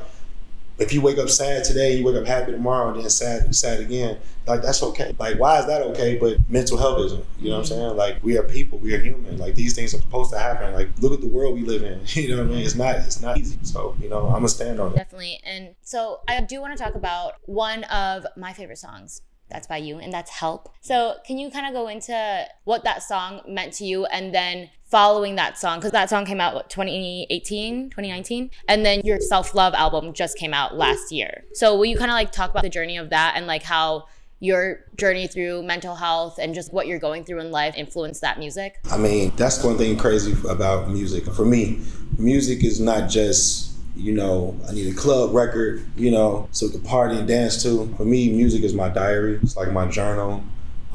if 0.78 0.92
you 0.92 1.00
wake 1.00 1.18
up 1.18 1.28
sad 1.28 1.64
today, 1.64 1.96
you 1.96 2.04
wake 2.04 2.16
up 2.16 2.26
happy 2.26 2.52
tomorrow, 2.52 2.90
and 2.92 3.00
then 3.00 3.10
sad, 3.10 3.54
sad 3.54 3.80
again. 3.80 4.18
Like 4.46 4.62
that's 4.62 4.82
okay. 4.82 5.14
Like 5.18 5.38
why 5.38 5.58
is 5.58 5.66
that 5.66 5.82
okay? 5.82 6.16
But 6.16 6.38
mental 6.48 6.78
health 6.78 7.04
isn't. 7.06 7.24
You 7.38 7.50
know 7.50 7.56
what 7.56 7.60
I'm 7.60 7.66
saying? 7.66 7.96
Like 7.96 8.22
we 8.22 8.38
are 8.38 8.44
people, 8.44 8.78
we 8.78 8.94
are 8.94 9.00
human. 9.00 9.38
Like 9.38 9.54
these 9.54 9.74
things 9.74 9.92
are 9.94 9.98
supposed 9.98 10.32
to 10.32 10.38
happen. 10.38 10.72
Like 10.72 10.88
look 11.00 11.12
at 11.12 11.20
the 11.20 11.28
world 11.28 11.54
we 11.54 11.62
live 11.62 11.82
in. 11.82 12.00
You 12.18 12.36
know 12.36 12.42
what 12.42 12.52
I 12.52 12.56
mean? 12.56 12.64
It's 12.64 12.74
not. 12.74 12.96
It's 12.96 13.20
not 13.20 13.38
easy. 13.38 13.58
So 13.62 13.96
you 14.00 14.08
know, 14.08 14.26
I'm 14.26 14.34
gonna 14.34 14.48
stand 14.48 14.80
on 14.80 14.92
it. 14.92 14.96
Definitely. 14.96 15.40
And 15.44 15.74
so 15.82 16.20
I 16.28 16.40
do 16.40 16.60
want 16.60 16.76
to 16.76 16.82
talk 16.82 16.94
about 16.94 17.34
one 17.42 17.84
of 17.84 18.26
my 18.36 18.52
favorite 18.52 18.78
songs 18.78 19.22
that's 19.50 19.66
by 19.66 19.78
you 19.78 19.98
and 19.98 20.12
that's 20.12 20.30
help. 20.30 20.68
So 20.80 21.14
can 21.26 21.38
you 21.38 21.50
kind 21.50 21.66
of 21.66 21.72
go 21.72 21.88
into 21.88 22.46
what 22.64 22.84
that 22.84 23.02
song 23.02 23.40
meant 23.46 23.72
to 23.74 23.84
you 23.84 24.04
and 24.06 24.34
then 24.34 24.70
following 24.84 25.36
that 25.36 25.58
song 25.58 25.78
because 25.78 25.92
that 25.92 26.08
song 26.08 26.24
came 26.24 26.40
out 26.40 26.54
what, 26.54 26.70
2018 26.70 27.90
2019 27.90 28.50
and 28.68 28.86
then 28.86 29.02
your 29.04 29.20
self-love 29.20 29.74
album 29.74 30.14
just 30.14 30.38
came 30.38 30.54
out 30.54 30.76
last 30.76 31.12
year. 31.12 31.44
So 31.52 31.76
will 31.76 31.84
you 31.84 31.96
kind 31.96 32.10
of 32.10 32.14
like 32.14 32.32
talk 32.32 32.50
about 32.50 32.62
the 32.62 32.70
journey 32.70 32.96
of 32.96 33.10
that 33.10 33.34
and 33.36 33.46
like 33.46 33.62
how 33.62 34.06
your 34.40 34.84
journey 34.96 35.26
through 35.26 35.62
mental 35.64 35.96
health 35.96 36.38
and 36.40 36.54
just 36.54 36.72
what 36.72 36.86
you're 36.86 37.00
going 37.00 37.24
through 37.24 37.40
in 37.40 37.50
life 37.50 37.74
influenced 37.76 38.20
that 38.22 38.38
music? 38.38 38.78
I 38.90 38.96
mean 38.96 39.32
that's 39.36 39.62
one 39.62 39.76
thing 39.76 39.96
crazy 39.98 40.34
about 40.48 40.88
music. 40.88 41.24
For 41.26 41.44
me 41.44 41.82
music 42.16 42.64
is 42.64 42.80
not 42.80 43.10
just 43.10 43.72
you 43.98 44.12
know, 44.12 44.58
I 44.68 44.72
need 44.72 44.92
a 44.92 44.96
club 44.96 45.34
record, 45.34 45.84
you 45.96 46.10
know, 46.10 46.48
so 46.52 46.66
we 46.66 46.72
can 46.72 46.82
party 46.82 47.18
and 47.18 47.26
dance 47.26 47.62
to. 47.64 47.92
For 47.96 48.04
me, 48.04 48.30
music 48.30 48.62
is 48.62 48.72
my 48.72 48.88
diary. 48.88 49.40
It's 49.42 49.56
like 49.56 49.72
my 49.72 49.86
journal. 49.88 50.44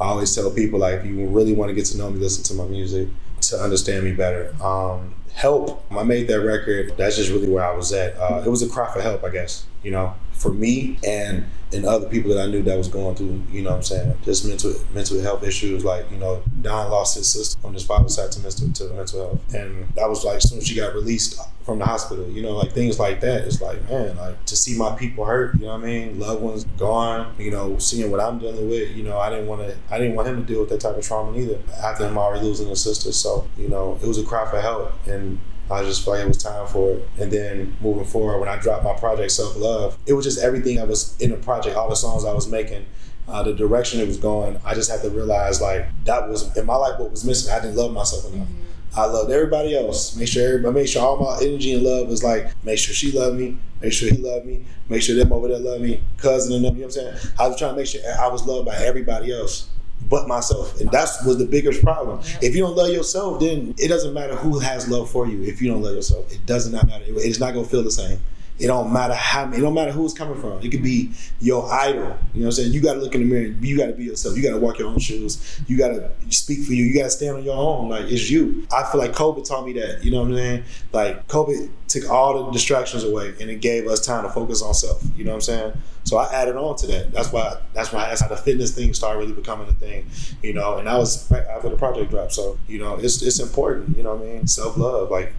I 0.00 0.06
always 0.06 0.34
tell 0.34 0.50
people 0.50 0.80
like, 0.80 1.00
if 1.00 1.06
you 1.06 1.26
really 1.28 1.52
want 1.52 1.68
to 1.68 1.74
get 1.74 1.84
to 1.86 1.98
know 1.98 2.10
me, 2.10 2.18
listen 2.18 2.42
to 2.44 2.54
my 2.54 2.68
music 2.68 3.08
to 3.42 3.58
understand 3.58 4.04
me 4.04 4.12
better. 4.12 4.54
Um, 4.62 5.14
help. 5.34 5.84
I 5.90 6.02
made 6.02 6.28
that 6.28 6.40
record. 6.40 6.96
That's 6.96 7.16
just 7.16 7.30
really 7.30 7.48
where 7.48 7.64
I 7.64 7.76
was 7.76 7.92
at. 7.92 8.16
Uh, 8.16 8.42
it 8.44 8.48
was 8.48 8.62
a 8.62 8.68
cry 8.68 8.92
for 8.92 9.02
help, 9.02 9.22
I 9.22 9.28
guess. 9.28 9.66
You 9.82 9.90
know, 9.90 10.14
for 10.44 10.52
me 10.52 10.98
and 11.02 11.46
and 11.72 11.86
other 11.86 12.08
people 12.08 12.32
that 12.34 12.40
I 12.40 12.46
knew 12.46 12.62
that 12.62 12.78
was 12.78 12.86
going 12.86 13.16
through, 13.16 13.42
you 13.50 13.62
know 13.62 13.70
what 13.70 13.76
I'm 13.76 13.82
saying, 13.82 14.16
just 14.22 14.46
mental 14.46 14.74
mental 14.92 15.20
health 15.20 15.42
issues. 15.42 15.84
Like, 15.84 16.08
you 16.10 16.18
know, 16.18 16.42
Don 16.60 16.90
lost 16.90 17.16
his 17.16 17.28
sister 17.30 17.58
on 17.66 17.72
his 17.72 17.82
father's 17.82 18.14
side 18.14 18.30
to 18.32 18.40
mental, 18.40 18.70
to 18.70 18.94
mental 18.94 19.20
health. 19.20 19.54
And 19.54 19.88
that 19.96 20.08
was 20.08 20.22
like, 20.22 20.40
soon 20.40 20.58
as 20.58 20.68
she 20.68 20.76
got 20.76 20.94
released 20.94 21.40
from 21.64 21.78
the 21.78 21.86
hospital, 21.86 22.28
you 22.28 22.42
know, 22.42 22.52
like 22.52 22.72
things 22.72 23.00
like 23.00 23.20
that. 23.22 23.44
It's 23.44 23.60
like, 23.60 23.88
man, 23.88 24.16
like 24.16 24.44
to 24.44 24.56
see 24.56 24.78
my 24.78 24.94
people 24.94 25.24
hurt, 25.24 25.54
you 25.54 25.62
know 25.62 25.72
what 25.72 25.82
I 25.82 25.86
mean? 25.86 26.20
Loved 26.20 26.42
ones 26.42 26.64
gone, 26.78 27.34
you 27.38 27.50
know, 27.50 27.78
seeing 27.78 28.10
what 28.10 28.20
I'm 28.20 28.38
dealing 28.38 28.68
with, 28.68 28.94
you 28.94 29.02
know, 29.02 29.18
I 29.18 29.30
didn't 29.30 29.48
want 29.48 29.62
to, 29.62 29.76
I 29.90 29.98
didn't 29.98 30.14
want 30.14 30.28
him 30.28 30.36
to 30.36 30.42
deal 30.42 30.60
with 30.60 30.68
that 30.68 30.80
type 30.80 30.96
of 30.96 31.02
trauma 31.02 31.36
either. 31.36 31.58
After 31.82 32.06
him 32.06 32.18
already 32.18 32.44
losing 32.44 32.68
his 32.68 32.82
sister. 32.82 33.10
So, 33.10 33.48
you 33.56 33.68
know, 33.68 33.98
it 34.02 34.06
was 34.06 34.18
a 34.18 34.24
cry 34.24 34.48
for 34.48 34.60
help. 34.60 34.92
And 35.06 35.40
I 35.70 35.82
just 35.82 36.04
felt 36.04 36.16
like 36.16 36.24
it 36.24 36.28
was 36.28 36.42
time 36.42 36.66
for 36.66 36.92
it. 36.92 37.08
And 37.18 37.32
then 37.32 37.76
moving 37.80 38.04
forward, 38.04 38.38
when 38.40 38.48
I 38.48 38.56
dropped 38.56 38.84
my 38.84 38.94
project 38.94 39.30
Self 39.30 39.56
Love, 39.56 39.98
it 40.06 40.12
was 40.12 40.24
just 40.24 40.42
everything 40.42 40.76
that 40.76 40.88
was 40.88 41.18
in 41.20 41.30
the 41.30 41.36
project, 41.36 41.76
all 41.76 41.88
the 41.88 41.96
songs 41.96 42.24
I 42.24 42.32
was 42.32 42.48
making, 42.48 42.84
uh, 43.28 43.42
the 43.42 43.54
direction 43.54 44.00
it 44.00 44.06
was 44.06 44.18
going. 44.18 44.60
I 44.64 44.74
just 44.74 44.90
had 44.90 45.02
to 45.02 45.10
realize 45.10 45.60
like 45.60 45.86
that 46.04 46.28
was 46.28 46.54
in 46.56 46.66
my 46.66 46.76
life 46.76 46.98
what 47.00 47.10
was 47.10 47.24
missing. 47.24 47.52
I 47.52 47.60
didn't 47.60 47.76
love 47.76 47.92
myself 47.92 48.32
enough. 48.32 48.46
Mm-hmm. 48.46 48.60
I 48.96 49.06
loved 49.06 49.30
everybody 49.30 49.76
else. 49.76 50.14
Make 50.16 50.28
sure 50.28 50.46
everybody, 50.46 50.74
make 50.74 50.88
sure 50.88 51.02
all 51.02 51.16
my 51.16 51.44
energy 51.44 51.72
and 51.72 51.82
love 51.82 52.06
was 52.06 52.22
like, 52.22 52.52
make 52.64 52.78
sure 52.78 52.94
she 52.94 53.10
loved 53.10 53.36
me, 53.36 53.58
make 53.80 53.92
sure 53.92 54.08
he 54.08 54.18
loved 54.18 54.46
me, 54.46 54.64
make 54.88 55.02
sure 55.02 55.16
them 55.16 55.32
over 55.32 55.48
there 55.48 55.58
love 55.58 55.80
me, 55.80 56.00
cousin 56.16 56.54
and 56.54 56.64
them. 56.64 56.76
You 56.76 56.82
know 56.82 56.86
what 56.86 56.96
I'm 56.98 57.18
saying? 57.18 57.34
I 57.38 57.48
was 57.48 57.58
trying 57.58 57.72
to 57.72 57.76
make 57.76 57.86
sure 57.88 58.00
I 58.20 58.28
was 58.28 58.46
loved 58.46 58.66
by 58.66 58.76
everybody 58.76 59.32
else 59.32 59.68
but 60.14 60.28
myself. 60.28 60.80
And 60.80 60.88
that's 60.92 61.24
was 61.24 61.38
the 61.38 61.44
biggest 61.44 61.82
problem. 61.82 62.20
If 62.40 62.54
you 62.54 62.62
don't 62.62 62.76
love 62.76 62.90
yourself, 62.90 63.40
then 63.40 63.74
it 63.78 63.88
doesn't 63.88 64.14
matter 64.14 64.36
who 64.36 64.60
has 64.60 64.88
love 64.88 65.10
for 65.10 65.26
you. 65.26 65.42
If 65.42 65.60
you 65.60 65.68
don't 65.72 65.82
love 65.82 65.96
yourself, 65.96 66.32
it 66.32 66.46
does 66.46 66.72
not 66.72 66.86
matter. 66.86 67.04
It's 67.08 67.40
not 67.40 67.52
gonna 67.52 67.66
feel 67.66 67.82
the 67.82 67.90
same. 67.90 68.20
It 68.58 68.68
don't 68.68 68.92
matter 68.92 69.14
how 69.14 69.50
it 69.50 69.58
don't 69.58 69.74
matter 69.74 69.90
who 69.90 70.04
it's 70.04 70.14
coming 70.14 70.40
from. 70.40 70.60
It 70.62 70.70
could 70.70 70.82
be 70.82 71.10
your 71.40 71.70
idol. 71.72 72.02
You 72.02 72.04
know 72.04 72.12
what 72.12 72.44
I'm 72.46 72.52
saying? 72.52 72.72
You 72.72 72.80
gotta 72.80 73.00
look 73.00 73.14
in 73.14 73.22
the 73.22 73.26
mirror. 73.26 73.52
You 73.60 73.76
gotta 73.76 73.92
be 73.92 74.04
yourself. 74.04 74.36
You 74.36 74.44
gotta 74.44 74.60
walk 74.60 74.78
your 74.78 74.88
own 74.88 75.00
shoes. 75.00 75.60
You 75.66 75.76
gotta 75.76 76.12
speak 76.30 76.64
for 76.64 76.72
you. 76.72 76.84
You 76.84 76.94
gotta 76.94 77.10
stand 77.10 77.36
on 77.36 77.42
your 77.42 77.56
own. 77.56 77.88
Like 77.88 78.04
it's 78.04 78.30
you. 78.30 78.66
I 78.72 78.84
feel 78.84 79.00
like 79.00 79.12
COVID 79.12 79.46
taught 79.46 79.66
me 79.66 79.72
that. 79.74 80.04
You 80.04 80.12
know 80.12 80.20
what 80.20 80.28
I'm 80.28 80.36
saying? 80.36 80.64
Like 80.92 81.26
COVID 81.26 81.68
took 81.88 82.08
all 82.08 82.44
the 82.44 82.52
distractions 82.52 83.02
away 83.02 83.34
and 83.40 83.50
it 83.50 83.60
gave 83.60 83.88
us 83.88 84.04
time 84.04 84.22
to 84.22 84.30
focus 84.30 84.62
on 84.62 84.72
self. 84.72 85.02
You 85.16 85.24
know 85.24 85.32
what 85.32 85.36
I'm 85.36 85.40
saying? 85.40 85.72
So 86.04 86.18
I 86.18 86.32
added 86.32 86.54
on 86.54 86.76
to 86.76 86.86
that. 86.88 87.12
That's 87.12 87.32
why 87.32 87.56
that's 87.72 87.92
why 87.92 88.08
that's 88.08 88.20
how 88.20 88.28
the 88.28 88.36
fitness 88.36 88.72
thing 88.72 88.94
started 88.94 89.18
really 89.18 89.32
becoming 89.32 89.68
a 89.68 89.72
thing. 89.72 90.08
You 90.42 90.52
know, 90.52 90.76
and 90.76 90.86
that 90.86 90.96
was 90.96 91.30
after 91.32 91.70
the 91.70 91.76
project 91.76 92.10
dropped. 92.10 92.34
So, 92.34 92.56
you 92.68 92.78
know, 92.78 92.96
it's 92.96 93.20
it's 93.20 93.40
important, 93.40 93.96
you 93.96 94.04
know 94.04 94.14
what 94.14 94.26
I 94.28 94.32
mean? 94.32 94.46
Self 94.46 94.76
love. 94.76 95.10
Like 95.10 95.34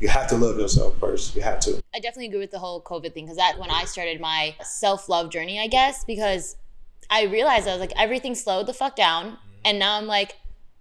you 0.00 0.08
have 0.08 0.26
to 0.28 0.36
love 0.36 0.58
yourself 0.58 0.98
first. 0.98 1.34
You 1.34 1.42
have 1.42 1.60
to. 1.60 1.82
I 1.94 2.00
definitely 2.00 2.26
agree 2.26 2.40
with 2.40 2.50
the 2.50 2.58
whole 2.58 2.82
COVID 2.82 3.14
thing 3.14 3.24
because 3.24 3.36
that 3.36 3.58
when 3.58 3.70
I 3.70 3.84
started 3.84 4.20
my 4.20 4.54
self 4.62 5.08
love 5.08 5.30
journey, 5.30 5.58
I 5.58 5.66
guess, 5.66 6.04
because 6.04 6.56
I 7.10 7.24
realized 7.24 7.66
I 7.66 7.72
was 7.72 7.80
like 7.80 7.92
everything 7.96 8.34
slowed 8.34 8.66
the 8.66 8.74
fuck 8.74 8.96
down, 8.96 9.26
mm-hmm. 9.26 9.36
and 9.64 9.78
now 9.78 9.96
I'm 9.96 10.06
like, 10.06 10.36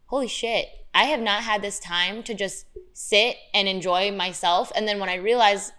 holy 0.08 0.28
shit, 0.28 0.68
I 0.94 1.06
have 1.06 1.22
not 1.22 1.44
had 1.44 1.62
this 1.62 1.80
time 1.80 2.24
to 2.24 2.34
just 2.34 2.66
sit 2.94 3.38
and 3.54 3.68
enjoy 3.68 4.12
myself. 4.12 4.72
And 4.76 4.88
then 4.88 5.00
when 5.00 5.10
I 5.10 5.16
realized 5.16 5.72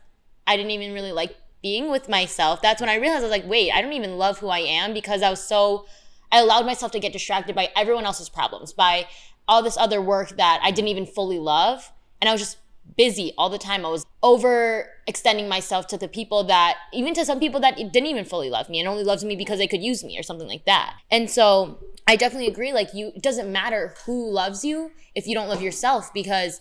I 0.47 0.57
didn't 0.57 0.71
even 0.71 0.93
really 0.93 1.13
like 1.13 1.37
being 1.63 1.91
with 1.91 2.09
myself, 2.09 2.63
that's 2.63 2.81
when 2.81 2.91
I 2.91 2.97
realized 2.97 3.21
I 3.21 3.29
was 3.29 3.31
like, 3.31 3.49
wait, 3.49 3.73
I 3.73 3.83
don't 3.83 3.93
even 3.93 4.17
love 4.17 4.39
who 4.39 4.49
I 4.49 4.61
am 4.61 4.95
because 4.95 5.23
I 5.23 5.31
was 5.31 5.43
so 5.43 5.87
I 6.31 6.41
allowed 6.41 6.67
myself 6.67 6.93
to 6.93 7.01
get 7.01 7.13
distracted 7.13 7.55
by 7.55 7.71
everyone 7.75 8.05
else's 8.05 8.29
problems, 8.29 8.73
by 8.73 9.07
all 9.47 9.63
this 9.63 9.77
other 9.77 10.01
work 10.01 10.37
that 10.37 10.61
I 10.63 10.71
didn't 10.71 10.89
even 10.89 11.07
fully 11.07 11.39
love. 11.39 11.91
And 12.21 12.29
I 12.29 12.33
was 12.33 12.41
just 12.41 12.59
busy 12.97 13.33
all 13.39 13.51
the 13.51 13.59
time. 13.59 13.85
I 13.85 13.89
was 13.89 14.07
overextending 14.23 15.49
myself 15.49 15.87
to 15.89 15.99
the 15.99 16.09
people 16.09 16.45
that, 16.45 16.77
even 16.93 17.15
to 17.15 17.25
some 17.25 17.41
people 17.41 17.61
that 17.61 17.77
didn't 17.77 18.07
even 18.07 18.25
fully 18.25 18.51
love 18.51 18.69
me 18.69 18.81
and 18.81 18.89
only 18.89 19.05
loved 19.05 19.25
me 19.25 19.37
because 19.37 19.59
they 19.59 19.67
could 19.67 19.83
use 19.83 20.03
me 20.03 20.19
or 20.19 20.23
something 20.23 20.49
like 20.49 20.65
that. 20.67 20.97
And 21.11 21.31
so 21.31 21.79
I 22.07 22.17
definitely 22.17 22.49
agree. 22.49 22.73
Like, 22.73 22.95
you, 22.95 23.13
it 23.15 23.23
doesn't 23.23 23.51
matter 23.51 23.95
who 24.07 24.31
loves 24.31 24.65
you 24.65 24.93
if 25.15 25.27
you 25.27 25.35
don't 25.35 25.49
love 25.49 25.63
yourself 25.63 26.13
because 26.13 26.61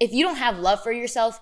if 0.00 0.12
you 0.12 0.24
don't 0.24 0.36
have 0.36 0.58
love 0.58 0.82
for 0.82 0.92
yourself, 0.92 1.40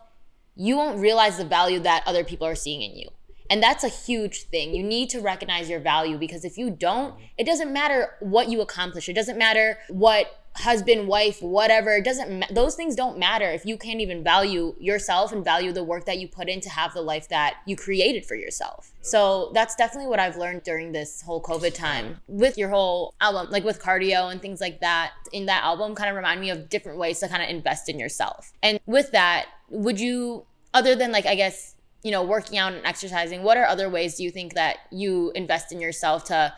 you 0.57 0.77
won't 0.77 0.99
realize 0.99 1.37
the 1.37 1.45
value 1.45 1.81
that 1.81 2.03
other 2.07 2.25
people 2.25 2.47
are 2.47 2.55
seeing 2.55 2.83
in 2.83 2.97
you. 2.97 3.09
And 3.51 3.63
that's 3.63 3.85
a 3.85 3.89
huge 3.89 4.45
thing. 4.45 4.75
You 4.75 4.83
need 4.83 5.11
to 5.11 5.21
recognize 5.21 5.69
your 5.69 5.81
value 5.81 6.17
because 6.17 6.45
if 6.45 6.57
you 6.57 6.71
don't, 6.71 7.15
it 7.37 7.45
doesn't 7.45 7.73
matter 7.73 8.15
what 8.21 8.49
you 8.49 8.61
accomplish. 8.61 9.09
It 9.09 9.15
doesn't 9.15 9.39
matter 9.39 9.79
what 9.89 10.45
husband, 10.57 11.09
wife, 11.09 11.43
whatever. 11.43 11.97
It 11.97 12.05
doesn't 12.05 12.39
ma- 12.39 12.47
those 12.51 12.77
things 12.77 12.95
don't 12.95 13.19
matter 13.19 13.51
if 13.51 13.67
you 13.67 13.77
can't 13.77 14.01
even 14.01 14.23
value 14.23 14.75
yourself 14.79 15.33
and 15.33 15.45
value 15.45 15.73
the 15.73 15.83
work 15.83 16.07
that 16.07 16.19
you 16.19 16.29
put 16.29 16.49
in 16.49 16.61
to 16.61 16.71
have 16.71 16.95
the 16.95 17.03
life 17.03 17.29
that 17.29 17.57
you 17.67 17.77
created 17.77 18.25
for 18.25 18.37
yourself. 18.37 18.93
So 19.03 19.51
that's 19.53 19.75
definitely 19.75 20.09
what 20.09 20.21
I've 20.21 20.37
learned 20.37 20.63
during 20.63 20.93
this 20.93 21.23
whole 21.23 21.43
COVID 21.43 21.75
time 21.75 22.21
with 22.29 22.57
your 22.57 22.69
whole 22.69 23.15
album, 23.21 23.51
like 23.51 23.65
with 23.65 23.83
cardio 23.83 24.31
and 24.31 24.41
things 24.41 24.61
like 24.61 24.81
that. 24.81 25.13
In 25.33 25.47
that 25.47 25.65
album 25.65 25.95
kind 25.95 26.09
of 26.09 26.17
remind 26.17 26.41
me 26.41 26.51
of 26.51 26.69
different 26.69 26.99
ways 26.99 27.19
to 27.21 27.29
kind 27.29 27.43
of 27.43 27.49
invest 27.49 27.89
in 27.89 27.99
yourself. 27.99 28.53
And 28.63 28.79
with 28.87 29.11
that, 29.11 29.47
would 29.71 29.99
you 29.99 30.47
other 30.73 30.95
than 30.95 31.13
like 31.13 31.27
I 31.27 31.35
guess 31.35 31.74
you 32.05 32.11
know, 32.11 32.23
working 32.23 32.59
out 32.59 32.75
and 32.75 32.87
exercising, 32.87 33.43
what 33.43 33.57
are 33.57 33.65
other 33.65 33.89
ways 33.89 34.17
do 34.17 34.23
you 34.23 34.31
think 34.31 34.55
that 34.55 34.77
you 34.93 35.33
invest 35.35 35.73
in 35.73 35.81
yourself 35.81 36.25
to 36.25 36.53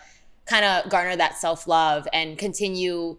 kind 0.44 0.64
of 0.64 0.90
garner 0.90 1.16
that 1.16 1.38
self 1.38 1.66
love 1.66 2.06
and 2.12 2.36
continue 2.36 3.16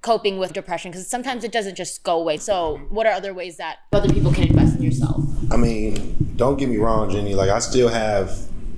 coping 0.00 0.38
with 0.38 0.52
depression? 0.52 0.92
Because 0.92 1.08
sometimes 1.08 1.42
it 1.42 1.50
doesn't 1.50 1.74
just 1.74 2.04
go 2.04 2.18
away. 2.20 2.36
So, 2.36 2.78
what 2.88 3.06
are 3.06 3.12
other 3.12 3.34
ways 3.34 3.56
that 3.56 3.78
other 3.92 4.08
people 4.08 4.32
can 4.32 4.44
invest 4.44 4.76
in 4.76 4.82
yourself? 4.82 5.24
I 5.50 5.56
mean, 5.56 6.34
don't 6.36 6.56
get 6.56 6.68
me 6.68 6.76
wrong, 6.76 7.10
Jenny. 7.10 7.34
Like, 7.34 7.50
I 7.50 7.58
still 7.58 7.88
have. 7.88 8.32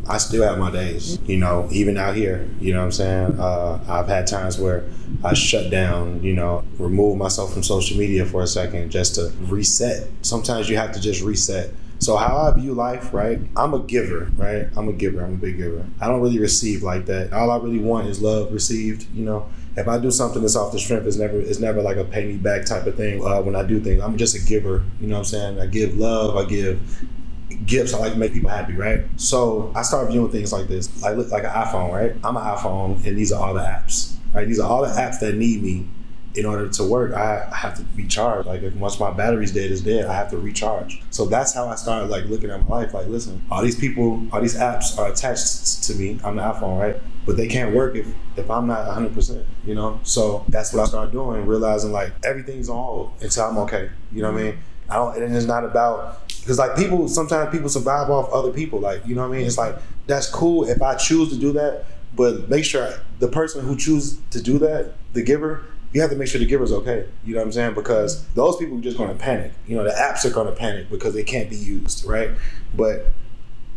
I 0.09 0.19
still 0.19 0.45
have 0.45 0.57
my 0.57 0.71
days, 0.71 1.19
you 1.27 1.37
know, 1.37 1.69
even 1.73 1.97
out 1.97 2.15
here, 2.15 2.49
you 2.61 2.73
know 2.73 2.79
what 2.79 2.85
I'm 2.85 2.93
saying? 2.93 3.41
Uh, 3.41 3.81
I've 3.89 4.07
had 4.07 4.29
times 4.29 4.57
where 4.57 4.85
I 5.25 5.35
shut 5.35 5.69
down, 5.69 6.23
you 6.23 6.33
know, 6.33 6.63
remove 6.79 7.19
myself 7.19 7.53
from 7.53 7.65
social 7.65 7.99
media 7.99 8.25
for 8.25 8.41
a 8.41 8.47
second 8.47 8.91
just 8.91 9.17
to 9.17 9.33
reset. 9.41 10.09
Sometimes 10.23 10.71
you 10.71 10.77
have 10.77 10.93
to 10.93 11.01
just 11.01 11.25
reset 11.25 11.73
so 11.99 12.17
how 12.17 12.37
I 12.37 12.53
view 12.53 12.75
life, 12.75 13.13
right? 13.13 13.41
I'm 13.57 13.75
a 13.75 13.81
giver, 13.81 14.31
right? 14.37 14.69
I'm 14.77 14.89
a 14.89 14.93
giver. 14.93 15.25
I'm 15.25 15.35
a 15.35 15.37
big 15.37 15.57
giver. 15.57 15.85
I 16.01 16.07
don't 16.07 16.21
really 16.21 16.39
receive 16.39 16.83
like 16.83 17.07
that. 17.07 17.33
All 17.33 17.51
I 17.51 17.57
really 17.57 17.79
want 17.79 18.09
is 18.09 18.21
love 18.21 18.53
received. 18.53 19.07
You 19.15 19.25
know, 19.25 19.49
if 19.77 19.89
I 19.89 19.99
do 19.99 20.11
something 20.11 20.43
that's 20.43 20.57
off 20.57 20.73
the 20.73 20.79
strength, 20.79 21.07
it's 21.07 21.17
never 21.17 21.41
it's 21.41 21.59
never 21.59 21.83
like 21.83 21.97
a 21.97 22.05
pay 22.05 22.27
me 22.27 22.37
back 22.37 22.67
type 22.67 22.87
of 22.87 22.97
thing. 22.97 23.25
Uh, 23.25 23.41
when 23.43 23.57
I 23.57 23.63
do 23.63 23.81
things, 23.81 24.03
I'm 24.03 24.17
just 24.17 24.37
a 24.37 24.47
giver. 24.47 24.85
You 25.01 25.09
know 25.09 25.15
what 25.15 25.21
I'm 25.21 25.25
saying? 25.25 25.61
I 25.61 25.67
give 25.67 25.97
love. 25.97 26.37
I 26.37 26.45
give 26.49 26.81
gifts. 27.65 27.95
I 27.95 27.99
like 27.99 28.13
to 28.13 28.19
make 28.19 28.35
people 28.35 28.51
happy, 28.51 28.75
right? 28.75 29.03
So 29.17 29.73
I 29.75 29.83
start 29.83 30.11
viewing 30.11 30.31
things 30.31 30.53
like 30.53 30.69
this, 30.69 31.03
like 31.03 31.17
like 31.17 31.45
an 31.45 31.51
iPhone, 31.51 31.93
right? 31.93 32.15
I'm 32.23 32.37
an 32.37 32.43
iPhone, 32.43 33.05
and 33.07 33.17
these 33.17 33.33
are 33.33 33.43
all 33.43 33.55
the 33.55 33.61
apps, 33.61 34.17
right? 34.35 34.47
These 34.47 34.61
are 34.61 34.69
all 34.69 34.83
the 34.83 34.93
apps 34.93 35.21
that 35.21 35.35
need 35.35 35.63
me 35.63 35.89
in 36.37 36.44
order 36.44 36.68
to 36.68 36.85
work, 36.85 37.12
I 37.14 37.49
have 37.55 37.77
to 37.77 37.83
be 37.83 38.07
charged. 38.07 38.46
Like 38.46 38.62
once 38.77 39.01
my 39.01 39.11
battery's 39.11 39.53
dead, 39.53 39.70
it's 39.72 39.81
dead. 39.81 40.07
I 40.07 40.12
have 40.12 40.31
to 40.31 40.38
recharge. 40.38 41.03
So 41.11 41.25
that's 41.25 41.55
how 41.55 41.66
I 41.66 41.75
started 41.77 42.11
like 42.11 42.27
looking 42.27 42.51
at 42.51 42.68
my 42.68 42.83
life. 42.83 42.94
Like, 42.94 43.07
listen, 43.07 43.44
all 43.51 43.62
these 43.62 43.79
people, 43.79 44.27
all 44.33 44.40
these 44.40 44.57
apps 44.57 44.99
are 44.99 45.11
attached 45.11 45.85
to 45.85 45.94
me. 45.94 46.20
I'm 46.22 46.37
the 46.37 46.42
iPhone, 46.42 46.79
right? 46.79 47.01
But 47.25 47.37
they 47.37 47.49
can't 47.49 47.75
work 47.75 47.96
if 47.96 48.07
if 48.37 48.51
I'm 48.51 48.66
not 48.66 48.87
100. 48.87 49.14
percent 49.14 49.46
You 49.64 49.75
know. 49.75 50.01
So 50.03 50.44
that's 50.49 50.72
what 50.72 50.83
I 50.83 50.87
started 50.87 51.12
doing, 51.12 51.46
realizing 51.46 51.92
like 51.92 52.12
everything's 52.25 52.68
on 52.68 52.77
hold 52.77 53.12
until 53.20 53.44
I'm 53.44 53.59
okay. 53.59 53.90
You 54.12 54.22
know 54.22 54.31
what 54.31 54.40
I 54.40 54.44
mean? 54.44 54.59
I 54.88 54.94
don't, 54.96 55.22
and 55.22 55.35
it's 55.35 55.46
not 55.46 55.64
about 55.64 56.29
because 56.29 56.59
like 56.59 56.77
people 56.77 57.09
sometimes 57.09 57.51
people 57.51 57.68
survive 57.68 58.11
off 58.11 58.31
other 58.33 58.53
people. 58.53 58.79
Like 58.79 59.07
you 59.07 59.14
know 59.14 59.22
what 59.22 59.35
I 59.35 59.38
mean? 59.38 59.46
It's 59.46 59.59
like 59.59 59.77
that's 60.07 60.29
cool 60.29 60.68
if 60.68 60.81
I 60.83 60.94
choose 60.94 61.31
to 61.31 61.37
do 61.37 61.53
that, 61.53 61.87
but 62.14 62.49
make 62.49 62.64
sure 62.64 62.92
the 63.18 63.29
person 63.29 63.64
who 63.64 63.77
chooses 63.77 64.20
to 64.31 64.40
do 64.40 64.59
that, 64.59 64.94
the 65.12 65.22
giver, 65.22 65.64
you 65.97 66.03
have 66.03 66.11
to 66.11 66.17
make 66.17 66.29
sure 66.29 66.39
the 66.39 66.45
giver's 66.45 66.73
okay. 66.73 67.07
You 67.25 67.33
know 67.33 67.41
what 67.41 67.47
I'm 67.47 67.53
saying? 67.53 67.73
Because 67.73 68.27
those 68.35 68.59
people 68.59 68.77
are 68.77 68.83
just 68.83 68.99
going 68.99 69.09
to 69.09 69.17
panic. 69.17 69.53
You 69.67 69.77
know, 69.77 69.83
the 69.83 69.93
apps 69.93 70.27
are 70.27 70.31
going 70.31 70.47
to 70.47 70.53
panic 70.53 70.91
because 70.91 71.15
they 71.15 71.23
can't 71.23 71.49
be 71.49 71.57
used, 71.57 72.05
right? 72.05 72.33
But 72.75 73.07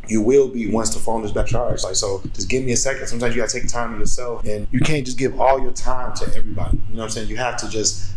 you 0.10 0.22
will 0.22 0.50
be 0.50 0.70
once 0.70 0.94
the 0.94 1.00
phone 1.00 1.24
is 1.24 1.32
back 1.32 1.48
charged. 1.48 1.86
Like 1.86 1.96
so, 1.96 2.22
just 2.34 2.50
give 2.50 2.66
me 2.66 2.74
a 2.74 2.76
second. 2.76 3.08
Sometimes 3.08 3.34
you 3.34 3.42
gotta 3.42 3.54
take 3.54 3.70
time 3.70 3.94
to 3.94 4.00
yourself, 4.00 4.46
and 4.46 4.68
you 4.70 4.82
can't 4.82 5.06
just 5.06 5.18
give 5.18 5.40
all 5.40 5.62
your 5.62 5.72
time 5.72 6.14
to 6.18 6.26
everybody. 6.36 6.76
You 6.90 6.96
know 6.96 7.00
what 7.00 7.04
I'm 7.06 7.10
saying? 7.12 7.30
You 7.30 7.38
have 7.38 7.56
to 7.62 7.70
just 7.70 8.12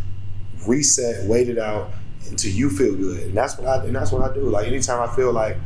reset, 0.67 1.25
wait 1.27 1.49
it 1.49 1.59
out 1.59 1.91
until 2.29 2.51
you 2.51 2.71
feel 2.71 2.97
good, 2.97 3.23
and 3.23 3.37
that's 3.37 3.57
what 3.57 3.69
I 3.69 3.85
and 3.85 3.95
that's 3.95 4.11
what 4.11 4.29
I 4.29 4.35
do. 4.35 4.41
Like 4.41 4.67
anytime 4.67 5.09
I 5.09 5.15
feel 5.15 5.33
like 5.33 5.59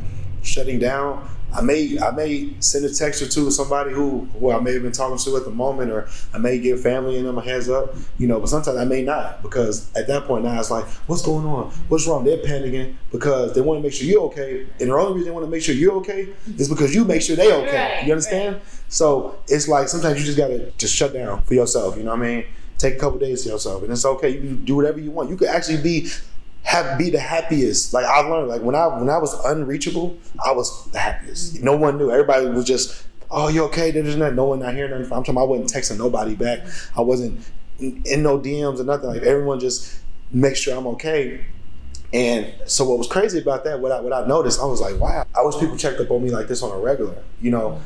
shutting 0.42 0.78
down, 0.78 1.26
I 1.56 1.62
may 1.62 1.98
I 1.98 2.10
may 2.10 2.50
send 2.60 2.84
a 2.84 2.92
text 2.92 3.22
or 3.22 3.28
two 3.28 3.46
to 3.46 3.50
somebody 3.50 3.92
who 3.92 4.28
who 4.38 4.50
I 4.50 4.60
may 4.60 4.74
have 4.74 4.82
been 4.82 4.92
talking 4.92 5.16
to 5.16 5.36
at 5.36 5.44
the 5.44 5.50
moment, 5.50 5.90
or 5.90 6.08
I 6.34 6.38
may 6.38 6.58
give 6.58 6.82
family 6.82 7.16
and 7.16 7.26
them 7.26 7.38
a 7.38 7.42
heads 7.42 7.68
up, 7.68 7.94
you 8.18 8.26
know. 8.26 8.38
But 8.38 8.48
sometimes 8.48 8.76
I 8.76 8.84
may 8.84 9.02
not 9.02 9.42
because 9.42 9.90
at 9.96 10.06
that 10.08 10.24
point 10.24 10.44
now 10.44 10.58
it's 10.58 10.70
like, 10.70 10.84
what's 11.06 11.22
going 11.22 11.46
on? 11.46 11.70
What's 11.88 12.06
wrong? 12.06 12.24
They're 12.24 12.38
panicking 12.38 12.94
because 13.10 13.54
they 13.54 13.62
want 13.62 13.78
to 13.78 13.82
make 13.82 13.92
sure 13.92 14.06
you're 14.06 14.22
okay, 14.24 14.66
and 14.80 14.90
the 14.90 14.94
only 14.94 15.14
reason 15.14 15.28
they 15.28 15.34
want 15.34 15.46
to 15.46 15.50
make 15.50 15.62
sure 15.62 15.74
you're 15.74 15.94
okay 15.94 16.28
is 16.58 16.68
because 16.68 16.94
you 16.94 17.04
make 17.04 17.22
sure 17.22 17.36
they 17.36 17.52
okay. 17.52 17.96
Right, 17.96 18.06
you 18.06 18.12
understand? 18.12 18.60
So 18.88 19.38
it's 19.48 19.68
like 19.68 19.88
sometimes 19.88 20.20
you 20.20 20.26
just 20.26 20.38
gotta 20.38 20.70
just 20.78 20.94
shut 20.94 21.12
down 21.14 21.42
for 21.42 21.54
yourself. 21.54 21.96
You 21.96 22.04
know 22.04 22.10
what 22.10 22.20
I 22.20 22.26
mean? 22.36 22.44
Take 22.78 22.96
a 22.96 22.98
couple 22.98 23.18
days 23.18 23.42
to 23.44 23.48
yourself, 23.48 23.82
and 23.82 23.90
it's 23.90 24.04
okay. 24.04 24.28
You 24.28 24.40
can 24.40 24.64
do 24.64 24.76
whatever 24.76 25.00
you 25.00 25.10
want. 25.10 25.30
You 25.30 25.36
could 25.36 25.48
actually 25.48 25.82
be 25.82 26.10
have 26.66 26.98
be 26.98 27.10
the 27.10 27.20
happiest. 27.20 27.94
Like 27.94 28.04
I 28.04 28.20
learned, 28.20 28.48
like 28.48 28.60
when 28.60 28.74
I 28.74 28.86
when 28.88 29.08
I 29.08 29.18
was 29.18 29.32
unreachable, 29.44 30.18
I 30.44 30.50
was 30.50 30.84
the 30.90 30.98
happiest. 30.98 31.54
Mm-hmm. 31.54 31.64
No 31.64 31.76
one 31.76 31.96
knew. 31.96 32.10
Everybody 32.10 32.46
was 32.46 32.64
just, 32.64 33.06
oh, 33.30 33.48
you 33.48 33.64
okay? 33.66 33.92
There's 33.92 34.16
nothing. 34.16 34.34
No 34.34 34.46
one 34.46 34.58
not 34.58 34.74
hearing 34.74 34.90
nothing. 34.90 35.04
I'm 35.04 35.22
talking. 35.22 35.38
I 35.38 35.44
wasn't 35.44 35.72
texting 35.72 35.98
nobody 35.98 36.34
back. 36.34 36.66
I 36.96 37.02
wasn't 37.02 37.40
in, 37.78 38.02
in 38.04 38.22
no 38.24 38.38
DMs 38.38 38.80
or 38.80 38.84
nothing. 38.84 39.08
Like 39.08 39.22
everyone 39.22 39.60
just 39.60 40.00
make 40.32 40.56
sure 40.56 40.76
I'm 40.76 40.88
okay. 40.88 41.44
And 42.12 42.52
so 42.66 42.88
what 42.88 42.98
was 42.98 43.06
crazy 43.06 43.40
about 43.40 43.62
that, 43.64 43.78
what 43.78 43.92
I 43.92 44.00
what 44.00 44.12
I 44.12 44.26
noticed, 44.26 44.60
I 44.60 44.64
was 44.64 44.80
like, 44.80 44.98
wow. 44.98 45.24
I 45.36 45.44
wish 45.44 45.58
people 45.60 45.76
checked 45.76 46.00
up 46.00 46.10
on 46.10 46.22
me 46.22 46.30
like 46.30 46.48
this 46.48 46.64
on 46.64 46.72
a 46.72 46.78
regular. 46.78 47.22
You 47.40 47.52
know, 47.52 47.80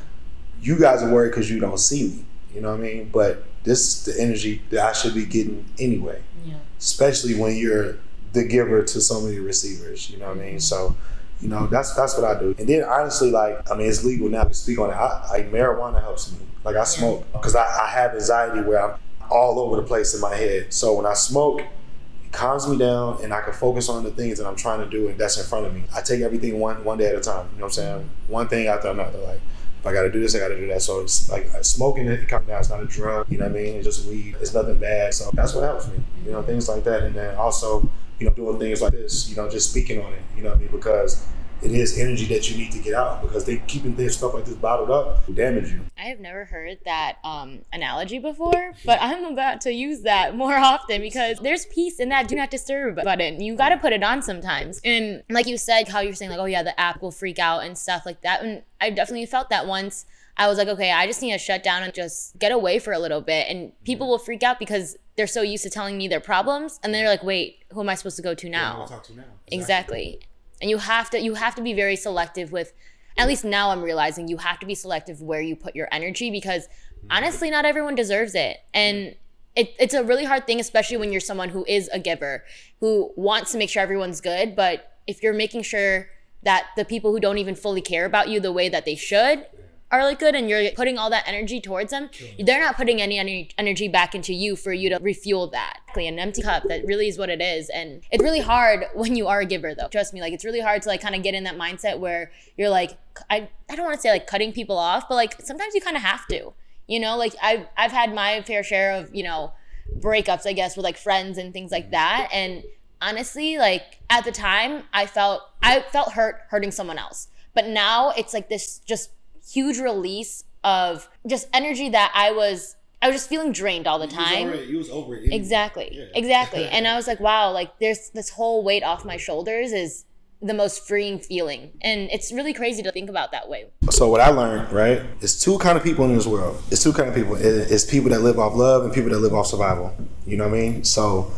you 0.62 0.78
guys 0.78 1.02
are 1.02 1.12
worried 1.12 1.30
because 1.30 1.50
you 1.50 1.60
don't 1.60 1.78
see 1.78 2.04
me. 2.04 2.24
You 2.54 2.62
know 2.62 2.70
what 2.70 2.80
I 2.80 2.82
mean? 2.82 3.10
But 3.12 3.44
this 3.62 3.80
is 3.80 4.04
the 4.14 4.22
energy 4.22 4.62
that 4.70 4.86
I 4.86 4.92
should 4.92 5.14
be 5.14 5.26
getting 5.26 5.66
anyway. 5.78 6.22
Yeah. 6.46 6.54
Especially 6.78 7.34
when 7.34 7.56
you're 7.56 7.98
the 8.32 8.44
giver 8.44 8.82
to 8.82 9.00
so 9.00 9.20
many 9.20 9.38
receivers. 9.38 10.10
You 10.10 10.18
know 10.18 10.28
what 10.28 10.38
I 10.38 10.40
mean? 10.40 10.60
So, 10.60 10.96
you 11.40 11.48
know, 11.48 11.66
that's 11.66 11.94
that's 11.94 12.16
what 12.16 12.24
I 12.24 12.38
do. 12.38 12.54
And 12.58 12.68
then 12.68 12.84
honestly, 12.84 13.30
like, 13.30 13.70
I 13.70 13.76
mean, 13.76 13.88
it's 13.88 14.04
legal 14.04 14.28
now 14.28 14.44
to 14.44 14.54
speak 14.54 14.78
on 14.78 14.90
it. 14.90 14.94
I, 14.94 15.28
like 15.30 15.50
marijuana 15.50 16.00
helps 16.00 16.32
me. 16.32 16.38
Like 16.64 16.76
I 16.76 16.84
smoke 16.84 17.26
because 17.32 17.56
I, 17.56 17.64
I 17.64 17.88
have 17.88 18.14
anxiety 18.14 18.60
where 18.60 18.92
I'm 18.92 18.98
all 19.30 19.58
over 19.58 19.76
the 19.76 19.82
place 19.82 20.14
in 20.14 20.20
my 20.20 20.34
head. 20.34 20.72
So 20.72 20.94
when 20.94 21.06
I 21.06 21.14
smoke, 21.14 21.60
it 21.60 22.32
calms 22.32 22.68
me 22.68 22.76
down 22.76 23.22
and 23.22 23.32
I 23.32 23.40
can 23.40 23.52
focus 23.52 23.88
on 23.88 24.04
the 24.04 24.10
things 24.10 24.38
that 24.38 24.46
I'm 24.46 24.56
trying 24.56 24.80
to 24.80 24.86
do 24.88 25.08
and 25.08 25.18
that's 25.18 25.38
in 25.38 25.44
front 25.44 25.66
of 25.66 25.74
me. 25.74 25.84
I 25.94 26.02
take 26.02 26.20
everything 26.20 26.58
one 26.58 26.84
one 26.84 26.98
day 26.98 27.06
at 27.06 27.14
a 27.14 27.20
time. 27.20 27.48
You 27.52 27.60
know 27.60 27.66
what 27.66 27.78
I'm 27.78 27.84
saying? 27.84 28.10
One 28.28 28.48
thing 28.48 28.66
after 28.66 28.88
another. 28.88 29.18
Like 29.18 29.40
if 29.80 29.86
I 29.86 29.94
got 29.94 30.02
to 30.02 30.12
do 30.12 30.20
this, 30.20 30.36
I 30.36 30.38
got 30.40 30.48
to 30.48 30.60
do 30.60 30.66
that. 30.68 30.82
So 30.82 31.00
it's 31.00 31.30
like 31.30 31.46
uh, 31.54 31.62
smoking 31.62 32.06
it, 32.06 32.20
it 32.20 32.28
comes 32.28 32.46
down. 32.46 32.60
It's 32.60 32.68
not 32.68 32.82
a 32.82 32.86
drug. 32.86 33.26
You 33.30 33.38
know 33.38 33.46
what 33.46 33.58
I 33.58 33.62
mean? 33.62 33.76
It's 33.76 33.86
just 33.86 34.06
weed. 34.06 34.36
It's 34.40 34.52
nothing 34.52 34.78
bad. 34.78 35.14
So 35.14 35.30
that's 35.32 35.54
what 35.54 35.62
helps 35.62 35.88
me. 35.88 36.00
You 36.26 36.32
know, 36.32 36.42
things 36.42 36.68
like 36.68 36.84
that. 36.84 37.02
And 37.02 37.14
then 37.14 37.34
also, 37.36 37.88
you 38.20 38.26
know, 38.26 38.32
doing 38.34 38.58
things 38.58 38.82
like 38.82 38.92
this. 38.92 39.28
You 39.28 39.36
know, 39.36 39.48
just 39.48 39.70
speaking 39.70 40.00
on 40.00 40.12
it. 40.12 40.22
You 40.36 40.42
know 40.42 40.52
I 40.52 40.56
mean? 40.56 40.68
Because 40.68 41.26
it 41.62 41.72
is 41.72 41.98
energy 41.98 42.24
that 42.26 42.50
you 42.50 42.56
need 42.56 42.72
to 42.72 42.78
get 42.78 42.94
out 42.94 43.20
because 43.22 43.44
they 43.44 43.58
keeping 43.66 43.94
their 43.94 44.08
stuff 44.08 44.32
like 44.32 44.44
this 44.46 44.54
bottled 44.54 44.90
up 44.90 45.26
will 45.26 45.34
damage 45.34 45.70
you. 45.70 45.80
I 45.98 46.04
have 46.04 46.20
never 46.20 46.46
heard 46.46 46.78
that 46.84 47.18
um, 47.22 47.60
analogy 47.72 48.18
before, 48.18 48.72
but 48.86 48.98
I'm 49.02 49.24
about 49.26 49.60
to 49.62 49.72
use 49.72 50.00
that 50.02 50.34
more 50.34 50.56
often 50.56 51.02
because 51.02 51.38
there's 51.38 51.66
peace 51.66 52.00
in 52.00 52.08
that 52.10 52.28
do 52.28 52.34
not 52.34 52.50
disturb 52.50 52.96
button. 52.96 53.40
You 53.40 53.56
got 53.56 53.70
to 53.70 53.76
put 53.76 53.92
it 53.92 54.02
on 54.02 54.22
sometimes. 54.22 54.80
And 54.84 55.22
like 55.28 55.46
you 55.46 55.58
said, 55.58 55.88
how 55.88 56.00
you're 56.00 56.14
saying, 56.14 56.30
like, 56.30 56.40
oh, 56.40 56.46
yeah, 56.46 56.62
the 56.62 56.78
app 56.80 57.02
will 57.02 57.10
freak 57.10 57.38
out 57.38 57.62
and 57.64 57.76
stuff 57.76 58.06
like 58.06 58.22
that. 58.22 58.42
And 58.42 58.62
I 58.80 58.90
definitely 58.90 59.26
felt 59.26 59.50
that 59.50 59.66
once. 59.66 60.06
I 60.36 60.48
was 60.48 60.58
like, 60.58 60.68
okay, 60.68 60.90
I 60.90 61.06
just 61.06 61.20
need 61.22 61.32
to 61.32 61.38
shut 61.38 61.62
down 61.62 61.82
and 61.82 61.92
just 61.92 62.38
get 62.38 62.52
away 62.52 62.78
for 62.78 62.92
a 62.92 62.98
little 62.98 63.20
bit. 63.20 63.46
And 63.48 63.72
people 63.84 64.06
mm-hmm. 64.06 64.12
will 64.12 64.18
freak 64.18 64.42
out 64.42 64.58
because 64.58 64.96
they're 65.16 65.26
so 65.26 65.42
used 65.42 65.62
to 65.64 65.70
telling 65.70 65.98
me 65.98 66.08
their 66.08 66.20
problems. 66.20 66.80
And 66.82 66.94
they're 66.94 67.08
like, 67.08 67.22
wait, 67.22 67.64
who 67.72 67.80
am 67.80 67.88
I 67.88 67.94
supposed 67.94 68.16
to 68.16 68.22
go 68.22 68.34
to 68.34 68.48
now? 68.48 68.86
talk 68.86 69.04
to 69.04 69.16
now. 69.16 69.24
Exactly. 69.48 70.20
And 70.60 70.70
you 70.70 70.78
have 70.78 71.10
to 71.10 71.20
you 71.20 71.34
have 71.34 71.54
to 71.56 71.62
be 71.62 71.72
very 71.72 71.96
selective 71.96 72.52
with 72.52 72.72
at 73.18 73.28
least 73.28 73.44
now 73.44 73.70
I'm 73.70 73.82
realizing 73.82 74.28
you 74.28 74.38
have 74.38 74.58
to 74.60 74.66
be 74.66 74.74
selective 74.74 75.20
where 75.20 75.40
you 75.40 75.56
put 75.56 75.74
your 75.74 75.88
energy 75.92 76.30
because 76.30 76.66
mm-hmm. 76.66 77.08
honestly 77.10 77.50
not 77.50 77.64
everyone 77.64 77.94
deserves 77.94 78.34
it. 78.34 78.58
And 78.72 79.14
it, 79.56 79.74
it's 79.78 79.94
a 79.94 80.04
really 80.04 80.24
hard 80.24 80.46
thing, 80.46 80.60
especially 80.60 80.96
when 80.96 81.12
you're 81.12 81.20
someone 81.20 81.48
who 81.48 81.64
is 81.66 81.88
a 81.92 81.98
giver, 81.98 82.44
who 82.78 83.12
wants 83.16 83.52
to 83.52 83.58
make 83.58 83.68
sure 83.68 83.82
everyone's 83.82 84.20
good. 84.20 84.54
But 84.54 84.98
if 85.06 85.22
you're 85.22 85.34
making 85.34 85.62
sure 85.62 86.08
that 86.42 86.68
the 86.76 86.84
people 86.84 87.12
who 87.12 87.20
don't 87.20 87.38
even 87.38 87.54
fully 87.54 87.82
care 87.82 88.06
about 88.06 88.28
you 88.28 88.40
the 88.40 88.52
way 88.52 88.68
that 88.68 88.84
they 88.84 88.94
should 88.94 89.46
are 89.90 90.04
like 90.04 90.18
good 90.18 90.34
and 90.34 90.48
you're 90.48 90.70
putting 90.72 90.98
all 90.98 91.10
that 91.10 91.24
energy 91.26 91.60
towards 91.60 91.90
them, 91.90 92.10
they're 92.38 92.60
not 92.60 92.76
putting 92.76 93.00
any 93.00 93.18
ener- 93.18 93.50
energy 93.58 93.88
back 93.88 94.14
into 94.14 94.32
you 94.32 94.54
for 94.56 94.72
you 94.72 94.88
to 94.90 94.98
refuel 95.00 95.48
that. 95.48 95.78
An 95.96 96.18
empty 96.18 96.42
cup, 96.42 96.64
that 96.68 96.86
really 96.86 97.08
is 97.08 97.18
what 97.18 97.28
it 97.28 97.40
is. 97.40 97.68
And 97.70 98.02
it's 98.12 98.22
really 98.22 98.40
hard 98.40 98.84
when 98.94 99.16
you 99.16 99.26
are 99.26 99.40
a 99.40 99.46
giver 99.46 99.74
though. 99.74 99.88
Trust 99.88 100.14
me, 100.14 100.20
like 100.20 100.32
it's 100.32 100.44
really 100.44 100.60
hard 100.60 100.82
to 100.82 100.88
like 100.88 101.00
kind 101.00 101.14
of 101.14 101.22
get 101.22 101.34
in 101.34 101.44
that 101.44 101.56
mindset 101.56 101.98
where 101.98 102.30
you're 102.56 102.68
like, 102.68 102.96
I, 103.28 103.48
I 103.68 103.76
don't 103.76 103.84
want 103.84 103.96
to 103.96 104.00
say 104.00 104.10
like 104.10 104.26
cutting 104.26 104.52
people 104.52 104.78
off, 104.78 105.08
but 105.08 105.16
like 105.16 105.40
sometimes 105.42 105.74
you 105.74 105.80
kind 105.80 105.96
of 105.96 106.02
have 106.02 106.26
to. 106.28 106.52
You 106.86 107.00
know, 107.00 107.16
like 107.16 107.34
I've 107.42 107.66
I've 107.76 107.92
had 107.92 108.14
my 108.14 108.42
fair 108.42 108.62
share 108.62 108.92
of, 108.92 109.14
you 109.14 109.22
know, 109.22 109.52
breakups, 109.98 110.46
I 110.46 110.52
guess, 110.52 110.76
with 110.76 110.84
like 110.84 110.96
friends 110.96 111.38
and 111.38 111.52
things 111.52 111.70
like 111.70 111.90
that. 111.90 112.28
And 112.32 112.64
honestly, 113.00 113.58
like 113.58 114.00
at 114.08 114.24
the 114.24 114.32
time 114.32 114.84
I 114.92 115.06
felt 115.06 115.42
I 115.62 115.80
felt 115.80 116.12
hurt 116.12 116.42
hurting 116.50 116.70
someone 116.70 116.98
else. 116.98 117.28
But 117.54 117.66
now 117.66 118.10
it's 118.10 118.32
like 118.32 118.48
this 118.48 118.78
just 118.78 119.10
huge 119.50 119.78
release 119.78 120.44
of 120.62 121.08
just 121.26 121.48
energy 121.52 121.88
that 121.88 122.12
I 122.14 122.32
was 122.32 122.76
I 123.02 123.08
was 123.08 123.16
just 123.16 123.28
feeling 123.30 123.52
drained 123.52 123.86
all 123.86 123.98
the 123.98 124.06
time. 124.06 124.52
You 124.68 124.76
was 124.76 124.90
over 124.90 125.16
it. 125.16 125.32
Exactly. 125.32 125.88
Yeah. 125.90 126.04
Exactly. 126.14 126.66
and 126.70 126.86
I 126.86 126.96
was 126.96 127.06
like, 127.06 127.18
wow, 127.18 127.50
like 127.50 127.78
there's 127.78 128.10
this 128.10 128.28
whole 128.28 128.62
weight 128.62 128.82
off 128.82 129.04
my 129.04 129.16
shoulders 129.16 129.72
is 129.72 130.04
the 130.42 130.54
most 130.54 130.86
freeing 130.86 131.18
feeling. 131.18 131.70
And 131.80 132.10
it's 132.10 132.32
really 132.32 132.52
crazy 132.52 132.82
to 132.82 132.92
think 132.92 133.10
about 133.10 133.32
that 133.32 133.48
way. 133.48 133.66
So 133.90 134.08
what 134.08 134.20
I 134.20 134.30
learned, 134.30 134.72
right, 134.72 135.02
is 135.20 135.40
two 135.40 135.58
kind 135.58 135.76
of 135.76 135.84
people 135.84 136.04
in 136.04 136.14
this 136.14 136.26
world. 136.26 136.62
It's 136.70 136.82
two 136.82 136.92
kind 136.92 137.08
of 137.08 137.14
people. 137.14 137.36
It's 137.38 137.84
people 137.84 138.10
that 138.10 138.20
live 138.20 138.38
off 138.38 138.54
love 138.54 138.84
and 138.84 138.92
people 138.92 139.10
that 139.10 139.18
live 139.18 139.34
off 139.34 139.46
survival. 139.46 139.94
You 140.26 140.36
know 140.36 140.48
what 140.48 140.56
I 140.56 140.60
mean? 140.60 140.84
So, 140.84 141.32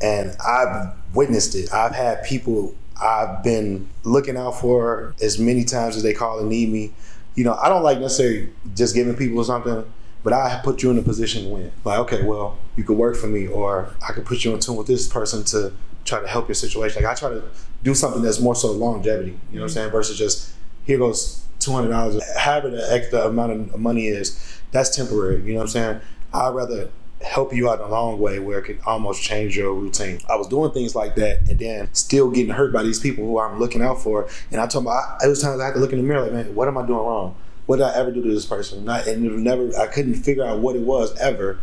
and 0.00 0.36
I've 0.44 0.92
witnessed 1.14 1.54
it. 1.54 1.72
I've 1.72 1.94
had 1.94 2.24
people 2.24 2.74
I've 3.00 3.42
been 3.42 3.88
looking 4.04 4.36
out 4.36 4.60
for 4.60 5.14
as 5.20 5.38
many 5.38 5.64
times 5.64 5.96
as 5.96 6.02
they 6.02 6.12
call 6.12 6.38
and 6.38 6.48
need 6.48 6.68
me. 6.68 6.92
You 7.34 7.44
know, 7.44 7.54
I 7.54 7.68
don't 7.68 7.82
like 7.82 7.98
necessarily 7.98 8.50
just 8.74 8.94
giving 8.94 9.16
people 9.16 9.42
something, 9.44 9.84
but 10.22 10.32
I 10.32 10.60
put 10.62 10.82
you 10.82 10.90
in 10.90 10.98
a 10.98 11.02
position 11.02 11.44
to 11.44 11.48
win. 11.50 11.72
Like, 11.84 11.98
okay, 12.00 12.22
well, 12.22 12.58
you 12.76 12.84
could 12.84 12.96
work 12.96 13.16
for 13.16 13.26
me, 13.26 13.46
or 13.46 13.94
I 14.06 14.12
could 14.12 14.24
put 14.24 14.44
you 14.44 14.52
in 14.54 14.60
tune 14.60 14.76
with 14.76 14.86
this 14.86 15.08
person 15.08 15.44
to 15.44 15.72
try 16.04 16.20
to 16.20 16.28
help 16.28 16.48
your 16.48 16.54
situation. 16.54 17.02
Like, 17.02 17.10
I 17.10 17.18
try 17.18 17.30
to 17.30 17.42
do 17.82 17.94
something 17.94 18.22
that's 18.22 18.40
more 18.40 18.54
so 18.54 18.72
longevity. 18.72 19.30
You 19.30 19.34
know 19.34 19.38
what 19.38 19.52
I'm 19.52 19.66
mm-hmm. 19.68 19.74
saying? 19.74 19.90
Versus 19.90 20.18
just 20.18 20.52
here 20.84 20.98
goes 20.98 21.44
two 21.58 21.72
hundred 21.72 21.90
dollars. 21.90 22.22
However, 22.36 22.70
the 22.70 22.92
extra 22.92 23.20
amount 23.20 23.52
of 23.52 23.80
money 23.80 24.08
is, 24.08 24.60
that's 24.70 24.94
temporary. 24.94 25.42
You 25.42 25.54
know 25.54 25.60
what 25.60 25.62
I'm 25.64 25.68
saying? 25.68 26.00
I'd 26.34 26.54
rather 26.54 26.90
help 27.22 27.52
you 27.52 27.70
out 27.70 27.80
a 27.80 27.86
long 27.86 28.18
way 28.18 28.38
where 28.38 28.58
it 28.58 28.62
could 28.62 28.80
almost 28.86 29.22
change 29.22 29.56
your 29.56 29.72
routine. 29.74 30.20
I 30.28 30.36
was 30.36 30.48
doing 30.48 30.70
things 30.72 30.94
like 30.94 31.14
that 31.16 31.48
and 31.48 31.58
then 31.58 31.88
still 31.92 32.30
getting 32.30 32.52
hurt 32.52 32.72
by 32.72 32.82
these 32.82 33.00
people 33.00 33.24
who 33.24 33.38
I'm 33.38 33.58
looking 33.58 33.82
out 33.82 34.00
for. 34.00 34.28
And 34.50 34.60
I 34.60 34.66
told 34.66 34.84
myself, 34.84 35.22
it 35.24 35.28
was 35.28 35.42
times 35.42 35.60
I 35.60 35.66
had 35.66 35.74
to 35.74 35.80
look 35.80 35.92
in 35.92 35.98
the 35.98 36.04
mirror 36.04 36.22
like, 36.22 36.32
man, 36.32 36.54
what 36.54 36.68
am 36.68 36.78
I 36.78 36.86
doing 36.86 36.98
wrong? 36.98 37.36
What 37.66 37.76
did 37.76 37.84
I 37.84 37.94
ever 37.94 38.10
do 38.10 38.22
to 38.22 38.28
this 38.28 38.46
person? 38.46 38.84
Not, 38.84 39.06
and 39.06 39.44
never, 39.44 39.70
I 39.78 39.86
couldn't 39.86 40.14
figure 40.14 40.44
out 40.44 40.58
what 40.58 40.76
it 40.76 40.82
was 40.82 41.16
ever. 41.18 41.58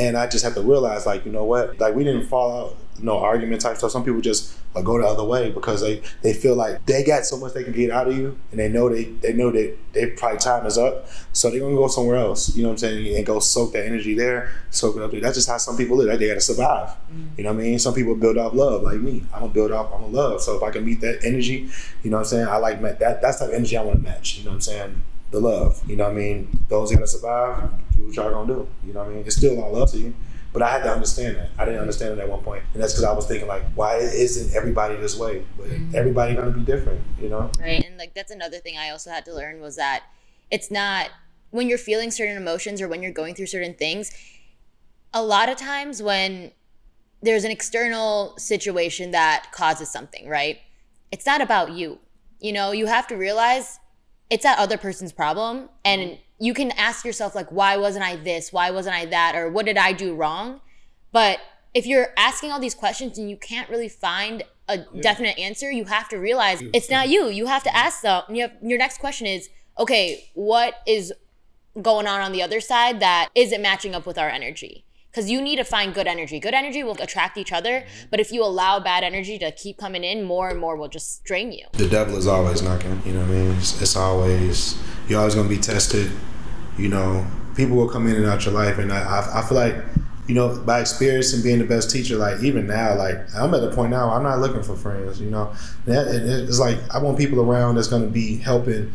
And 0.00 0.16
I 0.16 0.26
just 0.26 0.44
had 0.44 0.54
to 0.54 0.62
realize, 0.62 1.04
like, 1.04 1.26
you 1.26 1.32
know 1.32 1.44
what? 1.44 1.78
Like, 1.78 1.94
we 1.94 2.04
didn't 2.04 2.26
fall 2.28 2.68
out, 2.68 2.76
no 2.98 3.18
argument 3.18 3.60
type 3.60 3.76
stuff. 3.76 3.90
Some 3.90 4.04
people 4.04 4.20
just 4.20 4.56
like, 4.74 4.84
go 4.84 4.98
the 4.98 5.06
other 5.06 5.24
way 5.24 5.50
because 5.50 5.82
they, 5.82 6.02
they 6.22 6.32
feel 6.32 6.54
like 6.54 6.86
they 6.86 7.04
got 7.04 7.26
so 7.26 7.36
much 7.36 7.52
they 7.52 7.62
can 7.62 7.72
get 7.72 7.90
out 7.90 8.08
of 8.08 8.16
you, 8.16 8.38
and 8.50 8.60
they 8.60 8.68
know 8.68 8.88
they 8.88 9.04
they 9.04 9.34
know 9.34 9.50
that 9.50 9.76
their 9.92 10.10
probably 10.16 10.38
time 10.38 10.64
is 10.64 10.78
up, 10.78 11.06
so 11.32 11.50
they're 11.50 11.60
gonna 11.60 11.74
go 11.74 11.88
somewhere 11.88 12.16
else. 12.16 12.56
You 12.56 12.62
know 12.62 12.70
what 12.70 12.74
I'm 12.74 12.78
saying? 12.78 13.16
And 13.16 13.26
go 13.26 13.38
soak 13.38 13.74
that 13.74 13.84
energy 13.84 14.14
there, 14.14 14.50
soak 14.70 14.96
it 14.96 15.02
up 15.02 15.10
there. 15.10 15.20
That's 15.20 15.36
just 15.36 15.48
how 15.48 15.58
some 15.58 15.76
people 15.76 15.96
live. 15.98 16.08
Like, 16.08 16.20
they 16.20 16.28
got 16.28 16.34
to 16.34 16.40
survive. 16.40 16.88
Mm-hmm. 16.88 17.24
You 17.36 17.44
know 17.44 17.52
what 17.52 17.60
I 17.60 17.64
mean? 17.64 17.78
Some 17.78 17.94
people 17.94 18.14
build 18.14 18.38
off 18.38 18.54
love, 18.54 18.82
like 18.82 19.00
me. 19.00 19.24
I'm 19.34 19.40
gonna 19.40 19.52
build 19.52 19.72
off. 19.72 19.92
I'm 19.92 20.02
gonna 20.02 20.12
love. 20.12 20.40
So 20.40 20.56
if 20.56 20.62
I 20.62 20.70
can 20.70 20.86
meet 20.86 21.02
that 21.02 21.22
energy, 21.22 21.68
you 22.02 22.10
know 22.10 22.16
what 22.16 22.22
I'm 22.22 22.28
saying? 22.28 22.48
I 22.48 22.56
like 22.56 22.80
that. 22.80 23.20
That's 23.20 23.38
the 23.38 23.46
type 23.46 23.52
of 23.52 23.54
energy 23.54 23.76
I 23.76 23.82
want 23.82 23.98
to 23.98 24.02
match. 24.02 24.38
You 24.38 24.44
know 24.44 24.50
what 24.50 24.56
I'm 24.56 24.60
saying? 24.62 25.02
The 25.32 25.40
love. 25.40 25.82
You 25.88 25.96
know 25.96 26.04
what 26.04 26.12
I 26.12 26.16
mean? 26.16 26.64
Those 26.68 26.90
that 26.90 26.96
gotta 26.96 27.08
survive, 27.08 27.70
do 27.96 28.06
what 28.06 28.14
y'all 28.14 28.30
gonna 28.30 28.54
do. 28.54 28.68
You 28.86 28.92
know 28.92 29.00
what 29.00 29.10
I 29.10 29.14
mean? 29.14 29.24
It's 29.26 29.36
still 29.36 29.60
all 29.60 29.72
love 29.72 29.90
to 29.90 29.98
you. 29.98 30.14
But 30.52 30.62
I 30.62 30.70
had 30.70 30.82
to 30.82 30.92
understand 30.92 31.36
that. 31.36 31.48
I 31.58 31.64
didn't 31.64 31.80
understand 31.80 32.18
it 32.18 32.22
at 32.22 32.28
one 32.28 32.42
point, 32.42 32.62
and 32.74 32.82
that's 32.82 32.92
because 32.92 33.04
I 33.04 33.12
was 33.12 33.26
thinking 33.26 33.48
like, 33.48 33.62
why 33.74 33.96
isn't 33.96 34.54
everybody 34.54 34.96
this 34.96 35.18
way? 35.18 35.44
But 35.56 35.68
mm-hmm. 35.68 35.96
everybody 35.96 36.34
gonna 36.34 36.50
be 36.50 36.60
different, 36.60 37.00
you 37.18 37.30
know? 37.30 37.50
Right, 37.58 37.82
and 37.84 37.96
like 37.96 38.14
that's 38.14 38.30
another 38.30 38.58
thing 38.58 38.76
I 38.76 38.90
also 38.90 39.10
had 39.10 39.24
to 39.24 39.34
learn 39.34 39.60
was 39.60 39.76
that 39.76 40.04
it's 40.50 40.70
not 40.70 41.08
when 41.50 41.68
you're 41.68 41.78
feeling 41.78 42.10
certain 42.10 42.36
emotions 42.36 42.82
or 42.82 42.88
when 42.88 43.02
you're 43.02 43.12
going 43.12 43.34
through 43.34 43.46
certain 43.46 43.74
things. 43.74 44.12
A 45.14 45.22
lot 45.22 45.48
of 45.48 45.56
times 45.56 46.02
when 46.02 46.52
there's 47.22 47.44
an 47.44 47.50
external 47.50 48.34
situation 48.36 49.12
that 49.12 49.46
causes 49.52 49.90
something, 49.90 50.28
right? 50.28 50.58
It's 51.10 51.24
not 51.24 51.40
about 51.40 51.72
you. 51.72 51.98
You 52.40 52.52
know, 52.52 52.72
you 52.72 52.86
have 52.86 53.06
to 53.08 53.16
realize 53.16 53.78
it's 54.32 54.44
that 54.44 54.58
other 54.58 54.78
person's 54.78 55.12
problem. 55.12 55.68
And 55.84 56.00
mm-hmm. 56.00 56.22
you 56.40 56.54
can 56.54 56.70
ask 56.72 57.04
yourself 57.04 57.34
like 57.34 57.52
why 57.52 57.76
wasn't 57.76 58.04
i 58.04 58.16
this? 58.16 58.52
Why 58.52 58.70
wasn't 58.70 58.96
i 58.96 59.04
that? 59.06 59.36
Or 59.36 59.50
what 59.50 59.66
did 59.66 59.76
i 59.76 59.92
do 59.92 60.14
wrong? 60.14 60.60
But 61.12 61.38
if 61.74 61.86
you're 61.86 62.08
asking 62.16 62.50
all 62.50 62.58
these 62.58 62.74
questions 62.74 63.18
and 63.18 63.28
you 63.28 63.36
can't 63.36 63.68
really 63.68 63.90
find 63.90 64.42
a 64.68 64.78
yeah. 64.78 65.02
definite 65.02 65.38
answer 65.38 65.70
you 65.70 65.84
have 65.84 66.08
to 66.08 66.16
realize 66.16 66.62
it's 66.72 66.88
not 66.88 67.08
you. 67.08 67.28
You 67.28 67.46
have 67.46 67.62
to 67.64 67.76
ask 67.76 68.00
them 68.00 68.22
you 68.30 68.42
have, 68.42 68.52
your 68.62 68.78
next 68.78 68.98
question 68.98 69.26
is 69.26 69.50
okay 69.78 70.30
what 70.34 70.74
is 70.86 71.12
going 71.80 72.06
on 72.06 72.20
on 72.20 72.32
the 72.32 72.42
other 72.42 72.60
side 72.60 73.00
that 73.00 73.28
isn't 73.34 73.60
matching 73.60 73.94
up 73.94 74.06
with 74.06 74.18
our 74.18 74.28
energy 74.28 74.84
because 75.12 75.30
you 75.30 75.42
need 75.42 75.56
to 75.56 75.64
find 75.64 75.92
good 75.92 76.06
energy. 76.06 76.40
Good 76.40 76.54
energy 76.54 76.82
will 76.82 76.96
attract 77.00 77.36
each 77.36 77.52
other, 77.52 77.80
mm-hmm. 77.80 78.06
but 78.10 78.18
if 78.18 78.32
you 78.32 78.42
allow 78.42 78.80
bad 78.80 79.04
energy 79.04 79.38
to 79.38 79.52
keep 79.52 79.76
coming 79.76 80.04
in, 80.04 80.24
more 80.24 80.48
and 80.48 80.58
more 80.58 80.76
will 80.76 80.88
just 80.88 81.22
drain 81.24 81.52
you. 81.52 81.66
The 81.72 81.88
devil 81.88 82.16
is 82.16 82.26
always 82.26 82.62
knocking. 82.62 83.02
You 83.04 83.12
know 83.12 83.20
what 83.20 83.28
I 83.28 83.32
mean? 83.32 83.50
It's, 83.52 83.80
it's 83.80 83.96
always 83.96 84.78
you're 85.08 85.18
always 85.18 85.34
gonna 85.34 85.48
be 85.48 85.58
tested. 85.58 86.10
You 86.78 86.88
know, 86.88 87.26
people 87.54 87.76
will 87.76 87.88
come 87.88 88.06
in 88.06 88.16
and 88.16 88.24
out 88.24 88.44
your 88.46 88.54
life, 88.54 88.78
and 88.78 88.92
I, 88.92 89.02
I, 89.02 89.40
I 89.40 89.42
feel 89.42 89.58
like 89.58 89.76
you 90.28 90.34
know, 90.36 90.56
by 90.64 90.80
experience 90.80 91.32
and 91.32 91.42
being 91.42 91.58
the 91.58 91.64
best 91.64 91.90
teacher, 91.90 92.16
like 92.16 92.42
even 92.42 92.66
now, 92.66 92.94
like 92.94 93.16
I'm 93.34 93.52
at 93.54 93.60
the 93.60 93.72
point 93.72 93.90
now, 93.90 94.10
I'm 94.10 94.22
not 94.22 94.38
looking 94.38 94.62
for 94.62 94.76
friends. 94.76 95.20
You 95.20 95.30
know, 95.30 95.52
That, 95.84 96.06
it's 96.48 96.60
like 96.60 96.78
I 96.94 96.98
want 96.98 97.18
people 97.18 97.40
around 97.40 97.74
that's 97.74 97.88
going 97.88 98.02
to 98.02 98.08
be 98.08 98.36
helping 98.38 98.92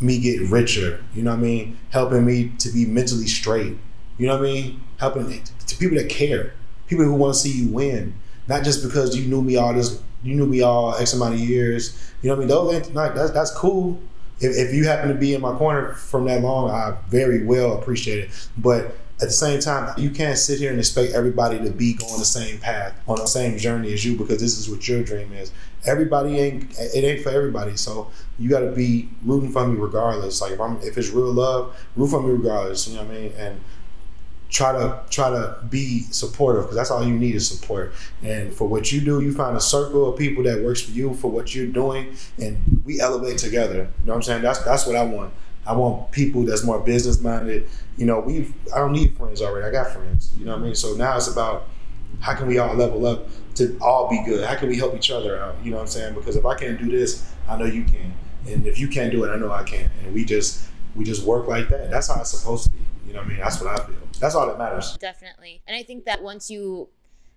me 0.00 0.18
get 0.18 0.40
richer. 0.50 1.02
You 1.14 1.22
know 1.22 1.30
what 1.30 1.38
I 1.38 1.42
mean? 1.42 1.78
Helping 1.90 2.26
me 2.26 2.52
to 2.58 2.68
be 2.68 2.84
mentally 2.84 3.26
straight. 3.26 3.78
You 4.18 4.26
know 4.26 4.38
what 4.38 4.48
I 4.48 4.52
mean? 4.52 4.80
Helping 5.04 5.42
to 5.66 5.76
people 5.76 5.98
that 5.98 6.08
care, 6.08 6.54
people 6.86 7.04
who 7.04 7.12
want 7.12 7.34
to 7.34 7.38
see 7.38 7.52
you 7.52 7.68
win, 7.68 8.14
not 8.48 8.64
just 8.64 8.82
because 8.82 9.14
you 9.14 9.26
knew 9.26 9.42
me 9.42 9.54
all 9.54 9.74
this, 9.74 10.00
you 10.22 10.34
knew 10.34 10.46
me 10.46 10.62
all 10.62 10.94
X 10.94 11.12
amount 11.12 11.34
of 11.34 11.40
years. 11.40 12.10
You 12.22 12.30
know 12.30 12.36
what 12.36 12.44
I 12.44 12.46
mean? 12.46 12.48
Those 12.48 12.90
like 12.92 13.14
that's 13.14 13.30
that's 13.32 13.50
cool. 13.50 14.00
If, 14.40 14.56
if 14.56 14.74
you 14.74 14.86
happen 14.86 15.10
to 15.10 15.14
be 15.14 15.34
in 15.34 15.42
my 15.42 15.54
corner 15.56 15.92
from 15.92 16.24
that 16.24 16.40
long, 16.40 16.70
I 16.70 16.96
very 17.10 17.44
well 17.44 17.78
appreciate 17.78 18.20
it. 18.20 18.48
But 18.56 18.96
at 19.20 19.28
the 19.28 19.30
same 19.30 19.60
time, 19.60 19.94
you 19.98 20.08
can't 20.10 20.38
sit 20.38 20.58
here 20.58 20.70
and 20.70 20.78
expect 20.78 21.12
everybody 21.12 21.58
to 21.58 21.70
be 21.70 21.92
going 21.92 22.18
the 22.18 22.24
same 22.24 22.58
path 22.58 22.98
on 23.06 23.16
the 23.16 23.26
same 23.26 23.58
journey 23.58 23.92
as 23.92 24.06
you 24.06 24.16
because 24.16 24.40
this 24.40 24.58
is 24.58 24.70
what 24.70 24.88
your 24.88 25.04
dream 25.04 25.32
is. 25.34 25.52
Everybody 25.84 26.38
ain't 26.38 26.78
it 26.78 27.04
ain't 27.04 27.22
for 27.22 27.28
everybody. 27.28 27.76
So 27.76 28.10
you 28.38 28.48
got 28.48 28.60
to 28.60 28.72
be 28.72 29.10
rooting 29.22 29.52
for 29.52 29.68
me 29.68 29.78
regardless. 29.78 30.40
Like 30.40 30.52
if 30.52 30.60
I'm 30.60 30.78
if 30.78 30.96
it's 30.96 31.10
real 31.10 31.30
love, 31.30 31.76
root 31.94 32.08
for 32.08 32.22
me 32.22 32.30
regardless. 32.30 32.88
You 32.88 32.96
know 32.96 33.04
what 33.04 33.12
I 33.12 33.20
mean? 33.20 33.32
And 33.36 33.60
try 34.54 34.70
to 34.70 35.00
try 35.10 35.28
to 35.30 35.58
be 35.68 36.02
supportive 36.04 36.62
because 36.62 36.76
that's 36.76 36.90
all 36.90 37.04
you 37.04 37.18
need 37.18 37.34
is 37.34 37.48
support. 37.48 37.92
And 38.22 38.54
for 38.54 38.68
what 38.68 38.92
you 38.92 39.00
do, 39.00 39.20
you 39.20 39.34
find 39.34 39.56
a 39.56 39.60
circle 39.60 40.08
of 40.08 40.16
people 40.16 40.44
that 40.44 40.62
works 40.62 40.80
for 40.80 40.92
you 40.92 41.12
for 41.14 41.30
what 41.30 41.54
you're 41.54 41.66
doing, 41.66 42.14
and 42.38 42.82
we 42.86 43.00
elevate 43.00 43.38
together. 43.38 43.74
You 43.74 44.06
know 44.06 44.12
what 44.12 44.14
I'm 44.14 44.22
saying? 44.22 44.42
That's 44.42 44.60
that's 44.60 44.86
what 44.86 44.94
I 44.96 45.02
want. 45.02 45.34
I 45.66 45.74
want 45.74 46.12
people 46.12 46.42
that's 46.42 46.62
more 46.62 46.78
business 46.78 47.20
minded. 47.20 47.66
You 47.96 48.06
know, 48.06 48.20
we 48.20 48.54
I 48.72 48.78
don't 48.78 48.92
need 48.92 49.16
friends 49.16 49.42
already. 49.42 49.66
I 49.66 49.70
got 49.70 49.92
friends. 49.92 50.32
You 50.38 50.44
know 50.44 50.52
what 50.52 50.62
I 50.62 50.64
mean? 50.66 50.74
So 50.76 50.94
now 50.94 51.16
it's 51.16 51.28
about 51.28 51.66
how 52.20 52.34
can 52.34 52.46
we 52.46 52.58
all 52.58 52.74
level 52.74 53.06
up 53.06 53.26
to 53.56 53.76
all 53.80 54.08
be 54.08 54.22
good? 54.24 54.46
How 54.46 54.54
can 54.54 54.68
we 54.68 54.76
help 54.76 54.94
each 54.94 55.10
other 55.10 55.36
out? 55.36 55.56
You 55.64 55.72
know 55.72 55.78
what 55.78 55.82
I'm 55.82 55.88
saying? 55.88 56.14
Because 56.14 56.36
if 56.36 56.46
I 56.46 56.54
can't 56.54 56.78
do 56.78 56.90
this, 56.90 57.28
I 57.48 57.56
know 57.58 57.64
you 57.64 57.82
can. 57.84 58.14
And 58.46 58.66
if 58.66 58.78
you 58.78 58.86
can't 58.86 59.10
do 59.10 59.24
it, 59.24 59.30
I 59.30 59.36
know 59.36 59.50
I 59.50 59.64
can. 59.64 59.90
And 60.04 60.14
we 60.14 60.24
just 60.24 60.68
we 60.94 61.04
just 61.04 61.24
work 61.24 61.48
like 61.48 61.68
that. 61.70 61.90
That's 61.90 62.06
how 62.06 62.20
it's 62.20 62.30
supposed 62.30 62.64
to 62.64 62.70
be. 62.70 62.78
You 63.08 63.14
know 63.14 63.18
what 63.18 63.26
I 63.26 63.30
mean? 63.30 63.38
That's 63.38 63.60
what 63.60 63.80
I 63.80 63.84
feel. 63.84 63.96
That's 64.24 64.34
all 64.34 64.46
that 64.46 64.56
matters. 64.56 64.96
Definitely. 64.96 65.60
And 65.66 65.76
I 65.76 65.82
think 65.82 66.06
that 66.06 66.22
once 66.22 66.48
you 66.48 66.88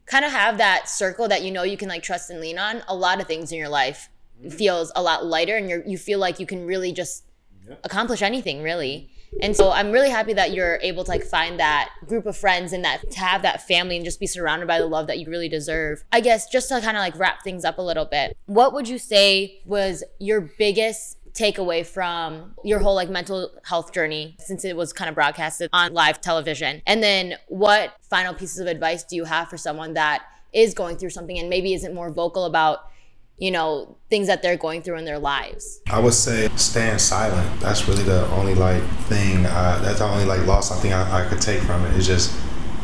kind 0.06 0.24
of 0.24 0.32
have 0.32 0.58
that 0.60 0.88
circle 0.88 1.28
that 1.28 1.44
you 1.44 1.52
know 1.52 1.64
you 1.64 1.76
can 1.76 1.90
like 1.90 2.02
trust 2.02 2.30
and 2.30 2.40
lean 2.40 2.58
on, 2.58 2.82
a 2.88 2.96
lot 2.96 3.20
of 3.20 3.28
things 3.28 3.52
in 3.52 3.58
your 3.58 3.68
life 3.68 4.08
mm-hmm. 4.40 4.48
feels 4.48 4.90
a 4.96 5.02
lot 5.02 5.26
lighter 5.26 5.58
and 5.58 5.70
you 5.70 5.84
you 5.86 5.98
feel 5.98 6.18
like 6.18 6.40
you 6.40 6.46
can 6.46 6.66
really 6.66 6.94
just 6.94 7.26
yeah. 7.68 7.76
accomplish 7.84 8.22
anything 8.22 8.64
really. 8.64 9.10
And 9.42 9.54
so 9.54 9.70
I'm 9.70 9.92
really 9.92 10.10
happy 10.10 10.32
that 10.32 10.54
you're 10.54 10.80
able 10.82 11.04
to 11.04 11.12
like 11.12 11.24
find 11.24 11.60
that 11.60 11.90
group 12.06 12.26
of 12.26 12.38
friends 12.38 12.72
and 12.72 12.86
that 12.86 13.12
to 13.12 13.20
have 13.20 13.42
that 13.42 13.68
family 13.68 13.98
and 13.98 14.06
just 14.06 14.22
be 14.22 14.28
surrounded 14.28 14.70
by 14.70 14.80
the 14.80 14.86
love 14.86 15.08
that 15.08 15.20
you 15.20 15.28
really 15.30 15.50
deserve. 15.50 16.06
I 16.14 16.22
guess 16.22 16.50
just 16.50 16.70
to 16.70 16.80
kind 16.80 16.96
of 16.96 17.02
like 17.02 17.20
wrap 17.20 17.44
things 17.44 17.66
up 17.66 17.80
a 17.80 17.82
little 17.82 18.06
bit. 18.06 18.38
What 18.46 18.72
would 18.72 18.88
you 18.88 18.98
say 18.98 19.60
was 19.66 20.06
your 20.20 20.40
biggest 20.58 21.17
takeaway 21.38 21.86
from 21.86 22.54
your 22.64 22.80
whole 22.80 22.96
like 22.96 23.10
mental 23.10 23.52
health 23.64 23.94
journey 23.94 24.36
since 24.40 24.66
it 24.66 24.76
was 24.76 24.92
kind 24.92 25.08
of 25.08 25.16
broadcasted 25.16 25.70
on 25.72 25.94
live 25.94 26.20
television? 26.20 26.82
And 26.86 27.04
then 27.04 27.36
what 27.48 27.94
final 28.02 28.34
pieces 28.34 28.60
of 28.60 28.68
advice 28.68 29.04
do 29.04 29.16
you 29.16 29.26
have 29.26 29.50
for 29.50 29.58
someone 29.58 29.94
that 29.94 30.26
is 30.54 30.74
going 30.74 30.98
through 30.98 31.12
something 31.12 31.38
and 31.38 31.50
maybe 31.50 31.74
isn't 31.74 31.94
more 31.94 32.10
vocal 32.12 32.46
about 32.46 32.90
you 33.38 33.52
know 33.52 33.96
things 34.10 34.26
that 34.26 34.42
they're 34.42 34.58
going 34.58 34.82
through 34.82 34.98
in 34.98 35.06
their 35.06 35.20
lives? 35.20 35.80
I 35.90 36.00
would 36.00 36.14
say 36.14 36.50
stand 36.56 37.00
silent. 37.00 37.62
That's 37.62 37.88
really 37.88 38.04
the 38.04 38.26
only 38.32 38.56
like 38.56 38.84
thing 39.04 39.44
that's 39.44 40.00
the 40.00 40.06
only 40.06 40.26
like 40.26 40.46
loss 40.48 40.72
i 40.72 40.76
think 40.82 40.94
I, 40.94 41.24
I 41.24 41.30
could 41.30 41.42
take 41.42 41.62
from 41.62 41.86
it. 41.86 41.94
Is 41.94 42.08
just 42.08 42.34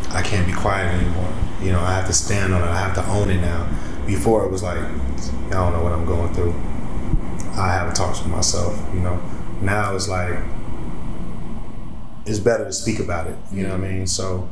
i 0.10 0.22
can't 0.22 0.46
be 0.46 0.54
quiet 0.54 0.94
anymore. 0.94 1.34
You 1.62 1.72
know 1.72 1.80
i 1.80 1.94
have 1.94 2.06
to 2.08 2.14
stand 2.14 2.54
on 2.54 2.62
it. 2.62 2.66
I 2.66 2.78
have 2.78 2.94
to 2.96 3.06
own 3.08 3.32
it 3.32 3.42
now. 3.42 3.68
Before 4.06 4.46
it 4.46 4.52
was 4.52 4.62
like 4.62 4.78
i 4.78 5.50
don't 5.50 5.72
know 5.72 5.82
what 5.82 5.94
i'm 5.94 6.06
going 6.06 6.34
through 6.34 6.54
I 7.56 7.74
have 7.74 7.94
talks 7.94 8.22
with 8.22 8.32
myself. 8.32 8.78
You 8.94 9.02
know, 9.02 9.22
now 9.62 9.96
it's 9.96 10.08
like 10.08 10.38
it's 12.26 12.40
better 12.40 12.66
to 12.66 12.74
speak 12.74 13.00
about 13.00 13.28
it. 13.28 13.36
You 13.52 13.64
know 13.64 13.70
what 13.78 13.86
I 13.86 13.90
mean? 13.90 14.08
So 14.08 14.50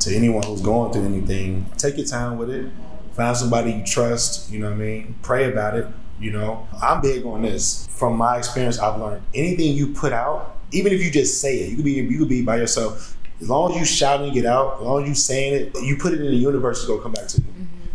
to 0.00 0.14
anyone 0.14 0.42
who's 0.42 0.62
going 0.62 0.92
through 0.92 1.04
anything, 1.04 1.66
take 1.76 1.96
your 1.96 2.06
time 2.06 2.38
with 2.38 2.50
it. 2.50 2.70
Find 3.12 3.36
somebody 3.36 3.72
you 3.72 3.84
trust. 3.84 4.50
You 4.50 4.60
know 4.60 4.66
what 4.66 4.74
I 4.74 4.78
mean? 4.78 5.14
Pray 5.22 5.50
about 5.50 5.76
it. 5.76 5.86
You 6.20 6.32
know, 6.32 6.68
I'm 6.82 7.00
big 7.00 7.24
on 7.24 7.42
this. 7.42 7.86
From 7.90 8.16
my 8.16 8.38
experience, 8.38 8.78
I've 8.78 9.00
learned 9.00 9.22
anything 9.34 9.74
you 9.74 9.88
put 9.88 10.12
out, 10.12 10.56
even 10.70 10.92
if 10.92 11.02
you 11.02 11.10
just 11.10 11.40
say 11.40 11.58
it, 11.58 11.70
you 11.70 11.76
could 11.76 11.84
be 11.84 11.92
you 11.92 12.18
could 12.18 12.28
be 12.28 12.42
by 12.42 12.56
yourself. 12.56 13.16
As 13.40 13.48
long 13.48 13.72
as 13.72 13.78
you 13.78 13.84
shouting 13.86 14.34
it 14.36 14.44
out, 14.44 14.76
as 14.76 14.82
long 14.82 15.02
as 15.02 15.08
you 15.08 15.14
saying 15.14 15.54
it, 15.54 15.82
you 15.82 15.96
put 15.96 16.12
it 16.12 16.20
in 16.20 16.26
the 16.26 16.36
universe, 16.36 16.80
it's 16.80 16.86
gonna 16.86 17.02
come 17.02 17.12
back 17.12 17.26
to 17.28 17.40
you. 17.40 17.46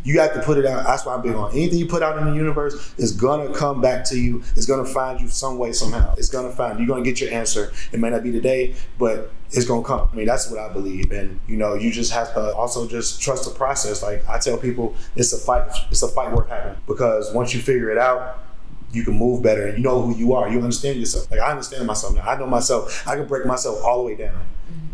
You 0.06 0.20
have 0.20 0.36
to 0.36 0.41
put 0.41 0.60
it 0.60 0.68
out. 0.68 0.86
That's 0.86 1.03
why 1.03 1.16
I'm 1.16 1.24
big 1.24 1.34
on 1.34 1.51
anything 1.51 1.80
you 1.80 1.88
put 1.88 2.03
out 2.03 2.16
in 2.20 2.26
the 2.26 2.36
universe 2.36 2.93
is 2.97 3.12
gonna 3.12 3.51
come 3.51 3.82
back 3.82 4.06
to 4.06 4.20
you. 4.20 4.43
It's 4.56 4.68
gonna 4.68 4.86
find 4.86 5.20
you 5.20 5.28
some 5.28 5.58
way 5.58 5.74
somehow. 5.74 6.14
It's 6.16 6.30
gonna 6.30 6.51
find 6.51 6.80
you. 6.80 6.86
you're 6.86 6.95
gonna 6.95 7.03
get 7.03 7.20
your 7.20 7.32
answer. 7.32 7.74
It 7.91 7.99
may 7.99 8.12
not 8.12 8.22
be 8.22 8.32
today, 8.32 8.76
but 8.99 9.32
it's 9.51 9.66
gonna 9.66 9.84
come. 9.84 10.08
I 10.12 10.16
mean, 10.16 10.28
that's 10.28 10.49
what 10.49 10.60
I 10.60 10.72
believe. 10.72 11.12
And 11.12 11.39
you 11.47 11.58
know, 11.58 11.74
you 11.74 11.91
just 11.91 12.14
have 12.14 12.32
to 12.36 12.53
also 12.53 12.88
just 12.88 13.20
trust 13.20 13.45
the 13.45 13.56
process. 13.58 14.03
Like 14.03 14.28
I 14.30 14.38
tell 14.38 14.58
people, 14.58 14.95
it's 15.16 15.34
a 15.34 15.39
fight. 15.39 15.68
It's 15.89 16.03
a 16.03 16.08
fight 16.08 16.32
worth 16.36 16.49
having 16.49 16.78
because 16.86 17.34
once 17.34 17.56
you 17.56 17.62
figure 17.62 17.89
it 17.89 17.97
out, 17.97 18.43
you 18.91 19.03
can 19.03 19.18
move 19.18 19.41
better 19.41 19.66
and 19.66 19.76
you 19.80 19.84
know 19.84 20.03
who 20.03 20.16
you 20.16 20.34
are. 20.34 20.47
You 20.49 20.60
understand 20.60 20.99
yourself. 20.99 21.32
Like 21.32 21.39
I 21.39 21.49
understand 21.49 21.88
myself 21.88 22.14
now. 22.14 22.28
I 22.28 22.38
know 22.38 22.45
myself. 22.45 23.08
I 23.08 23.16
can 23.16 23.26
break 23.26 23.47
myself 23.47 23.84
all 23.84 23.97
the 23.97 24.03
way 24.03 24.16
down. 24.16 24.39